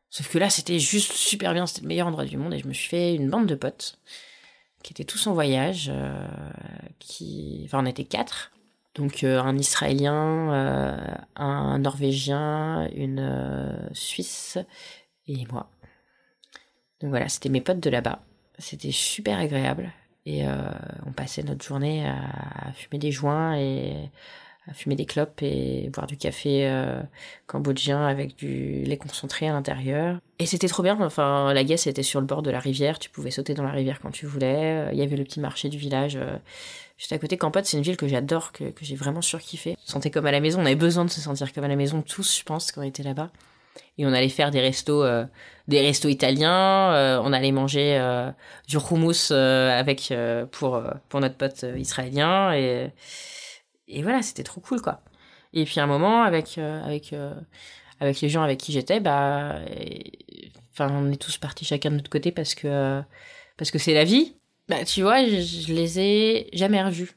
Sauf 0.09 0.30
que 0.30 0.38
là, 0.38 0.49
c'était 0.49 0.80
juste 0.80 1.13
super 1.13 1.53
bien, 1.53 1.66
c'était 1.66 1.84
le 1.84 1.88
meilleur 1.88 2.07
endroit 2.07 2.26
du 2.26 2.36
monde 2.36 2.53
et 2.53 2.59
je 2.59 2.68
me 2.68 2.74
suis 2.74 2.89
fait 2.89 3.16
une 3.16 3.30
bande 3.30 3.47
de 3.47 3.55
potes 3.55 3.97
qui 4.84 4.93
étaient 4.93 5.03
tous 5.03 5.27
en 5.27 5.34
voyage, 5.34 5.91
euh, 5.93 6.13
qui, 6.99 7.63
enfin, 7.65 7.84
on 7.84 7.86
était 7.86 8.05
quatre. 8.05 8.51
Donc 8.93 9.23
un 9.23 9.57
Israélien, 9.57 11.23
un 11.38 11.79
Norvégien, 11.79 12.89
une 12.93 13.89
Suisse 13.93 14.57
et 15.27 15.45
moi. 15.49 15.69
Donc 16.99 17.09
voilà, 17.09 17.29
c'était 17.29 17.47
mes 17.47 17.61
potes 17.61 17.79
de 17.79 17.89
là-bas. 17.89 18.19
C'était 18.59 18.91
super 18.91 19.39
agréable. 19.39 19.93
Et 20.25 20.45
euh, 20.45 20.55
on 21.05 21.11
passait 21.11 21.43
notre 21.43 21.65
journée 21.65 22.07
à, 22.07 22.71
fumer 22.73 22.99
des 22.99 23.11
joints 23.11 23.57
et 23.57 24.09
fumer 24.74 24.95
des 24.95 25.05
clopes 25.05 25.41
et 25.41 25.89
boire 25.91 26.07
du 26.07 26.18
café 26.18 26.68
euh, 26.68 27.01
cambodgien 27.47 28.05
avec 28.05 28.36
du 28.38 28.84
lait 28.84 28.97
concentré 28.97 29.47
à 29.47 29.53
l'intérieur. 29.53 30.20
Et 30.39 30.45
c'était 30.45 30.68
trop 30.68 30.84
bien. 30.84 30.99
Enfin, 31.01 31.53
la 31.53 31.64
Guesse 31.64 31.88
était 31.88 32.03
sur 32.03 32.20
le 32.22 32.28
bord 32.28 32.41
de 32.41 32.51
la 32.51 32.59
rivière. 32.59 32.99
Tu 32.99 33.09
pouvais 33.09 33.32
sauter 33.32 33.53
dans 33.53 33.64
la 33.64 33.72
rivière 33.72 33.99
quand 33.99 34.12
tu 34.12 34.26
voulais. 34.26 34.88
Il 34.91 34.99
y 34.99 35.01
avait 35.01 35.18
le 35.18 35.24
petit 35.24 35.39
marché 35.39 35.70
du 35.70 35.78
village 35.78 36.16
euh, 36.16 36.38
juste 36.97 37.12
à 37.12 37.18
côté. 37.18 37.38
Kampot, 37.38 37.59
c'est 37.64 37.78
une 37.78 37.84
ville 37.84 37.97
que 37.97 38.07
j'adore, 38.07 38.51
que, 38.51 38.66
que 38.66 38.86
j'ai 38.86 38.95
vraiment 38.95 39.22
surkiffé. 39.22 39.76
On 39.78 39.86
se 39.86 39.91
sentait 39.93 40.12
comme 40.12 40.28
à 40.28 40.32
la 40.32 40.39
maison. 40.39 40.62
On 40.62 40.66
avait 40.66 40.76
besoin 40.76 41.05
de 41.05 41.09
se 41.09 41.22
sentir 41.22 41.51
comme 41.53 41.64
à 41.64 41.68
la 41.68 41.76
maison 41.76 42.03
tous, 42.03 42.38
je 42.38 42.43
pense, 42.43 42.72
quand 42.72 42.82
on 42.82 42.86
était 42.86 43.03
là-bas. 43.03 43.30
Et 43.97 44.05
on 44.05 44.14
allait 44.14 44.30
faire 44.30 44.51
des 44.51 44.62
restos, 44.62 45.03
euh, 45.03 45.26
des 45.68 45.82
restos 45.82 46.07
italiens. 46.07 47.22
on 47.24 47.34
allait 47.34 47.51
manger 47.51 47.99
du 48.68 48.78
houmous 48.78 49.32
avec 49.32 50.14
pour 50.51 50.82
pour 51.09 51.20
notre 51.20 51.36
pote 51.36 51.66
israélien 51.78 52.53
et 52.53 52.91
et 53.88 54.03
voilà, 54.03 54.21
c'était 54.21 54.43
trop 54.43 54.61
cool, 54.61 54.82
quoi. 54.82 55.01
Et 55.53 55.65
puis 55.65 55.79
à 55.79 55.84
un 55.84 55.88
moment, 55.88 56.23
avec, 56.23 56.57
euh, 56.57 56.84
avec, 56.84 57.13
euh, 57.13 57.34
avec 57.99 58.21
les 58.21 58.29
gens 58.29 58.41
avec 58.41 58.59
qui 58.59 58.71
j'étais, 58.71 58.99
bah, 58.99 59.59
enfin, 60.71 60.89
on 60.91 61.11
est 61.11 61.21
tous 61.21 61.38
partis 61.38 61.65
chacun 61.65 61.91
de 61.91 61.95
notre 61.95 62.09
côté 62.09 62.32
parce 62.32 62.55
que, 62.55 63.01
parce 63.57 63.71
que 63.71 63.79
c'est 63.79 63.93
la 63.93 64.05
vie. 64.05 64.38
Bah, 64.69 64.86
tu 64.86 65.01
vois, 65.01 65.25
je, 65.25 65.73
les 65.73 65.99
ai 65.99 66.49
jamais 66.53 66.82
revus 66.82 67.11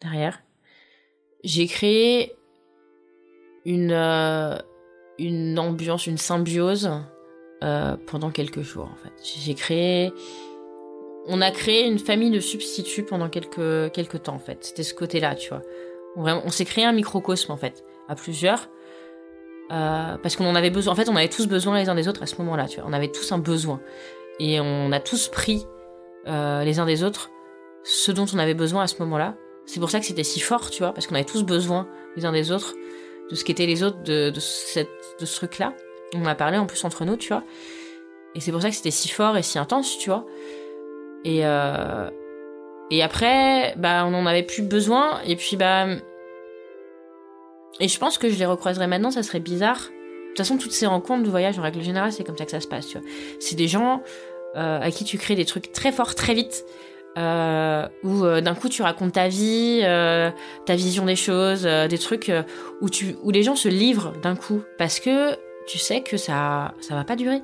derrière. 0.00 0.42
J'ai 1.44 1.66
créé 1.66 2.32
une, 3.64 3.92
euh, 3.92 4.58
une 5.18 5.58
ambiance, 5.58 6.06
une 6.06 6.18
symbiose 6.18 6.90
pendant 8.06 8.30
quelques 8.30 8.62
jours, 8.62 8.88
en 8.92 8.96
fait. 8.96 9.12
J'ai 9.40 9.54
créé 9.54 10.12
on 11.28 11.42
a 11.42 11.50
créé 11.50 11.86
une 11.86 11.98
famille 11.98 12.30
de 12.30 12.40
substituts 12.40 13.02
pendant 13.02 13.28
quelques, 13.28 13.92
quelques 13.92 14.22
temps 14.22 14.34
en 14.34 14.38
fait. 14.38 14.64
C'était 14.64 14.82
ce 14.82 14.94
côté-là, 14.94 15.34
tu 15.34 15.50
vois. 15.50 15.62
On, 16.18 16.50
s'est 16.50 16.64
créé 16.64 16.84
un 16.84 16.92
microcosme 16.92 17.52
en 17.52 17.56
fait, 17.56 17.84
à 18.08 18.14
plusieurs. 18.14 18.68
Euh, 19.70 20.16
parce 20.22 20.36
qu'on 20.36 20.46
en 20.46 20.54
avait 20.54 20.70
besoin. 20.70 20.92
En 20.92 20.96
fait, 20.96 21.08
on 21.08 21.16
avait 21.16 21.28
tous 21.28 21.46
besoin 21.46 21.78
les 21.78 21.88
uns 21.88 21.94
des 21.94 22.08
autres 22.08 22.22
à 22.22 22.26
ce 22.26 22.36
moment-là. 22.36 22.66
Tu 22.66 22.80
vois, 22.80 22.88
on 22.88 22.92
avait 22.92 23.08
tous 23.08 23.30
un 23.32 23.38
besoin 23.38 23.80
et 24.40 24.60
on 24.60 24.92
a 24.92 25.00
tous 25.00 25.28
pris 25.28 25.66
euh, 26.26 26.64
les 26.64 26.78
uns 26.78 26.86
des 26.86 27.04
autres 27.04 27.30
ce 27.84 28.12
dont 28.12 28.26
on 28.34 28.38
avait 28.38 28.54
besoin 28.54 28.82
à 28.82 28.86
ce 28.86 28.96
moment-là. 29.00 29.36
C'est 29.66 29.80
pour 29.80 29.90
ça 29.90 30.00
que 30.00 30.06
c'était 30.06 30.24
si 30.24 30.40
fort, 30.40 30.70
tu 30.70 30.82
vois, 30.82 30.92
parce 30.92 31.06
qu'on 31.06 31.14
avait 31.14 31.24
tous 31.24 31.44
besoin 31.44 31.86
les 32.16 32.24
uns 32.24 32.32
des 32.32 32.50
autres 32.50 32.74
de 33.30 33.34
ce 33.34 33.44
qu'étaient 33.44 33.66
les 33.66 33.82
autres 33.82 34.02
de, 34.02 34.30
de, 34.30 34.40
ce 34.40 35.36
truc-là. 35.36 35.74
On 36.14 36.24
a 36.24 36.34
parlé 36.34 36.56
en 36.56 36.66
plus 36.66 36.82
entre 36.84 37.04
nous, 37.04 37.16
tu 37.16 37.28
vois. 37.28 37.44
Et 38.34 38.40
c'est 38.40 38.52
pour 38.52 38.62
ça 38.62 38.70
que 38.70 38.74
c'était 38.74 38.90
si 38.90 39.08
fort 39.08 39.36
et 39.36 39.42
si 39.42 39.58
intense, 39.58 39.98
tu 39.98 40.08
vois. 40.08 40.24
Et, 41.24 41.44
euh, 41.44 42.10
et 42.90 43.02
après, 43.02 43.74
bah, 43.76 44.04
on 44.06 44.14
en 44.14 44.26
avait 44.26 44.42
plus 44.42 44.62
besoin. 44.62 45.20
Et 45.26 45.36
puis, 45.36 45.56
bah. 45.56 45.86
Et 47.80 47.88
je 47.88 47.98
pense 47.98 48.18
que 48.18 48.28
je 48.28 48.38
les 48.38 48.46
recroiserais 48.46 48.86
maintenant, 48.86 49.10
ça 49.10 49.22
serait 49.22 49.40
bizarre. 49.40 49.78
De 49.78 50.28
toute 50.28 50.38
façon, 50.38 50.56
toutes 50.56 50.72
ces 50.72 50.86
rencontres 50.86 51.24
de 51.24 51.30
voyage, 51.30 51.58
en 51.58 51.62
règle 51.62 51.82
générale, 51.82 52.12
c'est 52.12 52.24
comme 52.24 52.36
ça 52.36 52.44
que 52.44 52.50
ça 52.50 52.60
se 52.60 52.68
passe, 52.68 52.86
tu 52.86 52.98
vois. 52.98 53.06
C'est 53.40 53.56
des 53.56 53.68
gens 53.68 54.02
euh, 54.56 54.80
à 54.80 54.90
qui 54.90 55.04
tu 55.04 55.18
crées 55.18 55.34
des 55.34 55.44
trucs 55.44 55.72
très 55.72 55.92
forts, 55.92 56.14
très 56.14 56.34
vite. 56.34 56.64
Euh, 57.16 57.88
où 58.04 58.24
euh, 58.24 58.40
d'un 58.40 58.54
coup 58.54 58.68
tu 58.68 58.82
racontes 58.82 59.14
ta 59.14 59.26
vie, 59.26 59.80
ta 59.80 60.76
vision 60.76 61.04
des 61.04 61.16
choses, 61.16 61.62
des 61.62 61.98
trucs 61.98 62.30
où 62.80 62.88
tu 62.88 63.16
où 63.22 63.30
les 63.30 63.42
gens 63.42 63.56
se 63.56 63.68
livrent 63.68 64.12
d'un 64.22 64.36
coup 64.36 64.62
parce 64.76 65.00
que 65.00 65.34
tu 65.66 65.78
sais 65.78 66.02
que 66.02 66.16
ça 66.16 66.74
ça 66.80 66.94
va 66.94 67.02
pas 67.02 67.16
durer 67.16 67.42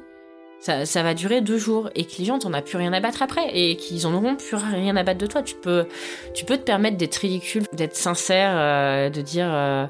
ça, 0.65 1.03
va 1.03 1.13
durer 1.13 1.43
deux 1.43 1.59
jours 1.59 1.91
et 1.95 2.05
que 2.05 2.13
les 2.19 2.25
gens 2.25 2.39
t'en 2.39 2.55
as 2.55 2.63
plus 2.63 2.79
rien 2.79 2.93
à 2.95 3.01
battre 3.01 3.23
après 3.23 3.51
et 3.53 3.77
qu'ils 3.77 4.07
en 4.07 4.15
auront 4.15 4.35
plus 4.35 4.57
rien 4.57 4.97
à 4.97 5.03
battre 5.03 5.19
de 5.19 5.27
toi. 5.27 5.43
Tu 5.43 5.55
peux, 5.55 5.85
tu 6.33 6.47
peux 6.47 6.57
te 6.57 6.63
permettre 6.63 6.97
d'être 6.97 7.17
ridicule, 7.17 7.65
d'être 7.75 7.97
sincère, 7.97 8.53
euh, 8.55 9.11
de 9.11 9.21
dire, 9.21 9.53
euh, 9.53 9.87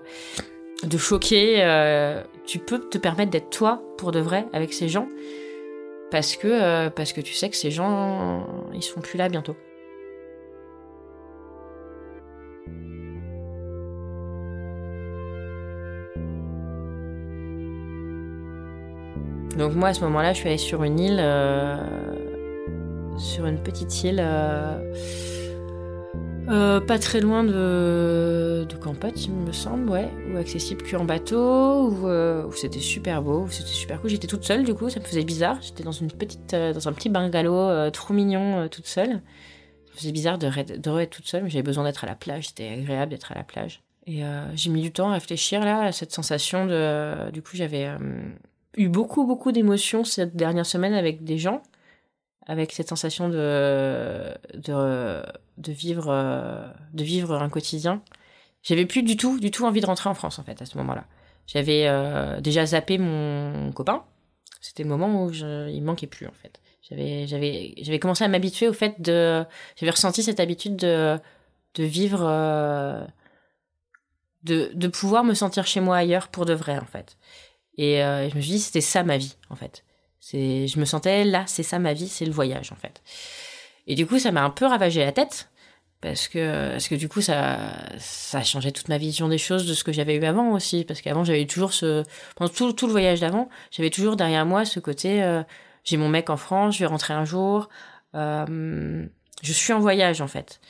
de 0.82 0.98
choquer. 0.98 1.62
Euh, 1.62 2.20
tu 2.44 2.58
peux 2.58 2.80
te 2.80 2.98
permettre 2.98 3.30
d'être 3.30 3.50
toi 3.50 3.82
pour 3.98 4.10
de 4.10 4.18
vrai 4.18 4.46
avec 4.52 4.72
ces 4.72 4.88
gens 4.88 5.08
parce 6.10 6.34
que, 6.36 6.88
parce 6.88 7.12
que 7.12 7.20
tu 7.20 7.34
sais 7.34 7.48
que 7.50 7.56
ces 7.56 7.70
gens, 7.70 8.46
ils 8.72 8.82
seront 8.82 9.00
plus 9.00 9.16
là 9.16 9.28
bientôt. 9.28 9.56
Donc 19.56 19.74
moi 19.74 19.88
à 19.88 19.94
ce 19.94 20.00
moment-là, 20.00 20.32
je 20.32 20.38
suis 20.38 20.48
allée 20.48 20.58
sur 20.58 20.82
une 20.82 20.98
île, 20.98 21.18
euh, 21.20 21.76
sur 23.18 23.46
une 23.46 23.62
petite 23.62 24.02
île, 24.02 24.20
euh, 24.20 24.92
euh, 26.48 26.80
pas 26.80 26.98
très 26.98 27.20
loin 27.20 27.44
de, 27.44 28.66
de 28.68 28.76
il 29.16 29.32
me 29.32 29.52
semble, 29.52 29.88
ouais, 29.90 30.08
ou 30.32 30.38
accessible 30.38 30.82
qu'en 30.88 31.04
bateau, 31.04 31.88
où, 31.88 32.52
c'était 32.52 32.80
super 32.80 33.22
beau, 33.22 33.46
c'était 33.48 33.68
super 33.68 34.00
cool. 34.00 34.10
J'étais 34.10 34.26
toute 34.26 34.44
seule 34.44 34.64
du 34.64 34.74
coup, 34.74 34.90
ça 34.90 34.98
me 34.98 35.04
faisait 35.04 35.24
bizarre. 35.24 35.58
J'étais 35.62 35.84
dans 35.84 35.92
dans 35.92 36.88
un 36.88 36.92
petit 36.92 37.08
bungalow 37.08 37.90
trop 37.90 38.12
mignon, 38.12 38.68
toute 38.68 38.86
seule. 38.86 39.08
Ça 39.10 39.92
me 39.92 39.98
faisait 39.98 40.12
bizarre 40.12 40.38
de, 40.38 40.48
de 40.48 41.00
être 41.00 41.10
toute 41.10 41.28
seule, 41.28 41.44
mais 41.44 41.50
j'avais 41.50 41.62
besoin 41.62 41.84
d'être 41.84 42.02
à 42.02 42.08
la 42.08 42.16
plage. 42.16 42.48
C'était 42.48 42.70
agréable 42.70 43.12
d'être 43.12 43.30
à 43.30 43.36
la 43.36 43.44
plage. 43.44 43.82
Et 44.06 44.22
j'ai 44.56 44.70
mis 44.70 44.82
du 44.82 44.90
temps 44.90 45.10
à 45.10 45.14
réfléchir 45.14 45.64
là 45.64 45.82
à 45.82 45.92
cette 45.92 46.12
sensation 46.12 46.66
de. 46.66 47.30
Du 47.30 47.40
coup, 47.40 47.56
j'avais 47.56 47.88
eu 48.76 48.88
beaucoup, 48.88 49.26
beaucoup 49.26 49.52
d'émotions 49.52 50.04
cette 50.04 50.36
dernière 50.36 50.66
semaine 50.66 50.94
avec 50.94 51.24
des 51.24 51.38
gens, 51.38 51.62
avec 52.46 52.72
cette 52.72 52.88
sensation 52.88 53.28
de, 53.28 54.34
de, 54.54 55.72
vivre, 55.72 56.74
de 56.92 57.04
vivre 57.04 57.40
un 57.40 57.48
quotidien. 57.48 58.02
J'avais 58.62 58.86
plus 58.86 59.02
du 59.02 59.16
tout, 59.16 59.38
du 59.38 59.50
tout 59.50 59.64
envie 59.64 59.80
de 59.80 59.86
rentrer 59.86 60.08
en 60.08 60.14
France, 60.14 60.38
en 60.38 60.42
fait, 60.42 60.60
à 60.62 60.66
ce 60.66 60.78
moment-là. 60.78 61.04
J'avais 61.46 61.86
euh, 61.86 62.40
déjà 62.40 62.64
zappé 62.64 62.98
mon 62.98 63.72
copain. 63.72 64.04
C'était 64.60 64.82
le 64.82 64.88
moment 64.88 65.24
où 65.24 65.32
je, 65.32 65.68
il 65.68 65.82
manquait 65.82 66.06
plus, 66.06 66.26
en 66.26 66.32
fait. 66.32 66.60
J'avais 66.90 67.98
commencé 67.98 68.24
à 68.24 68.28
m'habituer 68.28 68.68
au 68.68 68.72
fait 68.72 69.00
de, 69.00 69.44
j'avais 69.76 69.90
ressenti 69.90 70.22
cette 70.22 70.40
habitude 70.40 70.76
de, 70.76 71.18
de 71.74 71.84
vivre, 71.84 72.22
euh, 72.22 73.04
de, 74.42 74.70
de 74.74 74.88
pouvoir 74.88 75.24
me 75.24 75.34
sentir 75.34 75.66
chez 75.66 75.80
moi 75.80 75.96
ailleurs 75.96 76.28
pour 76.28 76.46
de 76.46 76.54
vrai, 76.54 76.78
en 76.78 76.86
fait. 76.86 77.16
Et 77.76 78.02
euh, 78.02 78.28
je 78.28 78.36
me 78.36 78.40
suis 78.40 78.52
dit, 78.52 78.60
c'était 78.60 78.80
ça 78.80 79.02
ma 79.02 79.16
vie, 79.16 79.36
en 79.50 79.56
fait. 79.56 79.84
C'est, 80.20 80.66
je 80.68 80.78
me 80.78 80.84
sentais 80.84 81.24
là, 81.24 81.44
c'est 81.46 81.62
ça 81.62 81.78
ma 81.78 81.92
vie, 81.92 82.08
c'est 82.08 82.24
le 82.24 82.32
voyage, 82.32 82.72
en 82.72 82.76
fait. 82.76 83.02
Et 83.86 83.94
du 83.94 84.06
coup, 84.06 84.18
ça 84.18 84.32
m'a 84.32 84.42
un 84.42 84.50
peu 84.50 84.66
ravagé 84.66 85.04
la 85.04 85.12
tête, 85.12 85.50
parce 86.00 86.28
que, 86.28 86.70
parce 86.72 86.88
que 86.88 86.94
du 86.94 87.08
coup, 87.08 87.20
ça, 87.20 87.58
ça 87.98 88.42
changé 88.42 88.72
toute 88.72 88.88
ma 88.88 88.98
vision 88.98 89.28
des 89.28 89.38
choses, 89.38 89.66
de 89.66 89.74
ce 89.74 89.84
que 89.84 89.92
j'avais 89.92 90.14
eu 90.16 90.24
avant 90.24 90.52
aussi. 90.52 90.84
Parce 90.84 91.00
qu'avant, 91.00 91.24
j'avais 91.24 91.46
toujours 91.46 91.72
ce, 91.72 92.04
pendant 92.36 92.50
tout, 92.52 92.72
tout 92.72 92.86
le 92.86 92.92
voyage 92.92 93.20
d'avant, 93.20 93.48
j'avais 93.70 93.90
toujours 93.90 94.16
derrière 94.16 94.44
moi 94.46 94.64
ce 94.64 94.80
côté, 94.80 95.22
euh, 95.22 95.42
j'ai 95.82 95.96
mon 95.96 96.08
mec 96.08 96.30
en 96.30 96.36
France, 96.36 96.74
je 96.74 96.80
vais 96.80 96.86
rentrer 96.86 97.14
un 97.14 97.24
jour, 97.24 97.68
euh, 98.14 99.06
je 99.42 99.52
suis 99.52 99.72
en 99.72 99.80
voyage, 99.80 100.20
en 100.20 100.28
fait. 100.28 100.60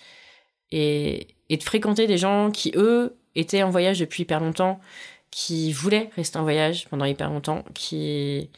Et, 0.71 1.29
et 1.49 1.57
de 1.57 1.63
fréquenter 1.63 2.07
des 2.07 2.19
gens 2.19 2.51
qui, 2.51 2.73
eux, 2.77 3.17
étaient 3.35 3.63
en 3.63 3.71
voyage 3.71 3.99
depuis 3.99 4.23
hyper 4.23 4.41
longtemps, 4.41 4.81
qui 5.35 5.73
voulaient 5.73 6.11
rester 6.15 6.39
en 6.39 6.45
voyage 6.45 6.87
pendant 6.91 7.07
hyper 7.07 7.29
longtemps, 7.29 7.65
qui, 7.75 8.51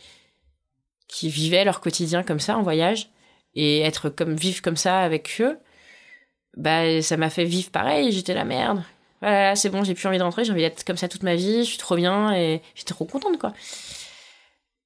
qui 1.09 1.31
vivaient 1.31 1.65
leur 1.65 1.81
quotidien 1.81 2.23
comme 2.23 2.39
ça 2.39 2.59
en 2.59 2.63
voyage 2.63 3.09
et 3.55 3.81
être 3.81 4.11
comme 4.11 4.35
vivre 4.35 4.61
comme 4.61 4.77
ça 4.77 4.99
avec 4.99 5.41
eux, 5.41 5.59
bah 6.55 7.01
ça 7.01 7.17
m'a 7.17 7.31
fait 7.31 7.47
vivre 7.47 7.71
pareil. 7.71 8.13
J'étais 8.13 8.35
la 8.35 8.45
merde. 8.45 8.83
Voilà, 9.23 9.57
c'est 9.57 9.71
bon, 9.71 9.85
j'ai 9.85 9.95
plus 9.95 10.07
envie 10.07 10.19
de 10.19 10.23
rentrer, 10.23 10.45
j'ai 10.45 10.53
envie 10.53 10.61
d'être 10.61 10.85
comme 10.85 10.99
ça 10.99 11.09
toute 11.09 11.23
ma 11.23 11.35
vie, 11.35 11.65
je 11.65 11.71
suis 11.71 11.79
trop 11.79 11.97
bien 11.97 12.35
et 12.35 12.61
j'étais 12.75 12.93
trop 12.93 13.07
contente 13.07 13.39
quoi. 13.39 13.55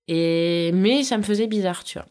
Et 0.06 0.70
mais 0.72 1.02
ça 1.02 1.18
me 1.18 1.24
faisait 1.24 1.48
bizarre, 1.48 1.82
tu 1.82 1.98
vois. 1.98 2.06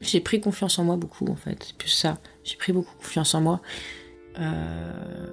J'ai 0.00 0.20
pris 0.20 0.40
confiance 0.40 0.78
en 0.78 0.84
moi 0.84 0.94
beaucoup 0.94 1.26
en 1.26 1.34
fait, 1.34 1.60
c'est 1.60 1.76
plus 1.76 1.88
ça. 1.88 2.18
J'ai 2.44 2.56
pris 2.56 2.72
beaucoup 2.72 2.94
confiance 2.98 3.34
en 3.34 3.40
moi. 3.40 3.60
Euh, 4.38 5.26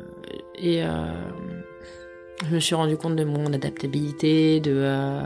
et 0.55 0.81
euh, 0.83 1.61
je 2.45 2.55
me 2.55 2.59
suis 2.59 2.75
rendu 2.75 2.97
compte 2.97 3.15
de 3.15 3.23
mon 3.23 3.51
adaptabilité, 3.53 4.59
de, 4.59 4.73
euh, 4.75 5.21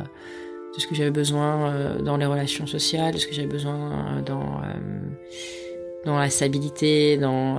ce 0.77 0.87
que 0.87 0.95
j'avais 0.95 1.11
besoin 1.11 1.69
euh, 1.69 2.01
dans 2.01 2.17
les 2.17 2.25
relations 2.25 2.65
sociales, 2.65 3.13
de 3.13 3.19
ce 3.19 3.27
que 3.27 3.33
j'avais 3.33 3.47
besoin 3.47 4.17
euh, 4.17 4.21
dans, 4.21 4.61
dans 6.05 6.17
la 6.17 6.29
stabilité, 6.29 7.17
dans, 7.17 7.57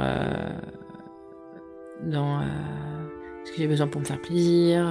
dans 2.03 2.41
ce 3.45 3.51
que 3.51 3.57
j'avais 3.57 3.69
besoin 3.69 3.89
pour 3.89 4.01
me 4.01 4.07
faire 4.07 4.21
plaisir, 4.21 4.87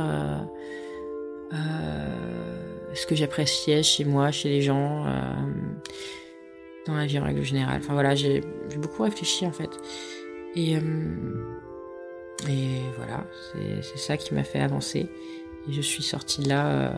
ce 2.94 3.06
que 3.08 3.16
j'appréciais 3.16 3.84
chez 3.84 4.06
moi, 4.06 4.32
chez 4.32 4.50
les 4.50 4.62
gens, 4.62 5.06
dans 6.86 6.96
la 6.96 7.06
vie 7.06 7.20
en 7.20 7.24
règle 7.24 7.44
générale. 7.44 7.82
Enfin 7.84 7.94
voilà, 7.94 8.16
j'ai 8.16 8.42
beaucoup 8.78 9.04
réfléchi 9.04 9.46
en 9.46 9.52
fait. 9.52 9.70
Et 10.56 10.78
et 12.50 12.82
voilà, 12.98 13.26
c'est 13.82 13.98
ça 13.98 14.18
qui 14.18 14.34
m'a 14.34 14.44
fait 14.44 14.60
avancer. 14.60 15.10
Et 15.70 15.74
je 15.74 15.82
suis 15.82 16.04
sortie 16.04 16.42
de 16.42 16.50
là. 16.50 16.66
Euh, 16.68 16.90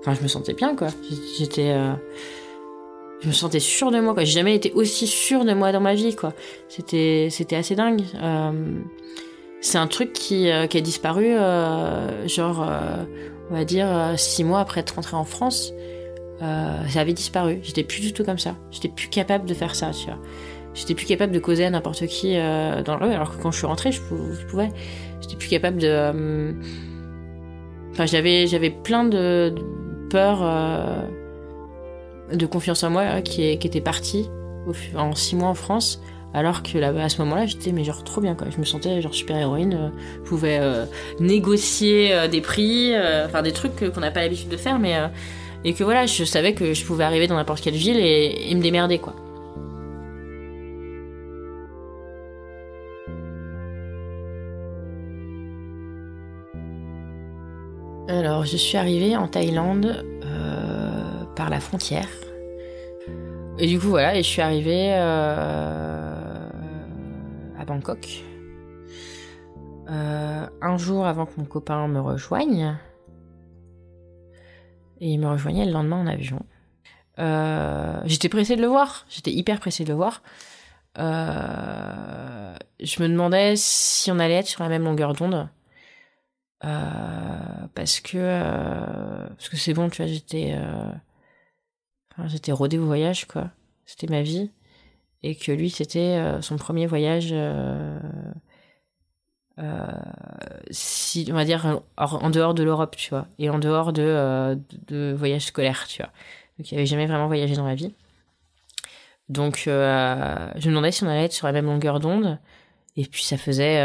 enfin, 0.00 0.14
je 0.14 0.22
me 0.22 0.28
sentais 0.28 0.54
bien, 0.54 0.74
quoi. 0.74 0.88
J'étais. 1.38 1.70
Euh, 1.70 1.92
je 3.20 3.28
me 3.28 3.32
sentais 3.32 3.60
sûre 3.60 3.90
de 3.90 4.00
moi, 4.00 4.14
quoi. 4.14 4.24
J'ai 4.24 4.32
jamais 4.32 4.54
été 4.54 4.72
aussi 4.72 5.06
sûre 5.06 5.44
de 5.44 5.52
moi 5.52 5.72
dans 5.72 5.80
ma 5.80 5.94
vie, 5.94 6.16
quoi. 6.16 6.32
C'était, 6.68 7.28
assez 7.52 7.74
dingue. 7.76 8.02
Euh, 8.20 8.80
C'est 9.60 9.78
un 9.78 9.86
truc 9.86 10.12
qui, 10.12 10.48
qui 10.70 10.78
a 10.78 10.80
disparu, 10.80 11.34
genre, 12.26 12.66
on 13.50 13.54
va 13.54 13.64
dire, 13.64 14.14
six 14.16 14.42
mois 14.42 14.60
après 14.60 14.80
être 14.80 14.94
rentrée 14.94 15.16
en 15.16 15.26
France. 15.26 15.74
ça 16.40 17.00
avait 17.00 17.12
disparu. 17.12 17.60
J'étais 17.62 17.84
plus 17.84 18.00
du 18.00 18.14
tout 18.14 18.24
comme 18.24 18.38
ça. 18.38 18.56
J'étais 18.70 18.88
plus 18.88 19.08
capable 19.08 19.46
de 19.46 19.52
faire 19.52 19.74
ça, 19.74 19.90
tu 19.90 20.06
vois. 20.06 20.18
J'étais 20.74 20.94
plus 20.94 21.06
capable 21.06 21.32
de 21.32 21.38
causer 21.38 21.64
à 21.64 21.70
n'importe 21.70 22.06
qui 22.06 22.34
dans 22.36 22.96
le 22.98 23.06
rue, 23.06 23.12
alors 23.12 23.36
que 23.36 23.42
quand 23.42 23.50
je 23.50 23.58
suis 23.58 23.66
rentrée, 23.66 23.90
je, 23.92 24.00
pouvais. 24.48 24.68
J'étais 25.20 25.36
plus 25.36 25.48
capable 25.48 25.78
de. 25.78 26.54
Enfin, 27.90 28.06
j'avais, 28.06 28.46
j'avais 28.46 28.70
plein 28.70 29.04
de, 29.04 29.52
peur, 30.10 30.42
de 32.32 32.46
confiance 32.46 32.84
en 32.84 32.90
moi 32.90 33.20
qui, 33.20 33.58
qui 33.58 33.66
était 33.66 33.80
partie 33.80 34.30
en 34.96 35.14
six 35.14 35.36
mois 35.36 35.48
en 35.48 35.54
France. 35.54 36.00
Alors 36.32 36.62
que 36.62 36.78
là, 36.78 36.92
à 37.02 37.08
ce 37.08 37.18
moment-là, 37.22 37.46
j'étais 37.46 37.72
mais 37.72 37.82
genre 37.82 38.04
trop 38.04 38.20
bien 38.20 38.34
quoi. 38.34 38.48
Je 38.50 38.58
me 38.58 38.64
sentais 38.64 39.00
genre 39.02 39.14
super 39.14 39.36
héroïne. 39.36 39.74
Euh, 39.74 39.88
je 40.22 40.28
pouvais 40.28 40.58
euh, 40.60 40.84
négocier 41.18 42.12
euh, 42.12 42.28
des 42.28 42.40
prix, 42.40 42.92
enfin 43.24 43.42
des 43.42 43.52
trucs 43.52 43.92
qu'on 43.92 44.00
n'a 44.00 44.10
pas 44.10 44.20
l'habitude 44.22 44.48
de 44.48 44.56
faire, 44.56 44.78
mais 44.78 44.96
et 45.64 45.74
que 45.74 45.84
voilà, 45.84 46.06
je 46.06 46.24
savais 46.24 46.54
que 46.54 46.72
je 46.72 46.84
pouvais 46.84 47.04
arriver 47.04 47.26
dans 47.26 47.34
n'importe 47.34 47.60
quelle 47.60 47.74
ville 47.74 47.98
et, 47.98 48.50
et, 48.50 48.54
me 48.54 48.62
démerder 48.62 48.98
quoi. 48.98 49.14
Je 58.44 58.56
suis 58.56 58.76
arrivée 58.76 59.16
en 59.16 59.28
Thaïlande 59.28 60.04
par 61.36 61.50
la 61.50 61.60
frontière. 61.60 62.08
Et 63.58 63.66
du 63.66 63.78
coup, 63.78 63.88
voilà, 63.88 64.16
je 64.16 64.22
suis 64.22 64.42
arrivée 64.42 64.94
Bangkok. 67.70 68.24
Euh, 69.88 70.46
un 70.60 70.76
jour 70.76 71.06
avant 71.06 71.26
que 71.26 71.32
mon 71.38 71.44
copain 71.44 71.86
me 71.86 72.00
rejoigne. 72.00 72.76
Et 75.00 75.10
il 75.12 75.18
me 75.18 75.28
rejoignait 75.28 75.66
le 75.66 75.72
lendemain 75.72 76.00
en 76.00 76.06
avion. 76.06 76.40
Euh, 77.20 78.00
j'étais 78.04 78.28
pressée 78.28 78.56
de 78.56 78.62
le 78.62 78.66
voir. 78.66 79.06
J'étais 79.08 79.30
hyper 79.30 79.60
pressée 79.60 79.84
de 79.84 79.90
le 79.90 79.94
voir. 79.94 80.22
Euh, 80.98 82.54
je 82.80 83.02
me 83.02 83.08
demandais 83.08 83.54
si 83.56 84.10
on 84.10 84.18
allait 84.18 84.34
être 84.34 84.48
sur 84.48 84.64
la 84.64 84.68
même 84.68 84.84
longueur 84.84 85.12
d'onde. 85.12 85.48
Parce 86.60 88.00
que 88.00 88.48
parce 89.28 89.48
que 89.48 89.56
c'est 89.56 89.74
bon, 89.74 89.88
tu 89.88 90.02
vois, 90.02 90.10
j'étais 90.10 90.56
j'étais 92.26 92.52
rodée 92.52 92.78
au 92.78 92.86
voyage 92.86 93.26
quoi. 93.26 93.50
C'était 93.86 94.06
ma 94.06 94.22
vie. 94.22 94.50
Et 95.22 95.34
que 95.34 95.52
lui 95.52 95.70
c'était 95.70 96.16
euh, 96.16 96.40
son 96.40 96.56
premier 96.56 96.86
voyage 96.86 97.28
euh, 97.32 97.98
euh, 99.58 99.86
si 100.70 101.28
on 101.30 101.34
va 101.34 101.44
dire 101.44 101.82
en 101.98 102.30
dehors 102.30 102.54
de 102.54 102.62
l'Europe 102.62 102.96
tu 102.96 103.10
vois. 103.10 103.26
Et 103.38 103.50
en 103.50 103.58
dehors 103.58 103.92
de, 103.92 104.58
de, 104.88 105.14
voyage 105.16 105.46
scolaire 105.46 105.86
tu 105.86 106.02
vois. 106.02 106.10
Donc 106.58 106.72
il 106.72 106.76
avait 106.76 106.86
jamais 106.86 107.06
vraiment 107.06 107.26
voyagé 107.26 107.54
dans 107.54 107.66
la 107.66 107.74
vie. 107.74 107.94
Donc 109.28 109.62
je 109.66 109.70
me 109.70 110.66
demandais 110.66 110.92
si 110.92 111.04
on 111.04 111.08
allait 111.08 111.24
être 111.24 111.32
sur 111.32 111.46
la 111.46 111.52
même 111.52 111.66
longueur 111.66 112.00
d'onde. 112.00 112.38
Et 112.96 113.04
puis 113.04 113.22
ça 113.22 113.36
faisait 113.36 113.78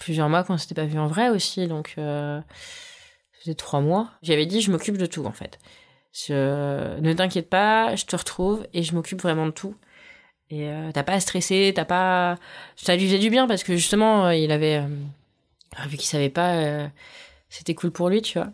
plusieurs 0.00 0.28
mois 0.28 0.42
qu'on 0.42 0.58
s'était 0.58 0.74
pas 0.74 0.86
vu 0.86 0.98
en 0.98 1.06
vrai 1.06 1.28
aussi 1.28 1.68
donc 1.68 1.92
ça 1.96 2.42
faisait 3.40 3.54
trois 3.54 3.80
mois 3.80 4.10
j'avais 4.22 4.46
dit 4.46 4.60
je 4.60 4.72
m'occupe 4.72 4.96
de 4.96 5.06
tout 5.06 5.24
en 5.24 5.32
fait 5.32 5.60
je... 6.12 6.98
ne 6.98 7.12
t'inquiète 7.12 7.48
pas 7.48 7.94
je 7.94 8.04
te 8.04 8.16
retrouve 8.16 8.66
et 8.72 8.82
je 8.82 8.94
m'occupe 8.94 9.22
vraiment 9.22 9.46
de 9.46 9.52
tout 9.52 9.76
et 10.50 10.68
euh, 10.68 10.90
t'as 10.92 11.04
pas 11.04 11.12
à 11.14 11.20
stresser, 11.20 11.72
t'as 11.74 11.84
pas. 11.84 12.36
Ça 12.76 12.96
lui 12.96 13.06
faisait 13.06 13.18
du 13.18 13.30
bien 13.30 13.46
parce 13.46 13.62
que 13.62 13.76
justement, 13.76 14.26
euh, 14.26 14.34
il 14.34 14.50
avait. 14.50 14.78
Euh, 14.78 15.86
vu 15.86 15.96
qu'il 15.96 16.08
savait 16.08 16.30
pas, 16.30 16.90
c'était 17.48 17.74
cool 17.74 17.92
pour 17.92 18.08
lui, 18.08 18.22
tu 18.22 18.38
vois. 18.38 18.50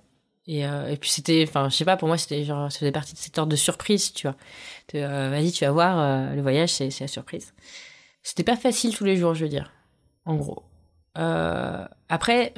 Et, 0.47 0.61
et 0.61 0.97
puis 1.01 1.11
c'était. 1.11 1.45
Enfin, 1.49 1.71
je 1.71 1.75
sais 1.75 1.87
pas, 1.87 1.97
pour 1.97 2.09
moi, 2.09 2.19
c'était 2.19 2.45
genre. 2.45 2.71
Ça 2.71 2.81
faisait 2.81 2.93
partie 2.93 3.15
de 3.15 3.19
cette 3.19 3.39
ordre 3.39 3.51
de 3.51 3.57
surprise, 3.57 4.13
tu 4.13 4.29
vois. 4.29 4.37
Vas-y, 4.93 5.51
tu 5.53 5.65
vas 5.65 5.73
voir, 5.73 6.35
le 6.35 6.43
voyage, 6.43 6.71
c'est 6.71 7.01
la 7.01 7.09
surprise. 7.09 7.55
C'était 8.23 8.45
pas 8.45 8.57
facile 8.57 8.95
tous 8.95 9.05
les 9.05 9.17
jours, 9.17 9.35
je 9.35 9.45
veux 9.45 9.51
dire. 9.51 9.73
En 10.27 10.35
gros. 10.35 10.63
Après. 12.09 12.53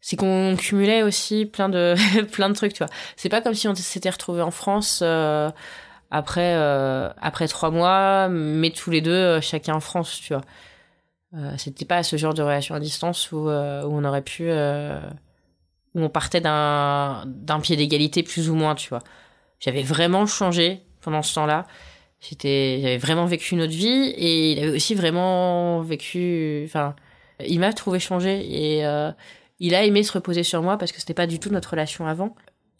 c'est 0.00 0.16
qu'on 0.16 0.56
cumulait 0.56 1.02
aussi 1.02 1.46
plein 1.46 1.68
de 1.68 1.94
plein 2.32 2.48
de 2.48 2.54
trucs, 2.54 2.74
tu 2.74 2.84
vois. 2.84 2.92
C'est 3.16 3.28
pas 3.28 3.40
comme 3.40 3.54
si 3.54 3.68
on 3.68 3.74
s'était 3.74 4.10
retrouvé 4.10 4.42
en 4.42 4.50
France 4.50 5.02
après 6.10 6.54
euh, 6.54 7.10
après 7.18 7.48
trois 7.48 7.70
mois, 7.70 8.28
mais 8.28 8.70
tous 8.70 8.90
les 8.90 9.00
deux 9.00 9.10
euh, 9.10 9.40
chacun 9.40 9.74
en 9.74 9.80
France, 9.80 10.20
tu 10.22 10.32
vois. 10.32 10.42
Euh, 11.34 11.54
c'était 11.58 11.84
pas 11.84 12.02
ce 12.02 12.16
genre 12.16 12.34
de 12.34 12.42
relation 12.42 12.74
à 12.74 12.80
distance 12.80 13.32
où, 13.32 13.48
on 13.48 14.04
aurait 14.04 14.22
pu 14.22 14.50
où 14.50 16.00
on 16.00 16.08
partait 16.08 16.40
d'un 16.40 17.60
pied 17.62 17.76
d'égalité 17.76 18.22
plus 18.22 18.50
ou 18.50 18.54
moins, 18.54 18.74
tu 18.74 18.88
vois. 18.88 19.00
J'avais 19.60 19.82
vraiment 19.82 20.26
changé 20.26 20.82
pendant 21.00 21.22
ce 21.22 21.34
temps-là. 21.34 21.66
J'avais 22.20 22.98
vraiment 22.98 23.26
vécu 23.26 23.54
une 23.54 23.62
autre 23.62 23.72
vie 23.72 24.08
et 24.16 24.52
il 24.52 24.58
avait 24.58 24.76
aussi 24.76 24.94
vraiment 24.94 25.80
vécu 25.80 26.64
enfin 26.66 26.94
il 27.44 27.60
m'a 27.60 27.72
trouvé 27.72 27.98
changé 27.98 28.46
et 28.48 28.84
il 29.58 29.74
a 29.74 29.84
aimé 29.84 30.02
se 30.02 30.12
reposer 30.12 30.42
sur 30.42 30.62
moi 30.62 30.76
parce 30.76 30.92
que 30.92 31.00
c'était 31.00 31.14
pas 31.14 31.26
du 31.26 31.38
tout 31.38 31.50
notre 31.50 31.70
relation 31.70 32.06
avant. 32.06 32.34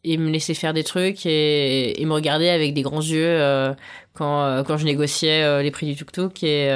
Et 0.05 0.19
me 0.19 0.31
laisser 0.31 0.55
faire 0.55 0.73
des 0.73 0.85
trucs 0.85 1.27
et, 1.27 2.01
me 2.05 2.13
regarder 2.13 2.49
avec 2.49 2.75
des 2.75 2.83
grands 2.83 3.01
yeux 3.01 3.27
euh, 3.27 3.75
quand, 4.13 4.45
euh, 4.45 4.63
quand 4.63 4.77
je 4.77 4.85
négociais 4.85 5.43
euh, 5.43 5.63
les 5.63 5.73
prix 5.73 5.87
du 5.87 5.97
tuk-tuk 5.97 6.45
et, 6.45 6.69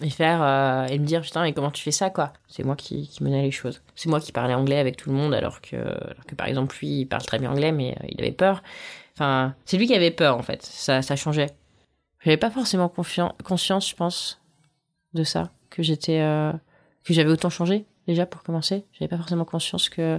me 0.00 0.96
dire 0.98 1.20
putain 1.20 1.42
mais 1.42 1.52
comment 1.52 1.70
tu 1.70 1.82
fais 1.82 1.90
ça 1.90 2.08
quoi? 2.08 2.32
C'est 2.48 2.64
moi 2.64 2.76
qui, 2.76 3.08
qui 3.08 3.22
menais 3.22 3.42
les 3.42 3.50
choses. 3.50 3.82
C'est 3.94 4.08
moi 4.08 4.20
qui 4.20 4.32
parlais 4.32 4.54
anglais 4.54 4.78
avec 4.78 4.96
tout 4.96 5.10
le 5.10 5.16
monde 5.16 5.34
alors 5.34 5.60
que, 5.60 5.76
alors 5.76 6.24
que 6.26 6.34
par 6.34 6.46
exemple 6.46 6.76
lui 6.80 7.00
il 7.00 7.06
parle 7.06 7.24
très 7.24 7.38
bien 7.38 7.50
anglais 7.50 7.72
mais 7.72 7.94
il 8.08 8.18
avait 8.22 8.32
peur. 8.32 8.62
Enfin 9.14 9.54
c'est 9.66 9.76
lui 9.76 9.86
qui 9.86 9.94
avait 9.94 10.10
peur 10.10 10.38
en 10.38 10.42
fait. 10.42 10.62
Ça 10.62 11.02
ça 11.02 11.14
changeait. 11.14 11.50
J'avais 12.24 12.38
pas 12.38 12.50
forcément 12.50 12.88
conscience 12.88 13.90
je 13.90 13.94
pense 13.94 14.40
de 15.12 15.24
ça 15.24 15.50
que 15.68 15.82
j'étais 15.82 16.22
que 17.06 17.14
j'avais 17.14 17.30
autant 17.30 17.50
changé 17.50 17.86
déjà 18.06 18.26
pour 18.26 18.42
commencer 18.42 18.84
j'avais 18.92 19.08
pas 19.08 19.16
forcément 19.16 19.44
conscience 19.44 19.88
que 19.88 20.18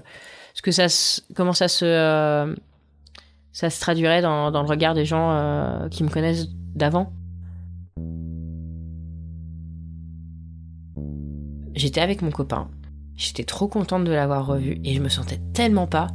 ce 0.54 0.62
que 0.62 0.72
ça 0.72 0.88
comment 1.36 1.54
ça 1.54 1.68
se 1.68 1.86
euh, 1.86 2.56
ça 3.58 3.72
se 3.72 3.80
traduirait 3.80 4.22
dans, 4.22 4.52
dans, 4.52 4.62
le 4.62 4.68
regard 4.68 4.94
des 4.94 5.04
gens 5.04 5.32
euh, 5.32 5.90
qui 5.90 6.04
me 6.04 6.10
connaissent 6.10 6.48
d'avant. 6.76 7.12
J'étais 11.74 12.02
avec 12.02 12.22
mon 12.22 12.30
copain. 12.30 12.70
J'étais 13.16 13.46
trop 13.46 13.68
contente 13.68 14.04
de 14.04 14.12
l'avoir 14.12 14.46
revu 14.46 14.80
et 14.84 14.94
je 14.94 15.02
me 15.02 15.10
sentais 15.10 15.40
tellement 15.56 15.88
pas 15.88 16.06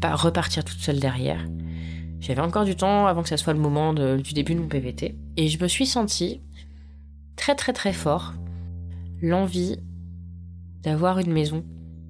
pas 0.00 0.16
repartir 0.16 0.64
toute 0.64 0.80
seule 0.80 0.98
derrière. 0.98 1.44
J'avais 2.18 2.40
encore 2.40 2.64
du 2.64 2.74
temps 2.74 3.06
avant 3.06 3.22
que 3.22 3.28
ça 3.28 3.36
soit 3.36 3.52
le 3.52 3.60
moment 3.60 3.94
du 3.94 4.32
début 4.32 4.56
de 4.56 4.60
mon 4.60 4.66
PVT 4.66 5.14
et 5.36 5.48
je 5.48 5.62
me 5.62 5.68
suis 5.68 5.86
sentie 5.86 6.40
très 7.36 7.54
très 7.54 7.72
très 7.72 7.92
fort 7.92 8.34
l'envie 9.22 9.78
d'avoir 10.82 11.18
une 11.18 11.32
maison 11.32 11.64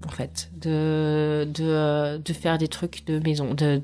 en 0.07 0.11
fait, 0.11 0.51
de, 0.57 1.47
de, 1.53 2.19
de 2.19 2.33
faire 2.33 2.59
des 2.59 2.69
trucs 2.69 3.05
de 3.07 3.19
maison, 3.19 3.55
de 3.55 3.83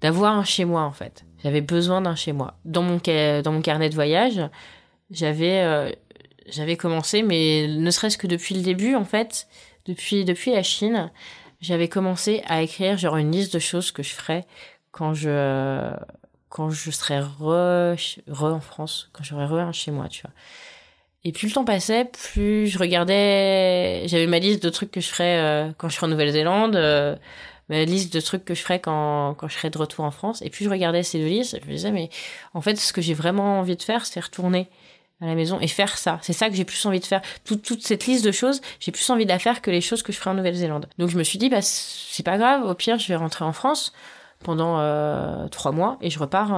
d'avoir 0.00 0.36
un 0.36 0.44
chez 0.44 0.64
moi 0.64 0.82
en 0.82 0.92
fait. 0.92 1.24
J'avais 1.42 1.60
besoin 1.60 2.00
d'un 2.02 2.14
chez 2.14 2.32
moi. 2.32 2.58
Dans 2.64 2.82
mon 2.82 2.98
dans 2.98 3.52
mon 3.52 3.60
carnet 3.62 3.88
de 3.88 3.94
voyage, 3.94 4.40
j'avais 5.10 5.60
euh, 5.62 5.90
j'avais 6.48 6.76
commencé, 6.76 7.22
mais 7.22 7.66
ne 7.68 7.90
serait-ce 7.90 8.18
que 8.18 8.26
depuis 8.26 8.54
le 8.54 8.62
début 8.62 8.94
en 8.94 9.04
fait, 9.04 9.48
depuis 9.86 10.24
depuis 10.24 10.52
la 10.52 10.62
Chine, 10.62 11.10
j'avais 11.60 11.88
commencé 11.88 12.42
à 12.46 12.62
écrire 12.62 12.96
genre 12.98 13.16
une 13.16 13.32
liste 13.32 13.54
de 13.54 13.58
choses 13.58 13.92
que 13.92 14.02
je 14.02 14.14
ferais 14.14 14.46
quand 14.90 15.14
je 15.14 15.92
quand 16.48 16.70
je 16.70 16.90
serais 16.90 17.20
re, 17.20 17.96
re 18.28 18.44
en 18.44 18.60
France, 18.60 19.08
quand 19.12 19.22
j'aurais 19.22 19.46
re 19.46 19.54
un 19.54 19.72
chez 19.72 19.92
moi, 19.92 20.08
tu 20.08 20.22
vois. 20.22 20.32
Et 21.24 21.32
plus 21.32 21.48
le 21.48 21.52
temps 21.52 21.64
passait, 21.64 22.06
plus 22.06 22.66
je 22.66 22.78
regardais. 22.78 24.04
J'avais 24.06 24.26
ma 24.26 24.38
liste 24.38 24.62
de 24.62 24.70
trucs 24.70 24.90
que 24.90 25.00
je 25.00 25.08
ferais 25.08 25.38
euh, 25.38 25.70
quand 25.76 25.88
je 25.90 25.96
serais 25.96 26.06
en 26.06 26.10
Nouvelle-Zélande, 26.10 26.76
euh, 26.76 27.14
ma 27.68 27.84
liste 27.84 28.14
de 28.14 28.20
trucs 28.20 28.44
que 28.44 28.54
je 28.54 28.62
ferais 28.62 28.80
quand, 28.80 29.34
quand 29.34 29.46
je 29.46 29.54
serais 29.54 29.68
de 29.68 29.76
retour 29.76 30.06
en 30.06 30.10
France. 30.10 30.40
Et 30.40 30.48
puis 30.48 30.64
je 30.64 30.70
regardais 30.70 31.02
ces 31.02 31.18
deux 31.18 31.26
listes, 31.26 31.58
je 31.62 31.66
me 31.66 31.72
disais, 31.72 31.92
mais 31.92 32.08
en 32.54 32.62
fait, 32.62 32.76
ce 32.76 32.94
que 32.94 33.02
j'ai 33.02 33.12
vraiment 33.12 33.58
envie 33.60 33.76
de 33.76 33.82
faire, 33.82 34.06
c'est 34.06 34.20
retourner 34.20 34.68
à 35.20 35.26
la 35.26 35.34
maison 35.34 35.60
et 35.60 35.68
faire 35.68 35.98
ça. 35.98 36.18
C'est 36.22 36.32
ça 36.32 36.48
que 36.48 36.56
j'ai 36.56 36.64
plus 36.64 36.86
envie 36.86 37.00
de 37.00 37.04
faire. 37.04 37.20
Toute, 37.44 37.60
toute 37.62 37.82
cette 37.82 38.06
liste 38.06 38.24
de 38.24 38.32
choses, 38.32 38.62
j'ai 38.78 38.90
plus 38.90 39.08
envie 39.10 39.24
de 39.24 39.30
la 39.30 39.38
faire 39.38 39.60
que 39.60 39.70
les 39.70 39.82
choses 39.82 40.02
que 40.02 40.12
je 40.12 40.18
ferais 40.18 40.30
en 40.30 40.34
Nouvelle-Zélande. 40.34 40.88
Donc 40.96 41.10
je 41.10 41.18
me 41.18 41.22
suis 41.22 41.36
dit, 41.38 41.50
bah, 41.50 41.60
c'est 41.60 42.22
pas 42.22 42.38
grave, 42.38 42.64
au 42.64 42.72
pire, 42.74 42.98
je 42.98 43.08
vais 43.08 43.16
rentrer 43.16 43.44
en 43.44 43.52
France 43.52 43.92
pendant 44.42 44.80
euh, 44.80 45.48
trois 45.48 45.72
mois 45.72 45.98
et 46.00 46.08
je 46.08 46.18
repars 46.18 46.50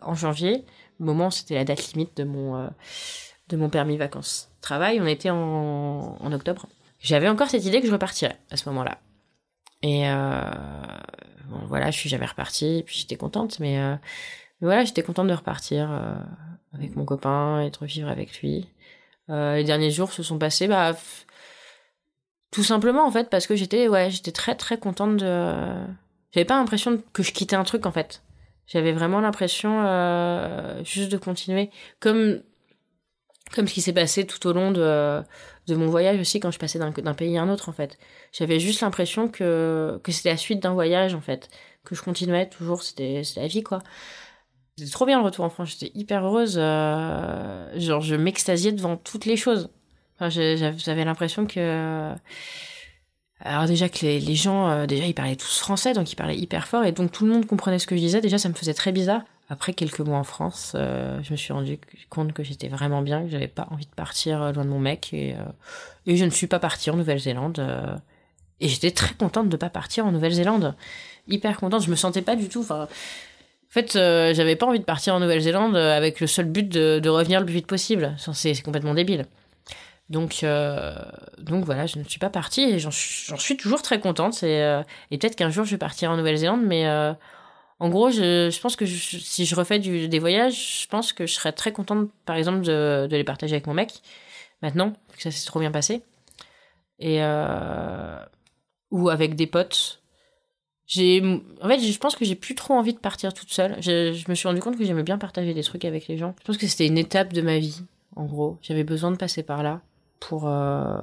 en 0.00 0.14
janvier. 0.14 0.64
Au 1.00 1.04
moment, 1.04 1.32
c'était 1.32 1.56
la 1.56 1.64
date 1.64 1.92
limite 1.92 2.16
de 2.16 2.22
mon 2.22 2.68
de 3.48 3.56
mon 3.56 3.68
permis 3.68 3.96
vacances 3.96 4.50
travail. 4.66 5.00
On 5.00 5.06
était 5.06 5.30
en, 5.30 6.32
octobre. 6.32 6.66
J'avais 7.00 7.28
encore 7.28 7.48
cette 7.48 7.64
idée 7.64 7.80
que 7.80 7.86
je 7.86 7.92
repartirais 7.92 8.38
à 8.50 8.56
ce 8.56 8.68
moment-là. 8.68 8.98
Et 9.82 10.08
euh, 10.08 10.40
voilà, 11.68 11.90
je 11.90 11.98
suis 11.98 12.08
jamais 12.08 12.26
repartie. 12.26 12.82
Puis 12.86 12.98
j'étais 12.98 13.16
contente, 13.16 13.60
mais, 13.60 13.78
euh, 13.78 13.94
voilà, 14.60 14.84
j'étais 14.84 15.02
contente 15.02 15.28
de 15.28 15.34
repartir 15.34 15.88
euh, 15.90 16.14
avec 16.74 16.96
mon 16.96 17.04
copain 17.04 17.60
et 17.60 17.70
de 17.70 17.78
revivre 17.78 18.08
avec 18.08 18.40
lui. 18.40 18.68
les 19.28 19.64
derniers 19.64 19.90
jours 19.90 20.12
se 20.12 20.22
sont 20.22 20.38
passés 20.38 20.68
bah 20.68 20.94
tout 22.52 22.62
simplement 22.62 23.04
en 23.06 23.10
fait 23.10 23.28
parce 23.28 23.46
que 23.48 23.56
j'étais 23.56 23.88
ouais 23.88 24.08
j'étais 24.08 24.30
très 24.30 24.54
très 24.54 24.78
contente 24.78 25.16
de 25.16 25.52
j'avais 26.30 26.44
pas 26.44 26.56
l'impression 26.56 27.02
que 27.12 27.24
je 27.24 27.32
quittais 27.32 27.56
un 27.56 27.64
truc 27.64 27.86
en 27.86 27.90
fait 27.90 28.22
j'avais 28.68 28.92
vraiment 28.92 29.20
l'impression 29.20 29.82
juste 30.84 31.10
de 31.10 31.16
continuer 31.16 31.70
comme 31.98 32.40
comme 33.54 33.66
ce 33.68 33.74
qui 33.74 33.80
s'est 33.80 33.92
passé 33.92 34.26
tout 34.26 34.46
au 34.46 34.52
long 34.52 34.70
de 34.70 35.22
de 35.66 35.74
mon 35.74 35.86
voyage 35.86 36.20
aussi 36.20 36.38
quand 36.38 36.50
je 36.50 36.58
passais 36.58 36.78
d'un 36.78 37.14
pays 37.14 37.36
à 37.38 37.42
un 37.42 37.48
autre 37.48 37.68
en 37.68 37.72
fait 37.72 37.98
j'avais 38.32 38.60
juste 38.60 38.80
l'impression 38.80 39.28
que 39.28 40.00
c'était 40.08 40.30
la 40.30 40.36
suite 40.36 40.60
d'un 40.62 40.74
voyage 40.74 41.14
en 41.14 41.20
fait 41.20 41.48
que 41.84 41.94
je 41.94 42.02
continuais 42.02 42.48
toujours 42.48 42.82
c'était 42.82 43.22
la 43.36 43.46
vie 43.46 43.62
quoi 43.62 43.82
c'était 44.76 44.90
trop 44.90 45.06
bien 45.06 45.18
le 45.18 45.24
retour 45.24 45.44
en 45.44 45.50
France 45.50 45.76
j'étais 45.78 45.98
hyper 45.98 46.24
heureuse 46.24 46.56
euh, 46.58 47.78
genre 47.78 48.00
je 48.00 48.14
m'extasiais 48.14 48.72
devant 48.72 48.96
toutes 48.96 49.24
les 49.24 49.36
choses 49.36 49.70
j'avais 50.20 51.04
l'impression 51.04 51.46
que 51.46 52.14
alors 53.40 53.66
déjà 53.66 53.88
que 53.88 54.00
les, 54.00 54.34
gens, 54.34 54.68
euh, 54.68 54.86
déjà 54.86 55.04
ils 55.04 55.14
parlaient 55.14 55.36
tous 55.36 55.58
français, 55.58 55.92
donc 55.92 56.10
ils 56.10 56.16
parlaient 56.16 56.38
hyper 56.38 56.66
fort, 56.66 56.84
et 56.84 56.92
donc 56.92 57.12
tout 57.12 57.26
le 57.26 57.32
monde 57.32 57.46
comprenait 57.46 57.78
ce 57.78 57.86
que 57.86 57.94
je 57.94 58.00
disais. 58.00 58.20
Déjà 58.20 58.38
ça 58.38 58.48
me 58.48 58.54
faisait 58.54 58.74
très 58.74 58.92
bizarre. 58.92 59.22
Après 59.48 59.72
quelques 59.72 60.00
mois 60.00 60.18
en 60.18 60.24
France, 60.24 60.72
euh, 60.74 61.22
je 61.22 61.30
me 61.32 61.36
suis 61.36 61.52
rendu 61.52 61.78
compte 62.10 62.32
que 62.32 62.42
j'étais 62.42 62.68
vraiment 62.68 63.02
bien, 63.02 63.24
que 63.24 63.30
j'avais 63.30 63.48
pas 63.48 63.68
envie 63.70 63.86
de 63.86 63.94
partir 63.94 64.42
euh, 64.42 64.52
loin 64.52 64.64
de 64.64 64.70
mon 64.70 64.80
mec, 64.80 65.12
et, 65.12 65.36
et 66.06 66.16
je 66.16 66.24
ne 66.24 66.30
suis 66.30 66.46
pas 66.48 66.58
partie 66.58 66.90
en 66.90 66.96
Nouvelle-Zélande. 66.96 67.64
et 68.60 68.68
j'étais 68.68 68.90
très 68.90 69.14
contente 69.14 69.48
de 69.48 69.56
pas 69.56 69.70
partir 69.70 70.06
en 70.06 70.12
Nouvelle-Zélande, 70.12 70.74
hyper 71.28 71.58
contente. 71.58 71.84
Je 71.84 71.90
me 71.90 71.96
sentais 71.96 72.22
pas 72.22 72.36
du 72.36 72.48
tout. 72.48 72.60
Enfin, 72.60 72.84
en 72.84 73.70
fait, 73.70 73.92
j'avais 73.92 74.56
pas 74.56 74.66
envie 74.66 74.80
de 74.80 74.84
partir 74.84 75.14
en 75.14 75.20
Nouvelle-Zélande 75.20 75.76
avec 75.76 76.20
le 76.20 76.26
seul 76.26 76.46
but 76.46 76.68
de, 76.68 76.98
de 76.98 77.08
revenir 77.08 77.40
le 77.40 77.46
plus 77.46 77.54
vite 77.54 77.66
possible. 77.66 78.16
C'est 78.16 78.62
complètement 78.62 78.94
débile. 78.94 79.26
Donc, 80.08 80.44
euh, 80.44 80.94
donc 81.38 81.64
voilà, 81.64 81.86
je 81.86 81.98
ne 81.98 82.04
suis 82.04 82.20
pas 82.20 82.30
partie 82.30 82.62
et 82.62 82.78
j'en 82.78 82.90
suis 82.90 83.56
toujours 83.56 83.82
très 83.82 83.98
contente. 83.98 84.42
Et, 84.42 84.62
euh, 84.62 84.82
peut-être 85.10 85.36
qu'un 85.36 85.50
jour 85.50 85.64
je 85.64 85.72
vais 85.72 85.78
partir 85.78 86.10
en 86.10 86.16
Nouvelle-Zélande, 86.16 86.62
mais 86.64 86.86
euh, 86.86 87.12
en 87.78 87.88
gros, 87.90 88.10
je, 88.10 88.60
pense 88.60 88.76
que 88.76 88.86
si 88.86 89.44
je 89.44 89.54
refais 89.54 89.78
du, 89.78 90.08
des 90.08 90.18
voyages, 90.18 90.82
je 90.82 90.88
pense 90.88 91.12
que 91.12 91.26
je 91.26 91.34
serais 91.34 91.52
très 91.52 91.72
contente, 91.72 92.10
par 92.24 92.36
exemple, 92.36 92.62
de, 92.62 93.08
les 93.10 93.24
partager 93.24 93.54
avec 93.54 93.66
mon 93.66 93.74
mec 93.74 94.00
maintenant, 94.62 94.92
que 95.14 95.22
ça 95.22 95.30
s'est 95.30 95.46
trop 95.46 95.60
bien 95.60 95.70
passé, 95.70 96.02
et 96.98 97.20
ou 98.90 99.08
avec 99.08 99.34
des 99.34 99.46
potes. 99.46 100.00
J'ai, 100.86 101.20
en 101.60 101.68
fait, 101.68 101.80
je 101.80 101.98
pense 101.98 102.14
que 102.14 102.24
j'ai 102.24 102.36
plus 102.36 102.54
trop 102.54 102.74
envie 102.74 102.94
de 102.94 102.98
partir 102.98 103.34
toute 103.34 103.50
seule. 103.50 103.76
Je, 103.82 104.12
je 104.12 104.30
me 104.30 104.34
suis 104.34 104.46
rendu 104.46 104.60
compte 104.60 104.78
que 104.78 104.84
j'aimais 104.84 105.02
bien 105.02 105.18
partager 105.18 105.52
des 105.52 105.64
trucs 105.64 105.84
avec 105.84 106.06
les 106.06 106.16
gens. 106.16 106.34
Je 106.40 106.44
pense 106.44 106.56
que 106.56 106.66
c'était 106.68 106.86
une 106.86 106.98
étape 106.98 107.32
de 107.32 107.42
ma 107.42 107.58
vie, 107.58 107.82
en 108.14 108.24
gros. 108.24 108.58
J'avais 108.62 108.84
besoin 108.84 109.10
de 109.10 109.16
passer 109.16 109.42
par 109.42 109.64
là 109.64 109.80
pour, 110.20 110.48
euh, 110.48 111.00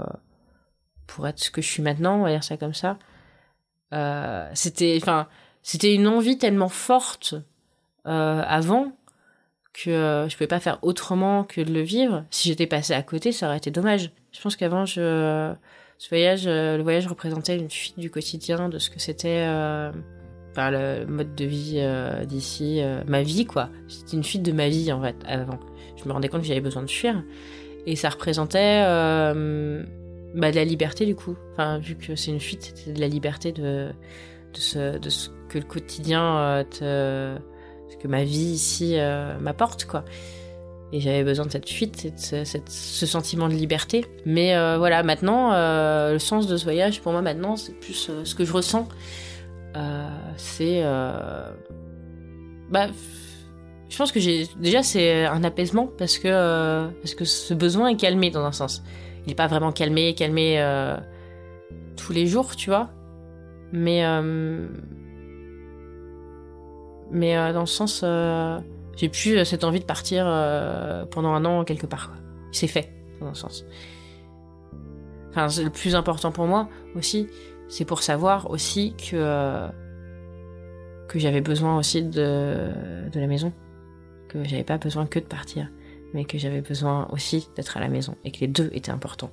pour 1.06 1.28
être 1.28 1.40
ce 1.40 1.52
que 1.52 1.62
je 1.62 1.68
suis 1.68 1.84
maintenant, 1.84 2.20
on 2.20 2.24
va 2.24 2.30
dire 2.32 2.44
ça 2.46 2.56
comme 2.56 2.74
ça. 2.74 2.98
Euh, 3.94 4.50
c'était, 4.54 4.98
enfin, 5.02 5.28
c'était 5.64 5.94
une 5.94 6.08
envie 6.08 6.38
tellement 6.38 6.70
forte 6.70 7.36
euh, 8.06 8.42
avant 8.46 8.92
que 9.74 10.28
je 10.30 10.34
pouvais 10.36 10.48
pas 10.48 10.60
faire 10.60 10.78
autrement 10.84 11.44
que 11.44 11.60
de 11.60 11.74
le 11.74 11.82
vivre. 11.82 12.26
Si 12.30 12.48
j'étais 12.48 12.68
passé 12.68 12.94
à 12.94 13.02
côté, 13.02 13.32
ça 13.32 13.48
aurait 13.48 13.58
été 13.58 13.72
dommage. 13.72 14.12
Je 14.32 14.40
pense 14.40 14.56
qu'avant, 14.56 14.86
ce 14.86 15.56
voyage, 16.10 16.46
le 16.46 16.82
voyage 16.84 17.08
représentait 17.08 17.58
une 17.58 17.72
fuite 17.72 17.98
du 17.98 18.12
quotidien, 18.12 18.70
de 18.70 18.78
ce 18.78 18.92
que 18.92 19.00
c'était, 19.00 19.48
enfin, 20.52 20.70
le 20.70 21.06
mode 21.08 21.34
de 21.34 21.46
vie 21.46 21.84
d'ici, 22.28 22.84
ma 23.08 23.24
vie, 23.24 23.46
quoi. 23.46 23.70
C'était 23.88 24.16
une 24.16 24.24
fuite 24.24 24.44
de 24.44 24.52
ma 24.52 24.70
vie, 24.70 24.92
en 24.92 25.02
fait, 25.02 25.16
avant. 25.26 25.60
Je 25.98 26.08
me 26.08 26.14
rendais 26.14 26.30
compte 26.30 26.42
que 26.42 26.48
j'avais 26.48 26.62
besoin 26.62 26.84
de 26.84 26.92
fuir. 26.92 27.24
Et 27.86 27.96
ça 27.96 28.10
représentait 28.10 28.84
euh, 28.86 29.84
bah, 30.36 30.52
de 30.52 30.56
la 30.56 30.66
liberté 30.66 31.06
du 31.06 31.16
coup. 31.16 31.36
Enfin, 31.54 31.80
vu 31.80 31.96
que 31.96 32.16
c'est 32.16 32.32
une 32.32 32.40
fuite, 32.40 32.74
c'était 32.76 32.94
de 32.94 33.00
la 33.00 33.08
liberté 33.08 33.52
de, 33.52 33.90
de 34.54 35.10
ce 35.10 35.30
que 35.54 35.60
le 35.60 35.66
quotidien 35.66 36.38
euh, 36.82 37.38
ce 37.90 37.98
que 37.98 38.08
ma 38.08 38.24
vie 38.24 38.54
ici 38.54 38.96
euh, 38.98 39.38
m'apporte 39.40 39.86
quoi. 39.86 40.04
Et 40.92 41.00
j'avais 41.00 41.24
besoin 41.24 41.48
de 41.48 41.52
cette 41.52 41.70
fuite, 41.70 42.14
cette, 42.18 42.70
ce 42.70 43.06
sentiment 43.08 43.48
de 43.48 43.56
liberté. 43.56 44.06
Mais 44.28 44.56
euh, 44.56 44.78
voilà, 44.78 45.02
maintenant, 45.02 45.50
le 45.52 46.20
sens 46.20 46.46
de 46.46 46.56
ce 46.56 46.64
voyage 46.66 47.02
pour 47.02 47.12
moi 47.14 47.24
maintenant, 47.24 47.56
c'est 47.56 47.74
plus 47.74 48.12
ce 48.24 48.36
que 48.36 48.46
je 48.46 48.54
ressens. 48.54 48.88
c'est 50.38 50.84
bah 52.70 52.88
je 53.90 53.98
pense 53.98 54.12
que 54.12 54.20
j'ai 54.20 54.48
déjà 54.60 54.82
c'est 54.82 55.26
un 55.26 55.44
apaisement 55.44 55.88
parce 55.98 56.18
que 56.18 56.88
parce 57.02 57.16
que 57.16 57.26
ce 57.26 57.54
besoin 57.56 57.88
est 57.90 57.98
calmé 57.98 58.30
dans 58.30 58.46
un 58.46 58.52
sens. 58.52 58.84
Il 59.26 59.30
n'est 59.30 59.36
pas 59.36 59.48
vraiment 59.48 59.72
calmé, 59.72 60.14
calmé 60.14 60.64
tous 61.96 62.14
les 62.14 62.28
jours, 62.28 62.56
tu 62.56 62.70
vois. 62.70 62.92
Mais 63.72 64.04
mais 67.14 67.36
dans 67.54 67.62
le 67.62 67.66
sens 67.66 68.04
j'ai 68.96 69.10
plus 69.10 69.46
cette 69.46 69.64
envie 69.64 69.80
de 69.80 69.86
partir 69.86 70.26
pendant 71.12 71.34
un 71.34 71.46
an 71.46 71.64
quelque 71.64 71.86
part. 71.86 72.12
C'est 72.52 72.68
fait 72.68 72.92
dans 73.20 73.28
un 73.28 73.34
sens. 73.34 73.66
Enfin, 75.30 75.48
le 75.64 75.70
plus 75.70 75.96
important 75.96 76.32
pour 76.32 76.46
moi 76.46 76.68
aussi, 76.96 77.28
c'est 77.68 77.86
pour 77.86 78.04
savoir 78.04 78.50
aussi 78.52 78.96
que 78.96 79.68
que 81.08 81.20
j'avais 81.20 81.42
besoin 81.42 81.78
aussi 81.78 82.04
de 82.04 82.70
de 83.12 83.20
la 83.20 83.28
maison 83.28 83.54
que 84.34 84.44
j'avais 84.44 84.64
pas 84.64 84.78
besoin 84.78 85.06
que 85.06 85.20
de 85.20 85.26
partir, 85.26 85.70
mais 86.14 86.26
que 86.26 86.38
j'avais 86.38 86.62
besoin 86.62 87.08
aussi 87.12 87.48
d'être 87.56 87.78
à 87.78 87.80
la 87.80 87.88
maison 87.88 88.16
et 88.26 88.32
que 88.32 88.40
les 88.40 88.48
deux 88.48 88.70
étaient 88.74 88.92
importants 88.92 89.32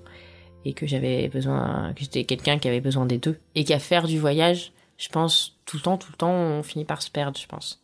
et 0.64 0.74
que 0.74 0.86
j'avais 0.86 1.28
besoin, 1.28 1.92
que 1.94 2.02
j'étais 2.02 2.24
quelqu'un 2.24 2.58
qui 2.58 2.68
avait 2.68 2.82
besoin 2.82 3.06
des 3.06 3.18
deux 3.18 3.38
et 3.54 3.64
qu'à 3.64 3.78
faire 3.78 4.06
du 4.06 4.18
voyage, 4.18 4.72
je 5.00 5.08
pense 5.08 5.56
tout 5.64 5.78
le 5.78 5.82
temps, 5.82 5.96
tout 5.96 6.12
le 6.12 6.16
temps, 6.16 6.30
on 6.30 6.62
finit 6.62 6.84
par 6.84 7.00
se 7.00 7.10
perdre, 7.10 7.40
je 7.40 7.46
pense, 7.46 7.82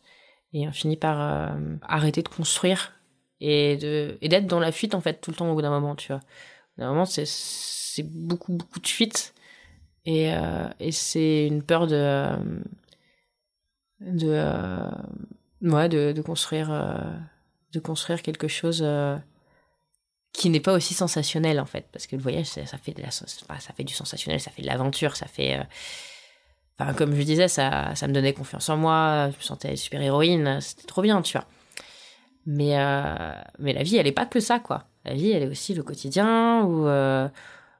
et 0.53 0.67
on 0.67 0.71
finit 0.71 0.97
par 0.97 1.19
euh, 1.19 1.75
arrêter 1.81 2.21
de 2.21 2.29
construire 2.29 2.93
et 3.41 3.75
d'être 4.21 4.45
dans 4.45 4.59
la 4.59 4.71
fuite 4.71 4.95
en 4.95 5.01
fait 5.01 5.19
tout 5.19 5.31
le 5.31 5.35
temps 5.35 5.49
au 5.49 5.55
bout 5.55 5.63
d'un 5.63 5.71
moment, 5.71 5.95
tu 5.95 6.07
vois. 6.07 6.17
Au 6.17 6.19
bout 6.19 6.81
d'un 6.81 6.89
moment, 6.89 7.05
c'est 7.05 8.03
beaucoup 8.03 8.53
beaucoup 8.53 8.79
de 8.79 8.87
fuite. 8.87 9.33
Et 10.05 10.33
euh, 10.33 10.69
c'est 10.91 11.47
une 11.47 11.63
peur 11.63 11.87
de 11.87 11.95
euh, 11.95 12.37
de, 13.99 14.91
de 16.11 16.21
construire, 16.21 16.69
de 17.73 17.79
construire 17.79 18.21
quelque 18.21 18.47
chose 18.47 18.85
qui 20.33 20.51
n'est 20.51 20.59
pas 20.59 20.73
aussi 20.73 20.93
sensationnel 20.93 21.59
en 21.59 21.65
fait, 21.65 21.87
parce 21.91 22.05
que 22.05 22.15
le 22.15 22.21
voyage, 22.21 22.45
ça, 22.45 22.77
fait 22.77 22.93
du 23.83 23.93
sensationnel, 23.93 24.39
ça 24.39 24.51
fait 24.51 24.61
de 24.61 24.67
l'aventure, 24.67 25.15
ça 25.15 25.25
fait, 25.25 25.59
enfin 26.79 26.93
comme 26.93 27.15
je 27.15 27.21
disais, 27.21 27.47
ça, 27.47 27.95
ça 27.95 28.07
me 28.07 28.13
donnait 28.13 28.33
confiance 28.33 28.69
en 28.69 28.77
moi, 28.77 29.29
je 29.31 29.37
me 29.37 29.41
sentais 29.41 29.75
super 29.75 30.01
héroïne, 30.01 30.59
c'était 30.61 30.87
trop 30.87 31.01
bien, 31.01 31.21
tu 31.21 31.37
vois. 31.37 31.45
Mais 32.45 32.75
mais 33.59 33.73
la 33.73 33.83
vie, 33.83 33.97
elle 33.97 34.07
est 34.07 34.11
pas 34.11 34.25
que 34.25 34.39
ça 34.39 34.59
quoi. 34.59 34.85
La 35.05 35.13
vie, 35.13 35.31
elle 35.31 35.43
est 35.43 35.47
aussi 35.47 35.73
le 35.73 35.83
quotidien 35.83 36.63
où 36.63 36.87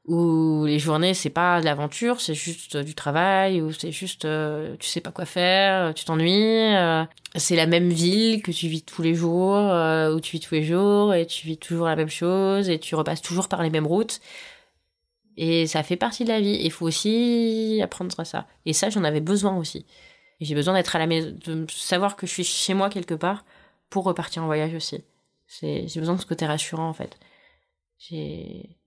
où 0.08 0.64
les 0.66 0.80
journées 0.80 1.14
c'est 1.14 1.30
pas 1.30 1.60
de 1.60 1.66
l'aventure, 1.66 2.22
c'est 2.22 2.34
juste 2.34 2.78
du 2.78 2.96
travail, 2.96 3.62
ou 3.62 3.74
c'est 3.74 3.92
juste 3.92 4.24
euh, 4.26 4.76
tu 4.80 4.88
sais 4.88 5.02
pas 5.02 5.12
quoi 5.12 5.26
faire, 5.26 5.94
tu 5.94 6.06
t'ennuies. 6.06 6.76
Euh, 6.76 7.04
c'est 7.36 7.58
la 7.58 7.66
même 7.66 7.90
ville 7.90 8.42
que 8.42 8.52
tu 8.52 8.68
vis 8.68 8.84
tous 8.84 9.02
les 9.02 9.14
jours, 9.16 9.56
euh, 9.56 10.14
où 10.14 10.22
tu 10.22 10.32
vis 10.38 10.40
tous 10.40 10.56
les 10.56 10.64
jours 10.64 11.14
et 11.14 11.26
tu 11.26 11.46
vis 11.46 11.58
toujours 11.58 11.88
la 11.88 11.98
même 11.98 12.10
chose 12.10 12.70
et 12.70 12.80
tu 12.80 12.96
repasses 12.96 13.22
toujours 13.22 13.50
par 13.50 13.62
les 13.64 13.70
mêmes 13.70 13.88
routes. 13.88 14.22
Et 15.38 15.68
ça 15.68 15.84
fait 15.84 15.96
partie 15.98 16.24
de 16.24 16.30
la 16.30 16.42
vie. 16.42 16.60
Il 16.62 16.72
faut 16.72 16.86
aussi 16.86 17.80
apprendre 17.84 18.24
ça. 18.26 18.48
Et 18.66 18.74
ça, 18.74 18.90
j'en 18.90 19.04
avais 19.04 19.22
besoin 19.22 19.56
aussi. 19.58 19.86
J'ai 20.42 20.56
besoin 20.56 20.74
d'être 20.74 20.96
à 20.96 21.00
la 21.00 21.08
maison, 21.08 21.36
de 21.46 21.66
savoir 21.70 22.16
que 22.16 22.28
je 22.28 22.34
suis 22.34 22.44
chez 22.44 22.74
moi 22.74 22.90
quelque 22.90 23.14
part 23.16 23.46
pour 23.90 24.04
repartir 24.04 24.44
en 24.44 24.48
voyage 24.48 24.74
aussi. 24.74 25.04
J'ai 25.62 25.88
besoin 26.00 26.16
de 26.16 26.22
ce 26.22 26.26
côté 26.26 26.46
rassurant 26.46 26.90
en 26.90 26.94
fait. 26.94 27.18
J'ai 28.00 28.78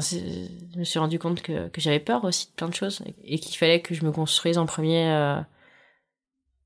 je 0.00 0.78
me 0.78 0.84
suis 0.84 0.98
rendu 0.98 1.18
compte 1.18 1.42
que, 1.42 1.68
que 1.68 1.80
j'avais 1.80 2.00
peur 2.00 2.24
aussi 2.24 2.48
de 2.48 2.52
plein 2.52 2.68
de 2.68 2.74
choses 2.74 3.02
et 3.24 3.38
qu'il 3.38 3.56
fallait 3.56 3.80
que 3.80 3.94
je 3.94 4.04
me 4.04 4.12
construise 4.12 4.58
en 4.58 4.66
premier, 4.66 5.08
euh, 5.10 5.40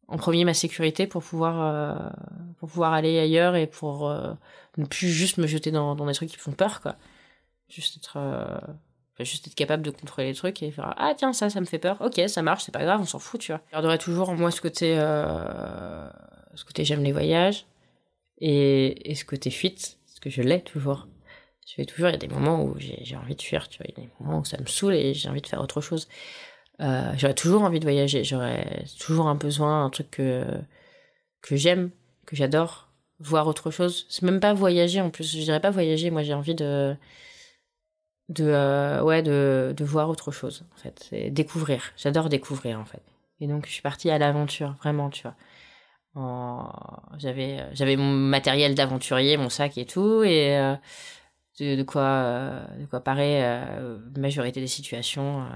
en 0.08 0.16
premier 0.16 0.44
ma 0.44 0.54
sécurité 0.54 1.06
pour 1.06 1.22
pouvoir, 1.22 1.60
euh, 1.60 2.10
pour 2.58 2.68
pouvoir 2.68 2.92
aller 2.92 3.18
ailleurs 3.18 3.56
et 3.56 3.66
pour 3.66 4.08
euh, 4.08 4.32
ne 4.78 4.84
plus 4.84 5.08
juste 5.08 5.38
me 5.38 5.46
jeter 5.46 5.70
dans 5.70 5.94
des 5.94 6.12
trucs 6.14 6.30
qui 6.30 6.36
me 6.36 6.42
font 6.42 6.52
peur, 6.52 6.80
quoi. 6.80 6.96
Juste 7.68 7.98
être, 7.98 8.18
juste 9.24 9.46
être 9.46 9.54
capable 9.54 9.82
de 9.82 9.90
contrôler 9.90 10.28
les 10.28 10.34
trucs 10.34 10.62
et 10.62 10.70
faire 10.70 10.94
ah 10.96 11.14
tiens 11.16 11.32
ça 11.32 11.50
ça 11.50 11.60
me 11.60 11.66
fait 11.66 11.78
peur, 11.78 11.96
ok 12.00 12.20
ça 12.28 12.42
marche, 12.42 12.64
c'est 12.64 12.72
pas 12.72 12.84
grave, 12.84 13.00
on 13.00 13.06
s'en 13.06 13.18
fout, 13.18 13.40
tu 13.40 13.52
vois. 13.52 13.60
Garderai 13.72 13.98
toujours 13.98 14.30
en 14.30 14.34
moi 14.34 14.50
ce 14.50 14.60
côté, 14.60 14.96
ce 14.96 16.64
côté 16.64 16.84
j'aime 16.84 17.02
les 17.02 17.12
voyages 17.12 17.66
et, 18.38 19.10
et 19.10 19.14
ce 19.14 19.24
côté 19.24 19.50
fuite, 19.50 19.98
parce 20.06 20.20
que 20.20 20.30
je 20.30 20.42
l'ai 20.42 20.62
toujours 20.62 21.06
je 21.70 21.76
fais 21.76 21.84
toujours, 21.84 22.08
il 22.08 22.12
y 22.12 22.14
a 22.16 22.18
des 22.18 22.26
moments 22.26 22.64
où 22.64 22.74
j'ai 22.78 23.14
envie 23.14 23.36
de 23.36 23.42
fuir, 23.42 23.68
tu 23.68 23.78
vois, 23.78 23.86
il 23.88 23.94
y 23.96 24.00
a 24.00 24.04
des 24.04 24.12
moments 24.18 24.40
où 24.40 24.44
ça 24.44 24.58
me 24.58 24.66
saoule 24.66 24.94
et 24.94 25.14
j'ai 25.14 25.28
envie 25.28 25.40
de 25.40 25.46
faire 25.46 25.60
autre 25.60 25.80
chose. 25.80 26.08
Euh, 26.80 27.12
j'aurais 27.16 27.34
toujours 27.34 27.62
envie 27.62 27.78
de 27.78 27.84
voyager, 27.84 28.24
j'aurais 28.24 28.84
toujours 28.98 29.28
un 29.28 29.36
besoin, 29.36 29.84
un 29.84 29.90
truc 29.90 30.10
que, 30.10 30.44
que 31.42 31.54
j'aime, 31.54 31.90
que 32.26 32.34
j'adore, 32.34 32.88
voir 33.20 33.46
autre 33.46 33.70
chose. 33.70 34.06
C'est 34.08 34.22
même 34.22 34.40
pas 34.40 34.52
voyager 34.52 35.00
en 35.00 35.10
plus. 35.10 35.36
Je 35.36 35.42
dirais 35.42 35.60
pas 35.60 35.70
voyager. 35.70 36.10
Moi, 36.10 36.24
j'ai 36.24 36.34
envie 36.34 36.56
de 36.56 36.96
de 38.31 38.45
euh, 38.47 39.03
ouais 39.03 39.22
de, 39.22 39.74
de 39.76 39.85
voir 39.85 40.09
autre 40.09 40.31
chose 40.31 40.64
en 40.74 40.78
fait. 40.78 41.07
C'est 41.11 41.31
découvrir. 41.31 41.93
J'adore 41.97 42.28
découvrir 42.28 42.81
en 42.81 42.85
fait. 42.85 43.03
Et 43.41 43.47
donc 43.47 43.66
je 43.66 43.72
suis 43.72 43.83
partie 43.83 44.11
à 44.11 44.18
l'aventure 44.18 44.76
vraiment, 44.78 45.11
tu 45.11 45.22
vois. 45.22 45.35
J'avais 47.18 47.64
j'avais 47.72 47.97
mon 47.97 48.11
matériel 48.12 48.74
d'aventurier, 48.74 49.37
mon 49.37 49.49
sac 49.49 49.78
et 49.78 49.87
tout 49.87 50.22
et 50.22 50.57
euh, 50.59 50.74
de, 51.61 51.83
quoi 51.83 52.62
de 52.78 52.87
quoi 52.87 53.03
la 53.07 53.66
majorité 54.16 54.61
des 54.61 54.66
situations 54.66 55.47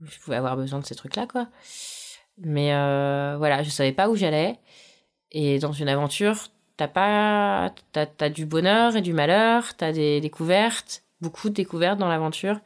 où 0.00 0.06
je 0.06 0.18
pouvais 0.18 0.36
avoir 0.36 0.56
besoin 0.56 0.80
de 0.80 0.84
ces 0.84 0.94
trucs 0.94 1.16
là 1.16 1.26
quoi. 1.26 1.48
Mais 2.38 2.72
voilà, 3.36 3.62
je 3.62 3.70
savais 3.70 3.92
pas 3.92 4.08
où 4.08 4.16
j'allais 4.16 4.58
et 5.32 5.58
dans 5.58 5.72
une 5.72 5.88
aventure, 5.88 6.48
t'as 6.76 6.88
pas, 6.88 7.74
t'as, 7.92 8.06
as 8.20 8.28
du 8.28 8.44
bonheur 8.44 8.96
et 8.96 9.02
du 9.02 9.14
malheur, 9.14 9.74
t'as 9.76 9.92
des 9.92 10.20
découvertes, 10.20 11.02
beaucoup 11.22 11.48
de 11.48 11.54
découvertes 11.54 11.98
dans 11.98 12.08
l'aventure, 12.08 12.60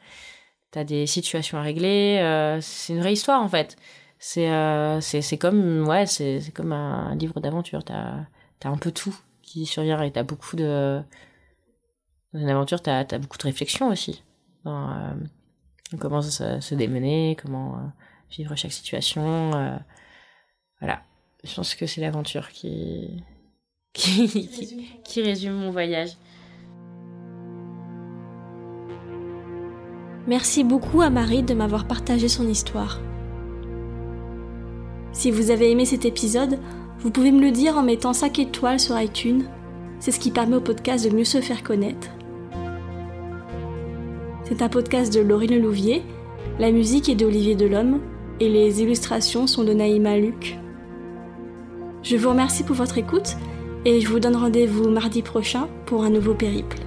t'as 0.71 0.83
des 0.83 1.07
situations 1.07 1.57
à 1.57 1.61
régler. 1.61 2.19
Euh, 2.21 2.59
c'est 2.61 2.93
une 2.93 2.99
vraie 2.99 3.13
histoire 3.13 3.41
en 3.41 3.47
fait. 3.47 3.77
C'est, 4.19 4.49
euh, 4.49 4.99
comme, 5.39 5.87
ouais, 5.87 6.05
c'est, 6.05 6.41
comme 6.53 6.73
un, 6.73 7.15
livre 7.15 7.39
d'aventure. 7.39 7.83
T'as, 7.83 8.25
t'as 8.59 8.69
un 8.69 8.77
peu 8.77 8.91
tout 8.91 9.15
qui 9.43 9.65
survient 9.65 10.01
et 10.01 10.11
t'as 10.11 10.23
beaucoup 10.23 10.55
de, 10.55 10.99
dans 12.33 12.39
une 12.39 12.49
aventure, 12.49 12.81
t'as, 12.81 13.05
t'as 13.05 13.19
beaucoup 13.19 13.37
de 13.37 13.43
réflexion 13.43 13.89
aussi. 13.89 14.23
Euh, 14.65 15.13
comment 15.99 16.21
se 16.21 16.75
démener, 16.75 17.37
comment 17.41 17.93
vivre 18.29 18.55
chaque 18.55 18.73
situation. 18.73 19.51
voilà 20.81 21.01
je 21.43 21.55
pense 21.55 21.75
que 21.75 21.85
c'est 21.85 22.01
l'aventure 22.01 22.49
qui... 22.49 23.23
Qui, 23.93 25.21
résume 25.23 25.53
mon 25.53 25.71
voyage. 25.71 26.11
Merci 30.27 30.65
beaucoup 30.65 31.01
à 31.01 31.09
Marie 31.09 31.41
de 31.41 31.53
m'avoir 31.53 31.87
partagé 31.87 32.27
son 32.27 32.45
histoire. 32.49 32.99
Si 35.13 35.31
vous 35.31 35.51
avez 35.51 35.71
aimé 35.71 35.85
cet 35.85 36.03
épisode, 36.03 36.59
vous 36.99 37.11
pouvez 37.11 37.31
me 37.31 37.39
le 37.39 37.51
dire 37.51 37.77
en 37.77 37.83
mettant 37.83 38.11
5 38.11 38.37
étoiles 38.39 38.79
sur 38.79 38.99
iTunes. 38.99 39.45
C'est 39.99 40.11
ce 40.11 40.19
qui 40.19 40.31
permet 40.31 40.57
au 40.57 40.61
podcast 40.61 41.09
de 41.09 41.15
mieux 41.15 41.23
se 41.23 41.39
faire 41.39 41.63
connaître. 41.63 42.09
C'est 44.43 44.61
un 44.61 44.67
podcast 44.67 45.13
de 45.13 45.21
Laurine 45.21 45.61
Louvier, 45.61 46.03
la 46.59 46.71
musique 46.71 47.07
est 47.07 47.15
d'Olivier 47.15 47.55
Delhomme 47.55 48.01
et 48.41 48.49
les 48.49 48.81
illustrations 48.81 49.47
sont 49.47 49.63
de 49.63 49.73
Naïma 49.73 50.17
Luc. 50.17 50.57
Je 52.03 52.17
vous 52.17 52.29
remercie 52.29 52.63
pour 52.63 52.75
votre 52.75 52.97
écoute 52.97 53.37
et 53.85 54.01
je 54.01 54.07
vous 54.09 54.19
donne 54.19 54.35
rendez-vous 54.35 54.89
mardi 54.89 55.21
prochain 55.21 55.67
pour 55.85 56.03
un 56.03 56.09
nouveau 56.09 56.33
périple. 56.33 56.86